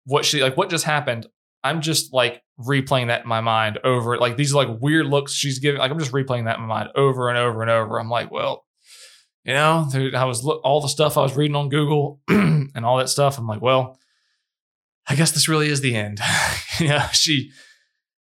what 0.06 0.24
she 0.24 0.42
like 0.42 0.56
what 0.56 0.70
just 0.70 0.86
happened. 0.86 1.28
I'm 1.66 1.82
just 1.82 2.14
like 2.14 2.42
replaying 2.58 3.08
that 3.08 3.24
in 3.24 3.28
my 3.28 3.42
mind 3.42 3.80
over 3.84 4.18
like 4.18 4.38
these 4.38 4.54
like 4.54 4.70
weird 4.80 5.06
looks 5.06 5.34
she's 5.34 5.60
giving. 5.60 5.80
Like 5.80 5.92
I'm 5.92 6.00
just 6.00 6.14
replaying 6.14 6.46
that 6.46 6.56
in 6.56 6.62
my 6.62 6.68
mind 6.68 6.90
over 6.96 7.28
and 7.28 7.38
over 7.38 7.62
and 7.62 7.70
over. 7.70 8.00
I'm 8.00 8.10
like, 8.10 8.32
well, 8.32 8.66
you 9.44 9.54
know, 9.54 9.86
I 10.16 10.24
was 10.24 10.46
all 10.46 10.80
the 10.80 10.88
stuff 10.88 11.18
I 11.18 11.24
was 11.24 11.36
reading 11.36 11.58
on 11.58 11.68
Google 11.68 12.22
and 12.30 12.86
all 12.86 13.00
that 13.00 13.10
stuff. 13.10 13.38
I'm 13.38 13.48
like, 13.48 13.62
well, 13.62 14.00
I 15.10 15.16
guess 15.16 15.32
this 15.32 15.50
really 15.50 15.68
is 15.68 15.82
the 15.82 15.94
end. 15.94 16.22
you 16.80 16.88
know, 16.88 17.04
she, 17.12 17.52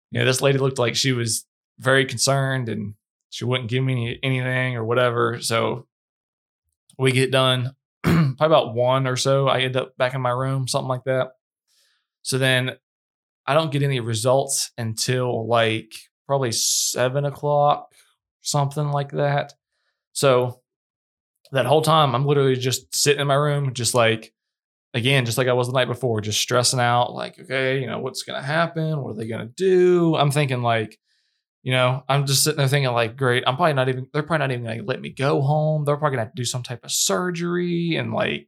you 0.09 0.19
know, 0.19 0.25
this 0.25 0.41
lady 0.41 0.57
looked 0.57 0.79
like 0.79 0.95
she 0.95 1.11
was 1.11 1.45
very 1.77 2.05
concerned 2.05 2.67
and 2.67 2.95
she 3.29 3.45
wouldn't 3.45 3.69
give 3.69 3.83
me 3.83 4.19
anything 4.23 4.75
or 4.75 4.83
whatever. 4.83 5.33
Mm-hmm. 5.33 5.41
So 5.41 5.87
we 6.97 7.11
get 7.11 7.31
done 7.31 7.75
probably 8.03 8.35
about 8.39 8.73
one 8.73 9.07
or 9.07 9.15
so. 9.15 9.47
I 9.47 9.61
end 9.61 9.75
up 9.75 9.97
back 9.97 10.13
in 10.13 10.21
my 10.21 10.29
room, 10.29 10.67
something 10.67 10.89
like 10.89 11.03
that. 11.05 11.31
So 12.21 12.37
then 12.37 12.75
I 13.45 13.53
don't 13.53 13.71
get 13.71 13.83
any 13.83 13.99
results 13.99 14.71
until 14.77 15.47
like 15.47 15.93
probably 16.25 16.51
seven 16.51 17.25
o'clock, 17.25 17.91
something 18.41 18.89
like 18.89 19.11
that. 19.11 19.53
So 20.13 20.61
that 21.51 21.65
whole 21.65 21.81
time, 21.81 22.15
I'm 22.15 22.25
literally 22.25 22.55
just 22.55 22.93
sitting 22.95 23.21
in 23.21 23.27
my 23.27 23.35
room, 23.35 23.73
just 23.73 23.93
like, 23.93 24.33
again, 24.93 25.25
just 25.25 25.37
like 25.37 25.47
I 25.47 25.53
was 25.53 25.67
the 25.67 25.73
night 25.73 25.87
before, 25.87 26.21
just 26.21 26.39
stressing 26.39 26.79
out, 26.79 27.13
like, 27.13 27.39
okay, 27.39 27.79
you 27.79 27.87
know, 27.87 27.99
what's 27.99 28.23
going 28.23 28.39
to 28.39 28.45
happen? 28.45 29.01
What 29.01 29.11
are 29.11 29.15
they 29.15 29.27
going 29.27 29.47
to 29.47 29.53
do? 29.53 30.15
I'm 30.15 30.31
thinking, 30.31 30.61
like, 30.61 30.97
you 31.65 31.71
know, 31.71 32.03
I'm 32.07 32.27
just 32.27 32.43
sitting 32.43 32.59
there 32.59 32.67
thinking, 32.67 32.93
like, 32.93 33.17
great, 33.17 33.43
I'm 33.47 33.55
probably 33.55 33.73
not 33.73 33.89
even, 33.89 34.05
they're 34.13 34.21
probably 34.21 34.37
not 34.37 34.51
even 34.51 34.65
going 34.65 34.77
to 34.77 34.85
let 34.85 35.01
me 35.01 35.09
go 35.09 35.41
home. 35.41 35.83
They're 35.83 35.97
probably 35.97 36.17
going 36.17 36.27
to 36.27 36.33
do 36.35 36.45
some 36.45 36.61
type 36.61 36.85
of 36.85 36.91
surgery 36.91 37.95
and 37.95 38.13
like, 38.13 38.47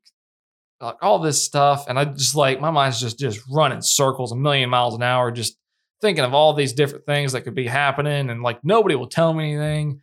like 0.80 0.98
all 1.02 1.18
this 1.18 1.44
stuff. 1.44 1.88
And 1.88 1.98
I 1.98 2.06
just 2.06 2.36
like, 2.36 2.62
my 2.62 2.70
mind's 2.70 3.02
just, 3.02 3.18
just 3.18 3.42
running 3.52 3.82
circles 3.82 4.32
a 4.32 4.36
million 4.36 4.70
miles 4.70 4.94
an 4.94 5.02
hour, 5.02 5.32
just 5.32 5.58
thinking 6.00 6.24
of 6.24 6.36
all 6.36 6.54
these 6.54 6.74
different 6.74 7.08
things 7.08 7.32
that 7.32 7.42
could 7.42 7.56
be 7.56 7.66
happening. 7.66 8.30
And 8.30 8.44
like, 8.44 8.64
nobody 8.64 8.94
will 8.94 9.08
tell 9.08 9.34
me 9.34 9.56
anything. 9.56 10.00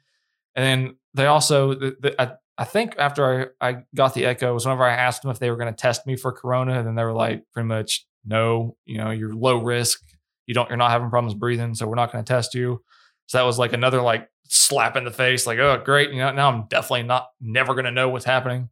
And 0.57 0.65
then 0.65 0.97
they 1.15 1.27
also, 1.27 1.75
the, 1.75 1.95
the, 2.01 2.21
I, 2.21 2.33
I 2.59 2.65
think 2.65 2.97
after 2.99 3.55
I, 3.61 3.69
I 3.69 3.77
got 3.95 4.15
the 4.15 4.27
echo 4.27 4.53
was 4.53 4.67
whenever 4.67 4.83
I 4.83 4.95
asked 4.95 5.23
them 5.23 5.31
if 5.31 5.39
they 5.39 5.51
were 5.51 5.57
going 5.57 5.73
to 5.73 5.81
test 5.81 6.05
me 6.05 6.17
for 6.17 6.33
corona, 6.33 6.81
and 6.81 6.87
then 6.89 6.97
they 6.97 7.05
were 7.05 7.13
like, 7.13 7.45
pretty 7.53 7.69
much, 7.69 8.05
no, 8.25 8.77
you 8.85 8.99
know, 8.99 9.13
you're 9.13 9.35
low 9.35 9.59
risk. 9.59 10.01
You 10.47 10.55
don't, 10.55 10.69
you're 10.69 10.79
not 10.79 10.91
having 10.91 11.11
problems 11.11 11.39
breathing, 11.39 11.77
so 11.77 11.87
we're 11.87 11.95
not 11.95 12.11
going 12.11 12.25
to 12.25 12.33
test 12.33 12.55
you. 12.55 12.83
So 13.27 13.39
that 13.39 13.45
was 13.45 13.59
like 13.59 13.73
another 13.73 14.03
like 14.03 14.29
slap 14.49 14.97
in 14.97 15.05
the 15.05 15.11
face, 15.11 15.47
like, 15.47 15.59
oh, 15.59 15.81
great. 15.85 16.11
You 16.11 16.19
know, 16.19 16.33
now 16.33 16.51
I'm 16.51 16.67
definitely 16.69 17.05
not 17.05 17.29
never 17.41 17.75
gonna 17.75 17.91
know 17.91 18.09
what's 18.09 18.25
happening. 18.25 18.69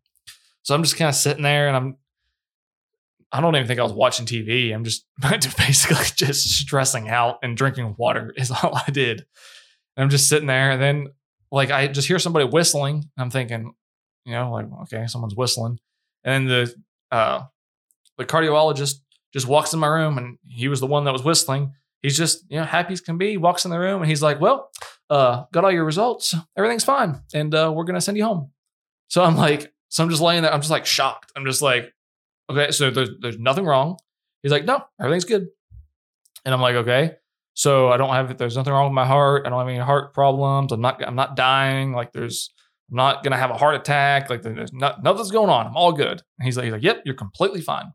So 0.62 0.74
I'm 0.74 0.82
just 0.82 0.96
kind 0.96 1.08
of 1.08 1.14
sitting 1.14 1.42
there 1.42 1.68
and 1.68 1.76
I'm 1.76 1.96
I 3.34 3.40
don't 3.40 3.56
even 3.56 3.66
think 3.66 3.80
I 3.80 3.82
was 3.82 3.92
watching 3.92 4.26
TV. 4.26 4.74
I'm 4.74 4.84
just 4.84 5.06
basically 5.56 6.04
just 6.14 6.48
stressing 6.48 7.08
out 7.08 7.38
and 7.42 7.56
drinking 7.56 7.94
water 7.98 8.32
is 8.36 8.50
all 8.62 8.76
I 8.86 8.90
did. 8.90 9.24
And 9.96 10.04
I'm 10.04 10.10
just 10.10 10.28
sitting 10.28 10.46
there 10.46 10.70
and 10.70 10.80
then 10.80 11.08
like 11.50 11.70
I 11.70 11.86
just 11.88 12.08
hear 12.08 12.18
somebody 12.18 12.46
whistling. 12.46 13.10
I'm 13.18 13.30
thinking, 13.30 13.72
you 14.24 14.32
know, 14.32 14.52
like, 14.52 14.66
okay, 14.82 15.06
someone's 15.06 15.36
whistling. 15.36 15.78
And 16.24 16.48
the 16.48 16.74
uh 17.10 17.42
the 18.18 18.24
cardiologist 18.24 18.96
just 19.32 19.48
walks 19.48 19.72
in 19.72 19.80
my 19.80 19.86
room 19.86 20.18
and 20.18 20.38
he 20.46 20.68
was 20.68 20.80
the 20.80 20.86
one 20.86 21.04
that 21.04 21.12
was 21.12 21.24
whistling. 21.24 21.72
He's 22.02 22.16
just, 22.16 22.44
you 22.48 22.58
know, 22.58 22.64
happy 22.64 22.92
as 22.92 23.00
can 23.00 23.16
be, 23.16 23.36
walks 23.36 23.64
in 23.64 23.70
the 23.70 23.78
room 23.78 24.02
and 24.02 24.10
he's 24.10 24.22
like, 24.22 24.40
Well, 24.40 24.70
uh, 25.08 25.44
got 25.52 25.64
all 25.64 25.70
your 25.70 25.84
results. 25.84 26.34
Everything's 26.56 26.84
fine. 26.84 27.22
And 27.32 27.54
uh, 27.54 27.72
we're 27.74 27.84
gonna 27.84 28.00
send 28.00 28.16
you 28.16 28.24
home. 28.24 28.50
So 29.08 29.22
I'm 29.22 29.36
like, 29.36 29.72
so 29.88 30.02
I'm 30.02 30.10
just 30.10 30.22
laying 30.22 30.42
there, 30.42 30.52
I'm 30.52 30.60
just 30.60 30.70
like 30.70 30.86
shocked. 30.86 31.32
I'm 31.36 31.44
just 31.44 31.62
like, 31.62 31.92
okay, 32.50 32.70
so 32.70 32.90
there's 32.90 33.10
there's 33.20 33.38
nothing 33.38 33.64
wrong. 33.64 33.98
He's 34.42 34.52
like, 34.52 34.64
no, 34.64 34.84
everything's 35.00 35.24
good. 35.24 35.48
And 36.44 36.54
I'm 36.54 36.60
like, 36.60 36.76
okay. 36.76 37.16
So 37.54 37.90
I 37.90 37.96
don't 37.98 38.08
have 38.08 38.36
there's 38.38 38.56
nothing 38.56 38.72
wrong 38.72 38.86
with 38.86 38.94
my 38.94 39.06
heart. 39.06 39.46
I 39.46 39.50
don't 39.50 39.58
have 39.58 39.68
any 39.68 39.78
heart 39.78 40.14
problems. 40.14 40.72
I'm 40.72 40.80
not 40.80 41.06
I'm 41.06 41.14
not 41.14 41.36
dying. 41.36 41.92
Like 41.92 42.12
there's 42.12 42.52
I'm 42.90 42.96
not 42.96 43.22
gonna 43.22 43.36
have 43.36 43.50
a 43.50 43.56
heart 43.56 43.74
attack. 43.74 44.28
Like 44.30 44.42
there's 44.42 44.72
not, 44.72 45.02
nothing's 45.02 45.30
going 45.30 45.50
on. 45.50 45.66
I'm 45.66 45.76
all 45.76 45.92
good. 45.92 46.22
And 46.38 46.44
he's 46.44 46.56
like, 46.56 46.64
he's 46.64 46.72
like, 46.72 46.82
yep, 46.82 47.02
you're 47.04 47.14
completely 47.14 47.60
fine. 47.60 47.92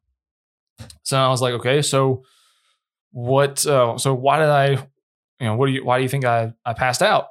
So 1.04 1.18
I 1.18 1.30
was 1.30 1.42
like, 1.42 1.54
okay, 1.56 1.82
so 1.82 2.24
what? 3.18 3.66
Uh, 3.66 3.98
so 3.98 4.14
why 4.14 4.38
did 4.38 4.50
I, 4.50 4.70
you 4.70 5.48
know, 5.48 5.56
what 5.56 5.66
do 5.66 5.72
you? 5.72 5.84
Why 5.84 5.98
do 5.98 6.04
you 6.04 6.10
think 6.10 6.24
I 6.24 6.54
I 6.64 6.74
passed 6.74 7.02
out? 7.02 7.30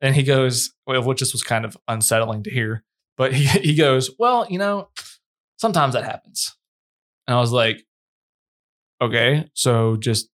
And 0.00 0.14
he 0.14 0.22
goes, 0.22 0.72
well, 0.86 1.02
which 1.02 1.18
just 1.18 1.34
was 1.34 1.42
kind 1.42 1.64
of 1.64 1.76
unsettling 1.88 2.44
to 2.44 2.50
hear. 2.50 2.84
But 3.16 3.34
he 3.34 3.44
he 3.60 3.74
goes, 3.74 4.10
well, 4.16 4.46
you 4.48 4.60
know, 4.60 4.90
sometimes 5.56 5.94
that 5.94 6.04
happens. 6.04 6.56
And 7.26 7.36
I 7.36 7.40
was 7.40 7.50
like, 7.50 7.84
okay, 9.00 9.50
so 9.54 9.96
just 9.96 10.28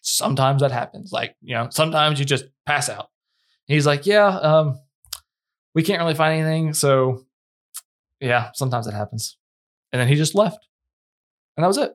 sometimes 0.00 0.62
that 0.62 0.72
happens. 0.72 1.12
Like, 1.12 1.36
you 1.40 1.54
know, 1.54 1.68
sometimes 1.70 2.18
you 2.18 2.24
just 2.24 2.46
pass 2.66 2.88
out. 2.88 3.08
he's 3.66 3.86
like, 3.86 4.04
yeah, 4.04 4.26
um, 4.26 4.80
we 5.76 5.84
can't 5.84 6.00
really 6.00 6.16
find 6.16 6.40
anything. 6.40 6.74
So, 6.74 7.24
yeah, 8.20 8.50
sometimes 8.54 8.86
that 8.86 8.94
happens. 8.94 9.38
And 9.92 10.00
then 10.00 10.08
he 10.08 10.16
just 10.16 10.34
left. 10.34 10.66
And 11.56 11.62
that 11.62 11.68
was 11.68 11.78
it. 11.78 11.94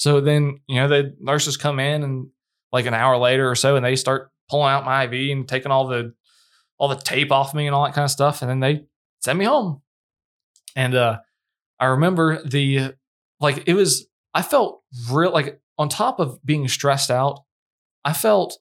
So 0.00 0.22
then, 0.22 0.60
you 0.66 0.76
know, 0.76 0.88
the 0.88 1.14
nurses 1.20 1.58
come 1.58 1.78
in 1.78 2.02
and 2.02 2.28
like 2.72 2.86
an 2.86 2.94
hour 2.94 3.18
later 3.18 3.50
or 3.50 3.54
so, 3.54 3.76
and 3.76 3.84
they 3.84 3.96
start 3.96 4.30
pulling 4.48 4.70
out 4.72 4.86
my 4.86 5.04
IV 5.04 5.30
and 5.30 5.46
taking 5.46 5.70
all 5.70 5.88
the 5.88 6.14
all 6.78 6.88
the 6.88 6.96
tape 6.96 7.30
off 7.30 7.52
me 7.52 7.66
and 7.66 7.74
all 7.74 7.84
that 7.84 7.92
kind 7.92 8.06
of 8.06 8.10
stuff. 8.10 8.40
And 8.40 8.50
then 8.50 8.60
they 8.60 8.86
send 9.20 9.38
me 9.38 9.44
home. 9.44 9.82
And 10.74 10.94
uh 10.94 11.18
I 11.78 11.84
remember 11.86 12.42
the 12.42 12.94
like 13.40 13.64
it 13.66 13.74
was 13.74 14.06
I 14.32 14.40
felt 14.40 14.82
real 15.12 15.32
like 15.32 15.60
on 15.76 15.90
top 15.90 16.18
of 16.18 16.42
being 16.46 16.66
stressed 16.66 17.10
out, 17.10 17.40
I 18.02 18.14
felt 18.14 18.58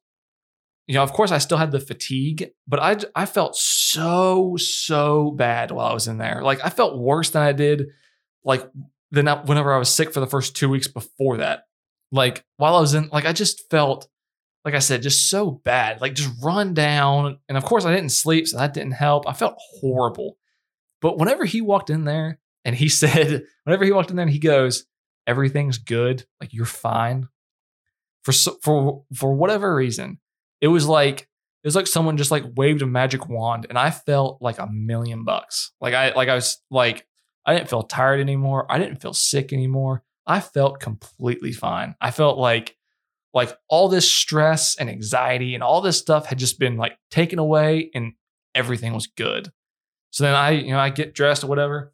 you 0.87 0.95
know, 0.95 1.03
of 1.03 1.13
course 1.13 1.31
I 1.31 1.37
still 1.37 1.57
had 1.57 1.71
the 1.71 1.79
fatigue, 1.79 2.49
but 2.67 2.81
I 2.81 2.97
I 3.15 3.25
felt 3.25 3.55
so 3.55 4.57
so 4.57 5.31
bad 5.31 5.71
while 5.71 5.87
I 5.87 5.93
was 5.93 6.09
in 6.09 6.17
there. 6.17 6.41
Like 6.43 6.59
I 6.65 6.69
felt 6.69 6.99
worse 6.99 7.29
than 7.29 7.43
I 7.43 7.53
did 7.53 7.85
like 8.43 8.69
than 9.11 9.27
whenever 9.27 9.73
I 9.73 9.77
was 9.77 9.89
sick 9.89 10.13
for 10.13 10.19
the 10.19 10.27
first 10.27 10.55
2 10.55 10.69
weeks 10.69 10.87
before 10.87 11.37
that. 11.37 11.63
Like 12.11 12.43
while 12.57 12.75
I 12.75 12.81
was 12.81 12.93
in 12.93 13.09
like 13.11 13.25
I 13.25 13.33
just 13.33 13.69
felt 13.69 14.07
like 14.65 14.73
I 14.73 14.79
said 14.79 15.01
just 15.01 15.29
so 15.29 15.51
bad, 15.51 16.01
like 16.01 16.15
just 16.15 16.31
run 16.43 16.73
down 16.73 17.39
and 17.47 17.57
of 17.57 17.63
course 17.63 17.85
I 17.85 17.93
didn't 17.93 18.09
sleep 18.09 18.47
so 18.47 18.57
that 18.57 18.73
didn't 18.73 18.93
help. 18.93 19.27
I 19.27 19.33
felt 19.33 19.55
horrible. 19.79 20.37
But 21.01 21.17
whenever 21.17 21.45
he 21.45 21.61
walked 21.61 21.89
in 21.89 22.03
there 22.05 22.39
and 22.65 22.75
he 22.75 22.89
said, 22.89 23.43
whenever 23.63 23.85
he 23.85 23.91
walked 23.91 24.09
in 24.09 24.15
there, 24.15 24.23
and 24.23 24.33
he 24.33 24.39
goes, 24.39 24.85
"Everything's 25.27 25.77
good, 25.77 26.25
like 26.41 26.53
you're 26.53 26.65
fine." 26.65 27.27
For 28.23 28.33
for 28.61 29.03
for 29.15 29.33
whatever 29.33 29.73
reason, 29.73 30.19
it 30.61 30.67
was 30.67 30.87
like 30.87 31.21
it 31.21 31.67
was 31.67 31.75
like 31.75 31.87
someone 31.87 32.17
just 32.17 32.31
like 32.31 32.43
waved 32.55 32.81
a 32.81 32.85
magic 32.87 33.29
wand, 33.29 33.65
and 33.69 33.77
I 33.77 33.91
felt 33.91 34.41
like 34.41 34.59
a 34.59 34.67
million 34.67 35.23
bucks. 35.23 35.71
Like 35.79 35.93
I 35.93 36.13
like 36.13 36.29
I 36.29 36.35
was 36.35 36.61
like 36.69 37.05
I 37.49 37.55
didn't 37.55 37.67
feel 37.67 37.81
tired 37.81 38.19
anymore. 38.19 38.71
I 38.71 38.77
didn't 38.77 39.01
feel 39.01 39.11
sick 39.11 39.51
anymore. 39.51 40.03
I 40.27 40.39
felt 40.39 40.79
completely 40.79 41.51
fine. 41.51 41.95
I 41.99 42.11
felt 42.11 42.37
like 42.37 42.77
like 43.33 43.57
all 43.67 43.89
this 43.89 44.11
stress 44.11 44.75
and 44.75 44.87
anxiety 44.87 45.55
and 45.55 45.63
all 45.63 45.81
this 45.81 45.97
stuff 45.97 46.27
had 46.27 46.37
just 46.37 46.59
been 46.59 46.77
like 46.77 46.99
taken 47.09 47.39
away 47.39 47.89
and 47.95 48.13
everything 48.53 48.93
was 48.93 49.07
good. 49.07 49.51
So 50.11 50.25
then 50.25 50.35
I, 50.35 50.51
you 50.51 50.73
know, 50.73 50.77
I 50.77 50.91
get 50.91 51.15
dressed 51.15 51.43
or 51.43 51.47
whatever. 51.47 51.91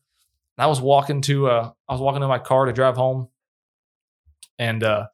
And 0.57 0.63
I 0.65 0.67
was 0.67 0.81
walking 0.81 1.21
to 1.21 1.47
uh 1.47 1.71
I 1.87 1.93
was 1.93 2.01
walking 2.01 2.19
to 2.19 2.27
my 2.27 2.39
car 2.39 2.65
to 2.65 2.73
drive 2.73 2.97
home. 2.97 3.29
And 4.59 4.83
uh 4.83 5.05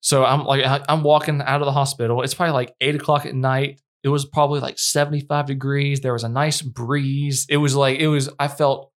so 0.00 0.24
I'm 0.24 0.44
like 0.44 0.64
I'm 0.88 1.04
walking 1.04 1.40
out 1.40 1.62
of 1.62 1.66
the 1.66 1.72
hospital. 1.72 2.22
It's 2.22 2.34
probably 2.34 2.54
like 2.54 2.74
eight 2.80 2.96
o'clock 2.96 3.26
at 3.26 3.34
night. 3.36 3.80
It 4.02 4.08
was 4.08 4.24
probably 4.24 4.58
like 4.58 4.80
75 4.80 5.46
degrees. 5.46 6.00
There 6.00 6.14
was 6.14 6.24
a 6.24 6.28
nice 6.28 6.62
breeze. 6.62 7.46
It 7.48 7.58
was 7.58 7.76
like 7.76 8.00
it 8.00 8.08
was 8.08 8.28
I 8.40 8.48
felt 8.48 8.90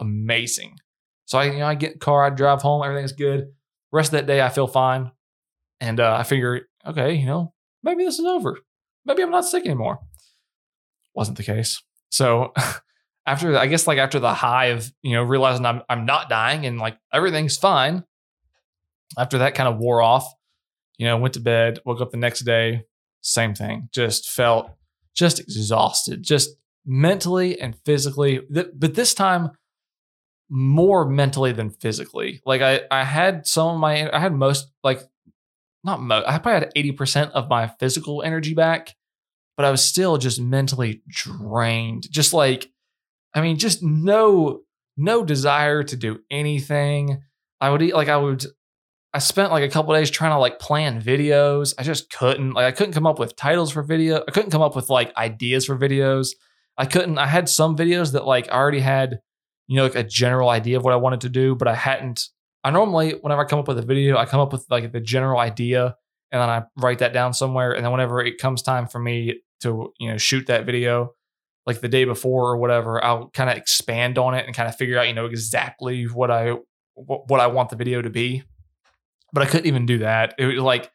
amazing. 0.00 0.76
So 1.24 1.38
I 1.38 1.44
you 1.44 1.58
know 1.58 1.66
I 1.66 1.74
get 1.74 2.00
car, 2.00 2.24
I 2.24 2.30
drive 2.30 2.62
home, 2.62 2.82
everything's 2.84 3.12
good. 3.12 3.52
Rest 3.92 4.08
of 4.08 4.12
that 4.12 4.26
day 4.26 4.40
I 4.42 4.48
feel 4.48 4.66
fine. 4.66 5.10
And 5.80 6.00
uh, 6.00 6.16
I 6.18 6.22
figure, 6.22 6.62
okay, 6.86 7.14
you 7.14 7.26
know, 7.26 7.52
maybe 7.82 8.04
this 8.04 8.18
is 8.18 8.24
over. 8.24 8.58
Maybe 9.04 9.22
I'm 9.22 9.30
not 9.30 9.44
sick 9.44 9.64
anymore. 9.66 9.98
Wasn't 11.14 11.36
the 11.36 11.42
case. 11.42 11.82
So 12.10 12.52
after 13.26 13.56
I 13.56 13.66
guess 13.66 13.86
like 13.86 13.98
after 13.98 14.20
the 14.20 14.32
high 14.32 14.66
of 14.66 14.90
you 15.02 15.12
know 15.12 15.22
realizing 15.22 15.66
I'm 15.66 15.82
I'm 15.88 16.06
not 16.06 16.28
dying 16.28 16.66
and 16.66 16.78
like 16.78 16.98
everything's 17.12 17.56
fine. 17.56 18.04
After 19.18 19.38
that 19.38 19.54
kind 19.54 19.68
of 19.68 19.78
wore 19.78 20.02
off, 20.02 20.32
you 20.98 21.06
know, 21.06 21.16
went 21.16 21.34
to 21.34 21.40
bed, 21.40 21.78
woke 21.84 22.00
up 22.00 22.10
the 22.10 22.16
next 22.16 22.40
day, 22.40 22.84
same 23.20 23.54
thing. 23.54 23.88
Just 23.92 24.30
felt 24.30 24.70
just 25.14 25.38
exhausted, 25.40 26.22
just 26.22 26.50
mentally 26.84 27.60
and 27.60 27.76
physically. 27.84 28.40
But 28.50 28.94
this 28.94 29.14
time, 29.14 29.50
more 30.48 31.08
mentally 31.08 31.52
than 31.52 31.70
physically. 31.70 32.40
Like 32.44 32.62
I 32.62 32.82
I 32.90 33.04
had 33.04 33.46
some 33.46 33.74
of 33.74 33.80
my 33.80 34.10
I 34.10 34.18
had 34.18 34.32
most 34.32 34.70
like 34.84 35.00
not 35.84 36.00
most 36.00 36.26
I 36.26 36.38
probably 36.38 36.60
had 36.60 36.72
eighty 36.76 36.92
percent 36.92 37.32
of 37.32 37.48
my 37.48 37.68
physical 37.80 38.22
energy 38.22 38.54
back, 38.54 38.94
but 39.56 39.66
I 39.66 39.70
was 39.70 39.84
still 39.84 40.18
just 40.18 40.40
mentally 40.40 41.02
drained. 41.08 42.10
Just 42.10 42.32
like 42.32 42.70
I 43.34 43.40
mean, 43.40 43.58
just 43.58 43.82
no 43.82 44.62
no 44.96 45.24
desire 45.24 45.82
to 45.82 45.96
do 45.96 46.20
anything. 46.30 47.22
I 47.60 47.70
would 47.70 47.82
eat 47.82 47.94
like 47.94 48.08
I 48.08 48.16
would 48.16 48.44
I 49.12 49.18
spent 49.18 49.50
like 49.50 49.64
a 49.64 49.70
couple 49.70 49.94
days 49.94 50.10
trying 50.10 50.32
to 50.32 50.38
like 50.38 50.58
plan 50.58 51.00
videos. 51.00 51.74
I 51.78 51.82
just 51.82 52.10
couldn't. 52.10 52.52
Like 52.52 52.66
I 52.66 52.72
couldn't 52.72 52.92
come 52.92 53.06
up 53.06 53.18
with 53.18 53.34
titles 53.34 53.72
for 53.72 53.82
video. 53.82 54.22
I 54.28 54.30
couldn't 54.30 54.50
come 54.50 54.62
up 54.62 54.76
with 54.76 54.90
like 54.90 55.16
ideas 55.16 55.64
for 55.64 55.76
videos. 55.76 56.34
I 56.76 56.84
couldn't 56.84 57.16
I 57.18 57.26
had 57.26 57.48
some 57.48 57.76
videos 57.76 58.12
that 58.12 58.26
like 58.26 58.48
I 58.52 58.56
already 58.56 58.80
had, 58.80 59.20
you 59.66 59.76
know, 59.76 59.84
like 59.84 59.94
a 59.94 60.04
general 60.04 60.48
idea 60.48 60.76
of 60.76 60.84
what 60.84 60.92
I 60.92 60.96
wanted 60.96 61.22
to 61.22 61.28
do, 61.28 61.54
but 61.54 61.68
I 61.68 61.74
hadn't 61.74 62.28
I 62.66 62.70
normally 62.70 63.12
whenever 63.20 63.42
I 63.42 63.44
come 63.44 63.60
up 63.60 63.68
with 63.68 63.78
a 63.78 63.82
video, 63.82 64.16
I 64.16 64.24
come 64.24 64.40
up 64.40 64.52
with 64.52 64.66
like 64.68 64.90
the 64.90 65.00
general 65.00 65.38
idea 65.38 65.94
and 66.32 66.42
then 66.42 66.48
I 66.48 66.64
write 66.76 66.98
that 66.98 67.12
down 67.12 67.32
somewhere 67.32 67.72
and 67.72 67.84
then 67.84 67.92
whenever 67.92 68.20
it 68.20 68.38
comes 68.38 68.60
time 68.60 68.88
for 68.88 68.98
me 68.98 69.40
to, 69.60 69.92
you 70.00 70.10
know, 70.10 70.18
shoot 70.18 70.48
that 70.48 70.66
video, 70.66 71.14
like 71.64 71.80
the 71.80 71.88
day 71.88 72.04
before 72.04 72.50
or 72.50 72.56
whatever, 72.56 73.02
I'll 73.04 73.30
kind 73.30 73.50
of 73.50 73.56
expand 73.56 74.18
on 74.18 74.34
it 74.34 74.46
and 74.46 74.54
kind 74.54 74.68
of 74.68 74.76
figure 74.76 74.98
out, 74.98 75.06
you 75.06 75.14
know, 75.14 75.26
exactly 75.26 76.04
what 76.04 76.30
I 76.30 76.56
what 76.94 77.40
I 77.40 77.46
want 77.46 77.70
the 77.70 77.76
video 77.76 78.02
to 78.02 78.10
be. 78.10 78.42
But 79.32 79.44
I 79.44 79.46
couldn't 79.46 79.66
even 79.66 79.86
do 79.86 79.98
that. 79.98 80.34
It 80.36 80.46
was 80.46 80.58
like 80.58 80.90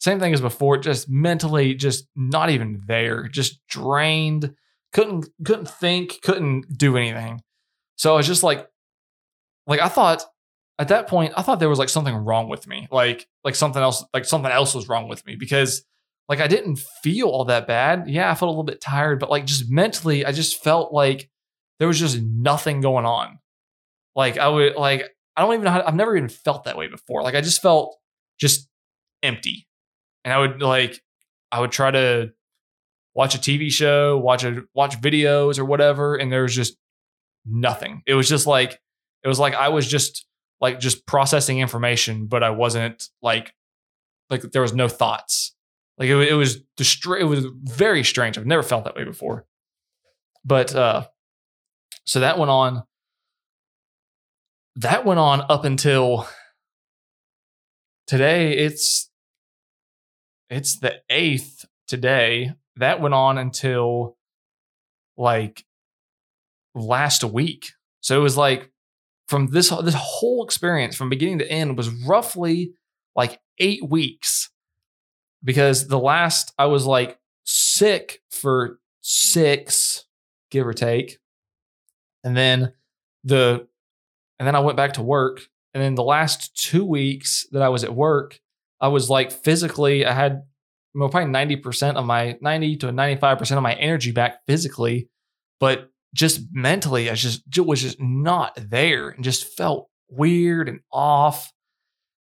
same 0.00 0.20
thing 0.20 0.34
as 0.34 0.42
before, 0.42 0.76
just 0.76 1.08
mentally 1.08 1.74
just 1.74 2.06
not 2.14 2.50
even 2.50 2.82
there, 2.86 3.28
just 3.28 3.66
drained, 3.66 4.54
couldn't 4.92 5.26
couldn't 5.42 5.70
think, 5.70 6.20
couldn't 6.22 6.76
do 6.76 6.98
anything. 6.98 7.40
So 7.96 8.12
I 8.12 8.16
was 8.16 8.26
just 8.26 8.42
like 8.42 8.66
like 9.66 9.80
I 9.80 9.88
thought 9.88 10.24
at 10.78 10.88
that 10.88 11.06
point, 11.06 11.34
I 11.36 11.42
thought 11.42 11.60
there 11.60 11.68
was 11.68 11.78
like 11.78 11.88
something 11.88 12.14
wrong 12.14 12.48
with 12.48 12.66
me. 12.66 12.88
Like 12.90 13.26
like 13.44 13.54
something 13.54 13.82
else 13.82 14.04
like 14.12 14.24
something 14.24 14.50
else 14.50 14.74
was 14.74 14.88
wrong 14.88 15.08
with 15.08 15.24
me 15.26 15.36
because 15.36 15.84
like 16.28 16.40
I 16.40 16.46
didn't 16.46 16.78
feel 17.02 17.28
all 17.28 17.44
that 17.46 17.66
bad. 17.66 18.08
Yeah, 18.08 18.30
I 18.30 18.34
felt 18.34 18.48
a 18.48 18.52
little 18.52 18.64
bit 18.64 18.80
tired, 18.80 19.20
but 19.20 19.30
like 19.30 19.46
just 19.46 19.70
mentally, 19.70 20.24
I 20.24 20.32
just 20.32 20.62
felt 20.62 20.92
like 20.92 21.30
there 21.78 21.88
was 21.88 21.98
just 21.98 22.20
nothing 22.20 22.80
going 22.80 23.04
on. 23.04 23.38
Like 24.16 24.38
I 24.38 24.48
would 24.48 24.74
like 24.74 25.10
I 25.36 25.42
don't 25.42 25.52
even 25.54 25.64
know 25.64 25.70
how 25.70 25.78
to, 25.78 25.88
I've 25.88 25.94
never 25.94 26.16
even 26.16 26.28
felt 26.28 26.64
that 26.64 26.76
way 26.76 26.88
before. 26.88 27.22
Like 27.22 27.34
I 27.34 27.40
just 27.40 27.62
felt 27.62 27.96
just 28.40 28.68
empty. 29.22 29.66
And 30.24 30.32
I 30.32 30.38
would 30.38 30.62
like 30.62 31.00
I 31.52 31.60
would 31.60 31.72
try 31.72 31.90
to 31.90 32.32
watch 33.14 33.34
a 33.34 33.38
TV 33.38 33.70
show, 33.70 34.18
watch 34.18 34.44
a 34.44 34.64
watch 34.74 35.00
videos 35.00 35.58
or 35.58 35.64
whatever 35.64 36.16
and 36.16 36.32
there 36.32 36.42
was 36.42 36.54
just 36.54 36.76
nothing. 37.46 38.02
It 38.06 38.14
was 38.14 38.28
just 38.28 38.46
like 38.46 38.80
it 39.22 39.28
was 39.28 39.38
like 39.38 39.54
I 39.54 39.68
was 39.68 39.86
just 39.86 40.26
like 40.60 40.80
just 40.80 41.06
processing 41.06 41.60
information, 41.60 42.26
but 42.26 42.42
I 42.42 42.50
wasn't 42.50 43.08
like 43.22 43.54
like 44.30 44.42
there 44.42 44.62
was 44.62 44.74
no 44.74 44.88
thoughts. 44.88 45.54
Like 45.98 46.08
it, 46.08 46.16
it 46.16 46.34
was 46.34 46.62
distra- 46.78 47.20
it 47.20 47.24
was 47.24 47.46
very 47.62 48.04
strange. 48.04 48.38
I've 48.38 48.46
never 48.46 48.62
felt 48.62 48.84
that 48.84 48.96
way 48.96 49.04
before. 49.04 49.46
But 50.44 50.74
uh 50.74 51.06
so 52.04 52.20
that 52.20 52.38
went 52.38 52.50
on 52.50 52.84
that 54.76 55.04
went 55.04 55.20
on 55.20 55.42
up 55.48 55.64
until 55.64 56.26
today. 58.06 58.58
It's 58.58 59.10
it's 60.50 60.78
the 60.78 61.00
eighth 61.10 61.64
today. 61.86 62.54
That 62.76 63.00
went 63.00 63.14
on 63.14 63.38
until 63.38 64.16
like 65.16 65.64
last 66.74 67.24
week. 67.24 67.72
So 68.00 68.18
it 68.18 68.22
was 68.22 68.36
like 68.36 68.70
from 69.28 69.48
this 69.48 69.70
this 69.82 69.94
whole 69.96 70.44
experience 70.44 70.96
from 70.96 71.08
beginning 71.08 71.38
to 71.38 71.50
end 71.50 71.76
was 71.76 71.88
roughly 71.88 72.72
like 73.16 73.40
eight 73.58 73.88
weeks 73.88 74.50
because 75.42 75.88
the 75.88 75.98
last 75.98 76.52
I 76.58 76.66
was 76.66 76.86
like 76.86 77.18
sick 77.44 78.20
for 78.30 78.78
six, 79.00 80.04
give 80.50 80.66
or 80.66 80.72
take. 80.72 81.18
And 82.24 82.36
then 82.36 82.72
the 83.22 83.66
and 84.38 84.46
then 84.46 84.56
I 84.56 84.60
went 84.60 84.76
back 84.76 84.94
to 84.94 85.02
work. 85.02 85.42
And 85.72 85.82
then 85.82 85.94
the 85.94 86.04
last 86.04 86.56
two 86.56 86.84
weeks 86.84 87.46
that 87.50 87.62
I 87.62 87.68
was 87.68 87.84
at 87.84 87.94
work, 87.94 88.38
I 88.80 88.88
was 88.88 89.10
like 89.10 89.32
physically, 89.32 90.06
I 90.06 90.12
had 90.12 90.42
well, 90.94 91.08
probably 91.08 91.32
90% 91.32 91.96
of 91.96 92.04
my 92.06 92.38
90 92.40 92.76
to 92.78 92.86
95% 92.88 93.56
of 93.56 93.62
my 93.62 93.74
energy 93.74 94.12
back 94.12 94.46
physically, 94.46 95.08
but 95.58 95.90
just 96.14 96.40
mentally, 96.52 97.10
I 97.10 97.14
just 97.14 97.42
was 97.58 97.82
just 97.82 98.00
not 98.00 98.56
there 98.56 99.10
and 99.10 99.22
just 99.22 99.56
felt 99.56 99.88
weird 100.08 100.68
and 100.68 100.80
off. 100.92 101.52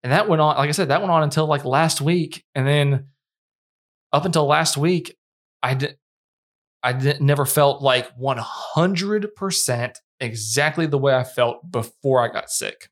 And 0.02 0.12
that 0.12 0.28
went 0.28 0.42
on, 0.42 0.56
like 0.56 0.68
I 0.68 0.72
said, 0.72 0.88
that 0.88 1.00
went 1.00 1.12
on 1.12 1.22
until 1.22 1.46
like 1.46 1.64
last 1.64 2.00
week. 2.00 2.44
And 2.54 2.66
then 2.66 3.08
up 4.12 4.24
until 4.24 4.46
last 4.46 4.76
week, 4.76 5.16
I 5.62 5.74
did 5.74 5.96
I 6.82 6.92
did, 6.92 7.20
never 7.20 7.46
felt 7.46 7.82
like 7.82 8.16
100% 8.16 9.94
exactly 10.20 10.86
the 10.86 10.98
way 10.98 11.14
I 11.14 11.24
felt 11.24 11.68
before 11.70 12.22
I 12.22 12.32
got 12.32 12.50
sick. 12.50 12.88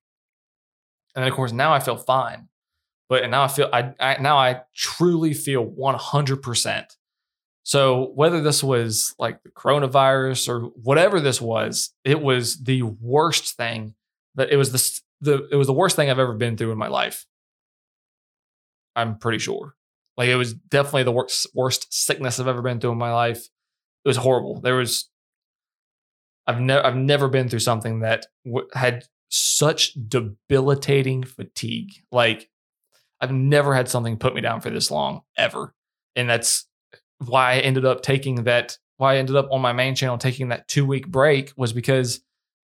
And 1.15 1.23
then 1.23 1.31
of 1.31 1.37
course, 1.37 1.53
now 1.53 1.73
I 1.73 1.81
feel 1.81 1.97
fine. 1.97 2.49
But 3.09 3.23
and 3.23 3.31
now 3.31 3.45
I 3.45 3.49
feel 3.49 3.69
I, 3.73 3.93
I 4.01 4.21
now 4.21 4.37
I 4.37 4.63
truly 4.75 5.35
feel 5.35 5.65
100%. 5.65 6.85
So 7.65 8.12
whether 8.15 8.43
this 8.43 8.62
was 8.62 9.15
like 9.19 9.43
the 9.43 9.49
coronavirus 9.49 10.49
or 10.49 10.61
whatever 10.83 11.19
this 11.19 11.41
was, 11.41 11.93
it 12.05 12.21
was 12.21 12.62
the 12.62 12.83
worst 12.83 13.57
thing 13.57 13.95
that 14.35 14.51
it 14.51 14.57
was 14.57 14.71
the 14.71 15.01
the 15.21 15.49
it 15.51 15.57
was 15.57 15.67
the 15.67 15.73
worst 15.73 15.97
thing 15.97 16.11
I've 16.11 16.19
ever 16.19 16.35
been 16.35 16.57
through 16.57 16.73
in 16.73 16.79
my 16.79 16.89
life. 16.89 17.27
I'm 18.95 19.19
pretty 19.19 19.39
sure. 19.39 19.75
Like 20.17 20.29
it 20.29 20.37
was 20.37 20.53
definitely 20.53 21.05
the 21.05 21.12
worst 21.12 21.47
worst 21.55 21.93
sickness 21.93 22.39
I've 22.39 22.49
ever 22.49 22.62
been 22.62 22.81
through 22.81 22.93
in 22.93 22.99
my 22.99 23.12
life. 23.12 23.49
It 24.05 24.09
was 24.09 24.19
horrible. 24.19 24.61
There 24.61 24.77
was 24.77 25.09
I've 26.47 26.61
never 26.61 26.87
I've 26.87 26.97
never 26.97 27.29
been 27.29 27.49
through 27.49 27.61
something 27.61 28.01
that 28.01 28.27
w- 28.45 28.69
had 28.75 29.05
such 29.31 29.95
debilitating 29.95 31.25
fatigue. 31.25 31.93
Like 32.12 32.51
I've 33.23 33.33
never 33.33 33.75
had 33.75 33.89
something 33.89 34.19
put 34.19 34.35
me 34.35 34.43
down 34.43 34.61
for 34.61 34.69
this 34.69 34.91
long 34.91 35.23
ever. 35.39 35.75
And 36.15 36.29
that's 36.29 36.67
why 37.19 37.55
I 37.55 37.59
ended 37.59 37.85
up 37.85 38.03
taking 38.03 38.45
that 38.45 38.79
why 38.97 39.15
I 39.15 39.17
ended 39.19 39.37
up 39.37 39.49
on 39.51 39.61
my 39.61 39.73
main 39.73 39.95
channel 39.95 40.19
taking 40.19 40.49
that 40.49 40.69
2 40.69 40.87
week 40.87 41.09
break 41.09 41.53
was 41.57 41.73
because 41.73 42.21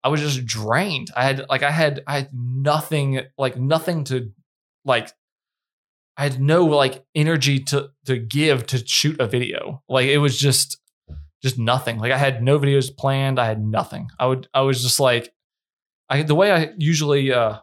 I 0.04 0.10
was 0.10 0.22
just 0.22 0.46
drained. 0.46 1.10
I 1.16 1.24
had 1.24 1.46
like 1.50 1.64
I 1.64 1.72
had 1.72 2.04
I 2.08 2.20
had 2.20 2.30
nothing 2.34 3.22
like 3.38 3.58
nothing 3.58 4.04
to 4.06 4.32
like 4.86 5.12
I 6.18 6.24
had 6.24 6.42
no 6.42 6.66
like 6.66 7.06
energy 7.16 7.60
to 7.66 7.90
to 8.06 8.18
give 8.18 8.68
to 8.68 8.86
shoot 8.86 9.20
a 9.20 9.28
video. 9.28 9.82
Like 9.88 10.08
it 10.08 10.18
was 10.18 10.38
just 10.38 10.80
just 11.42 11.58
nothing. 11.58 12.00
Like 12.00 12.12
I 12.12 12.18
had 12.18 12.44
no 12.44 12.60
videos 12.60 12.96
planned. 12.96 13.40
I 13.40 13.46
had 13.46 13.64
nothing. 13.64 14.10
I 14.20 14.28
would 14.28 14.48
I 14.54 14.62
was 14.62 14.82
just 14.82 15.00
like 15.00 15.34
I 16.10 16.24
the 16.24 16.36
way 16.36 16.52
I 16.52 16.74
usually 16.78 17.32
uh 17.32 17.60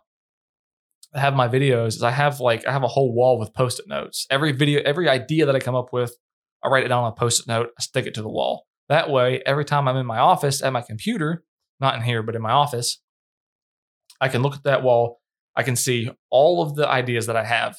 have 1.14 1.34
my 1.34 1.48
videos 1.48 1.88
is 1.88 2.02
I 2.02 2.10
have 2.10 2.40
like 2.40 2.66
I 2.66 2.72
have 2.72 2.84
a 2.84 2.88
whole 2.88 3.12
wall 3.12 3.38
with 3.38 3.52
post-it 3.52 3.88
notes. 3.88 4.26
Every 4.30 4.52
video, 4.52 4.80
every 4.84 5.08
idea 5.08 5.46
that 5.46 5.56
I 5.56 5.60
come 5.60 5.74
up 5.74 5.92
with, 5.92 6.16
I 6.62 6.68
write 6.68 6.84
it 6.84 6.88
down 6.88 7.04
on 7.04 7.12
a 7.12 7.14
post-it 7.14 7.46
note, 7.46 7.70
I 7.78 7.82
stick 7.82 8.06
it 8.06 8.14
to 8.14 8.22
the 8.22 8.28
wall. 8.28 8.66
That 8.88 9.08
way, 9.08 9.42
every 9.46 9.64
time 9.64 9.86
I'm 9.88 9.96
in 9.96 10.06
my 10.06 10.18
office 10.18 10.62
at 10.62 10.72
my 10.72 10.82
computer, 10.82 11.44
not 11.80 11.94
in 11.94 12.02
here, 12.02 12.22
but 12.22 12.34
in 12.34 12.42
my 12.42 12.50
office, 12.50 13.00
I 14.20 14.28
can 14.28 14.42
look 14.42 14.54
at 14.54 14.64
that 14.64 14.82
wall. 14.82 15.20
I 15.56 15.62
can 15.62 15.76
see 15.76 16.10
all 16.30 16.62
of 16.62 16.74
the 16.74 16.88
ideas 16.88 17.26
that 17.26 17.36
I 17.36 17.44
have. 17.44 17.76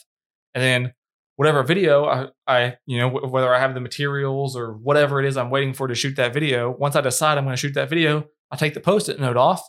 And 0.55 0.63
then 0.63 0.93
whatever 1.35 1.63
video 1.63 2.05
I, 2.05 2.27
I, 2.47 2.77
you 2.85 2.97
know, 2.99 3.09
whether 3.09 3.53
I 3.53 3.59
have 3.59 3.73
the 3.73 3.79
materials 3.79 4.55
or 4.55 4.73
whatever 4.73 5.19
it 5.19 5.25
is 5.25 5.37
I'm 5.37 5.49
waiting 5.49 5.73
for 5.73 5.87
to 5.87 5.95
shoot 5.95 6.15
that 6.15 6.33
video, 6.33 6.69
once 6.71 6.95
I 6.95 7.01
decide 7.01 7.37
I'm 7.37 7.45
going 7.45 7.55
to 7.55 7.59
shoot 7.59 7.73
that 7.75 7.89
video, 7.89 8.25
I 8.51 8.55
take 8.55 8.73
the 8.73 8.79
post 8.79 9.09
it 9.09 9.19
note 9.19 9.37
off, 9.37 9.61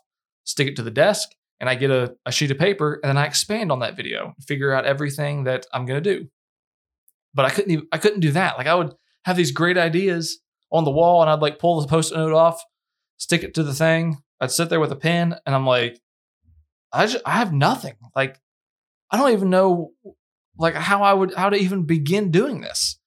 stick 0.44 0.68
it 0.68 0.76
to 0.76 0.82
the 0.82 0.90
desk, 0.90 1.28
and 1.60 1.70
I 1.70 1.74
get 1.74 1.90
a, 1.90 2.14
a 2.26 2.32
sheet 2.32 2.50
of 2.50 2.58
paper, 2.58 3.00
and 3.02 3.08
then 3.08 3.16
I 3.16 3.26
expand 3.26 3.70
on 3.70 3.78
that 3.80 3.96
video, 3.96 4.34
figure 4.46 4.72
out 4.72 4.84
everything 4.84 5.44
that 5.44 5.66
I'm 5.72 5.86
going 5.86 6.02
to 6.02 6.18
do. 6.18 6.26
But 7.34 7.46
I 7.46 7.50
couldn't, 7.50 7.70
even, 7.70 7.86
I 7.92 7.98
couldn't 7.98 8.20
do 8.20 8.32
that. 8.32 8.58
Like 8.58 8.66
I 8.66 8.74
would 8.74 8.92
have 9.24 9.36
these 9.36 9.52
great 9.52 9.78
ideas 9.78 10.40
on 10.70 10.84
the 10.84 10.90
wall, 10.90 11.22
and 11.22 11.30
I'd 11.30 11.40
like 11.40 11.58
pull 11.58 11.80
the 11.80 11.88
post 11.88 12.12
it 12.12 12.16
note 12.16 12.34
off, 12.34 12.62
stick 13.18 13.42
it 13.42 13.54
to 13.54 13.62
the 13.62 13.74
thing. 13.74 14.18
I'd 14.40 14.50
sit 14.50 14.70
there 14.70 14.80
with 14.80 14.92
a 14.92 14.96
pen, 14.96 15.36
and 15.46 15.54
I'm 15.54 15.66
like, 15.66 16.00
I 16.92 17.06
just, 17.06 17.22
I 17.24 17.32
have 17.32 17.52
nothing. 17.52 17.94
Like 18.14 18.40
I 19.10 19.18
don't 19.18 19.32
even 19.32 19.50
know 19.50 19.92
like 20.58 20.74
how 20.74 21.02
I 21.02 21.12
would 21.12 21.34
how 21.34 21.50
to 21.50 21.56
even 21.56 21.84
begin 21.84 22.30
doing 22.30 22.60
this. 22.60 22.98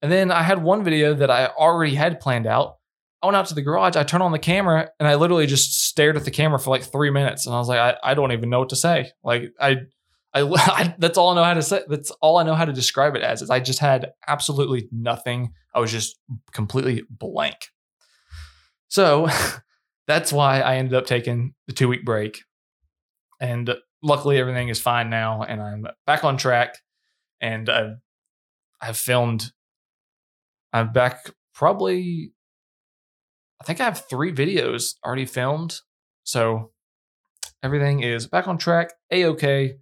And 0.00 0.10
then 0.10 0.30
I 0.32 0.42
had 0.42 0.62
one 0.62 0.82
video 0.82 1.14
that 1.14 1.30
I 1.30 1.46
already 1.46 1.94
had 1.94 2.20
planned 2.20 2.46
out. 2.46 2.78
I 3.22 3.26
went 3.26 3.36
out 3.36 3.46
to 3.46 3.54
the 3.54 3.62
garage, 3.62 3.94
I 3.94 4.02
turned 4.02 4.24
on 4.24 4.32
the 4.32 4.38
camera, 4.38 4.90
and 4.98 5.08
I 5.08 5.14
literally 5.14 5.46
just 5.46 5.84
stared 5.84 6.16
at 6.16 6.24
the 6.24 6.32
camera 6.32 6.58
for 6.58 6.70
like 6.70 6.82
three 6.82 7.10
minutes. 7.10 7.46
And 7.46 7.54
I 7.54 7.58
was 7.58 7.68
like, 7.68 7.78
I, 7.78 8.10
I 8.10 8.14
don't 8.14 8.32
even 8.32 8.50
know 8.50 8.58
what 8.58 8.70
to 8.70 8.76
say. 8.76 9.12
Like 9.22 9.52
I, 9.60 9.76
I, 10.34 10.40
I, 10.56 10.94
that's 10.98 11.18
all 11.18 11.30
I 11.30 11.34
know 11.34 11.44
how 11.44 11.54
to 11.54 11.62
say. 11.62 11.82
That's 11.88 12.10
all 12.20 12.38
I 12.38 12.42
know 12.42 12.54
how 12.54 12.64
to 12.64 12.72
describe 12.72 13.16
it 13.16 13.22
as. 13.22 13.42
Is 13.42 13.50
I 13.50 13.60
just 13.60 13.78
had 13.78 14.12
absolutely 14.26 14.88
nothing. 14.90 15.52
I 15.74 15.80
was 15.80 15.90
just 15.90 16.18
completely 16.52 17.04
blank. 17.10 17.68
So 18.88 19.28
that's 20.06 20.32
why 20.32 20.60
I 20.60 20.76
ended 20.76 20.94
up 20.94 21.06
taking 21.06 21.54
the 21.66 21.72
two 21.72 21.88
week 21.88 22.04
break. 22.04 22.42
And 23.40 23.74
luckily 24.02 24.38
everything 24.38 24.68
is 24.68 24.80
fine 24.80 25.10
now 25.10 25.42
and 25.42 25.62
I'm 25.62 25.86
back 26.06 26.24
on 26.24 26.36
track 26.36 26.78
and 27.40 27.68
I've, 27.70 27.96
I've 28.80 28.96
filmed 28.96 29.52
I'm 30.72 30.92
back 30.92 31.30
probably 31.54 32.32
I 33.60 33.64
think 33.64 33.80
I 33.80 33.84
have 33.84 34.04
3 34.08 34.32
videos 34.32 34.94
already 35.04 35.26
filmed 35.26 35.80
so 36.24 36.72
everything 37.62 38.02
is 38.02 38.26
back 38.26 38.48
on 38.48 38.58
track 38.58 38.92
a 39.10 39.26
okay 39.26 39.76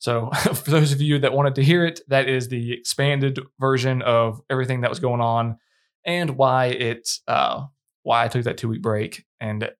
so 0.00 0.30
for 0.54 0.70
those 0.70 0.92
of 0.92 1.00
you 1.00 1.20
that 1.20 1.32
wanted 1.32 1.54
to 1.54 1.62
hear 1.62 1.86
it 1.86 2.00
that 2.08 2.28
is 2.28 2.48
the 2.48 2.72
expanded 2.72 3.38
version 3.60 4.02
of 4.02 4.40
everything 4.50 4.80
that 4.80 4.90
was 4.90 4.98
going 4.98 5.20
on 5.20 5.56
and 6.04 6.36
why 6.36 6.66
it 6.66 7.08
uh 7.28 7.64
why 8.02 8.24
I 8.24 8.28
took 8.28 8.44
that 8.44 8.58
2 8.58 8.68
week 8.68 8.82
break 8.82 9.24
and 9.38 9.70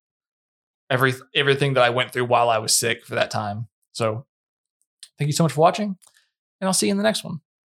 every 0.88 1.14
everything 1.34 1.74
that 1.74 1.82
I 1.82 1.90
went 1.90 2.12
through 2.12 2.26
while 2.26 2.48
I 2.48 2.58
was 2.58 2.76
sick 2.76 3.04
for 3.04 3.16
that 3.16 3.32
time 3.32 3.66
so 3.92 4.26
thank 5.20 5.28
you 5.28 5.32
so 5.32 5.44
much 5.44 5.52
for 5.52 5.60
watching, 5.60 5.96
and 6.60 6.66
I'll 6.66 6.72
see 6.72 6.86
you 6.86 6.92
in 6.92 6.96
the 6.96 7.02
next 7.02 7.22
one. 7.22 7.40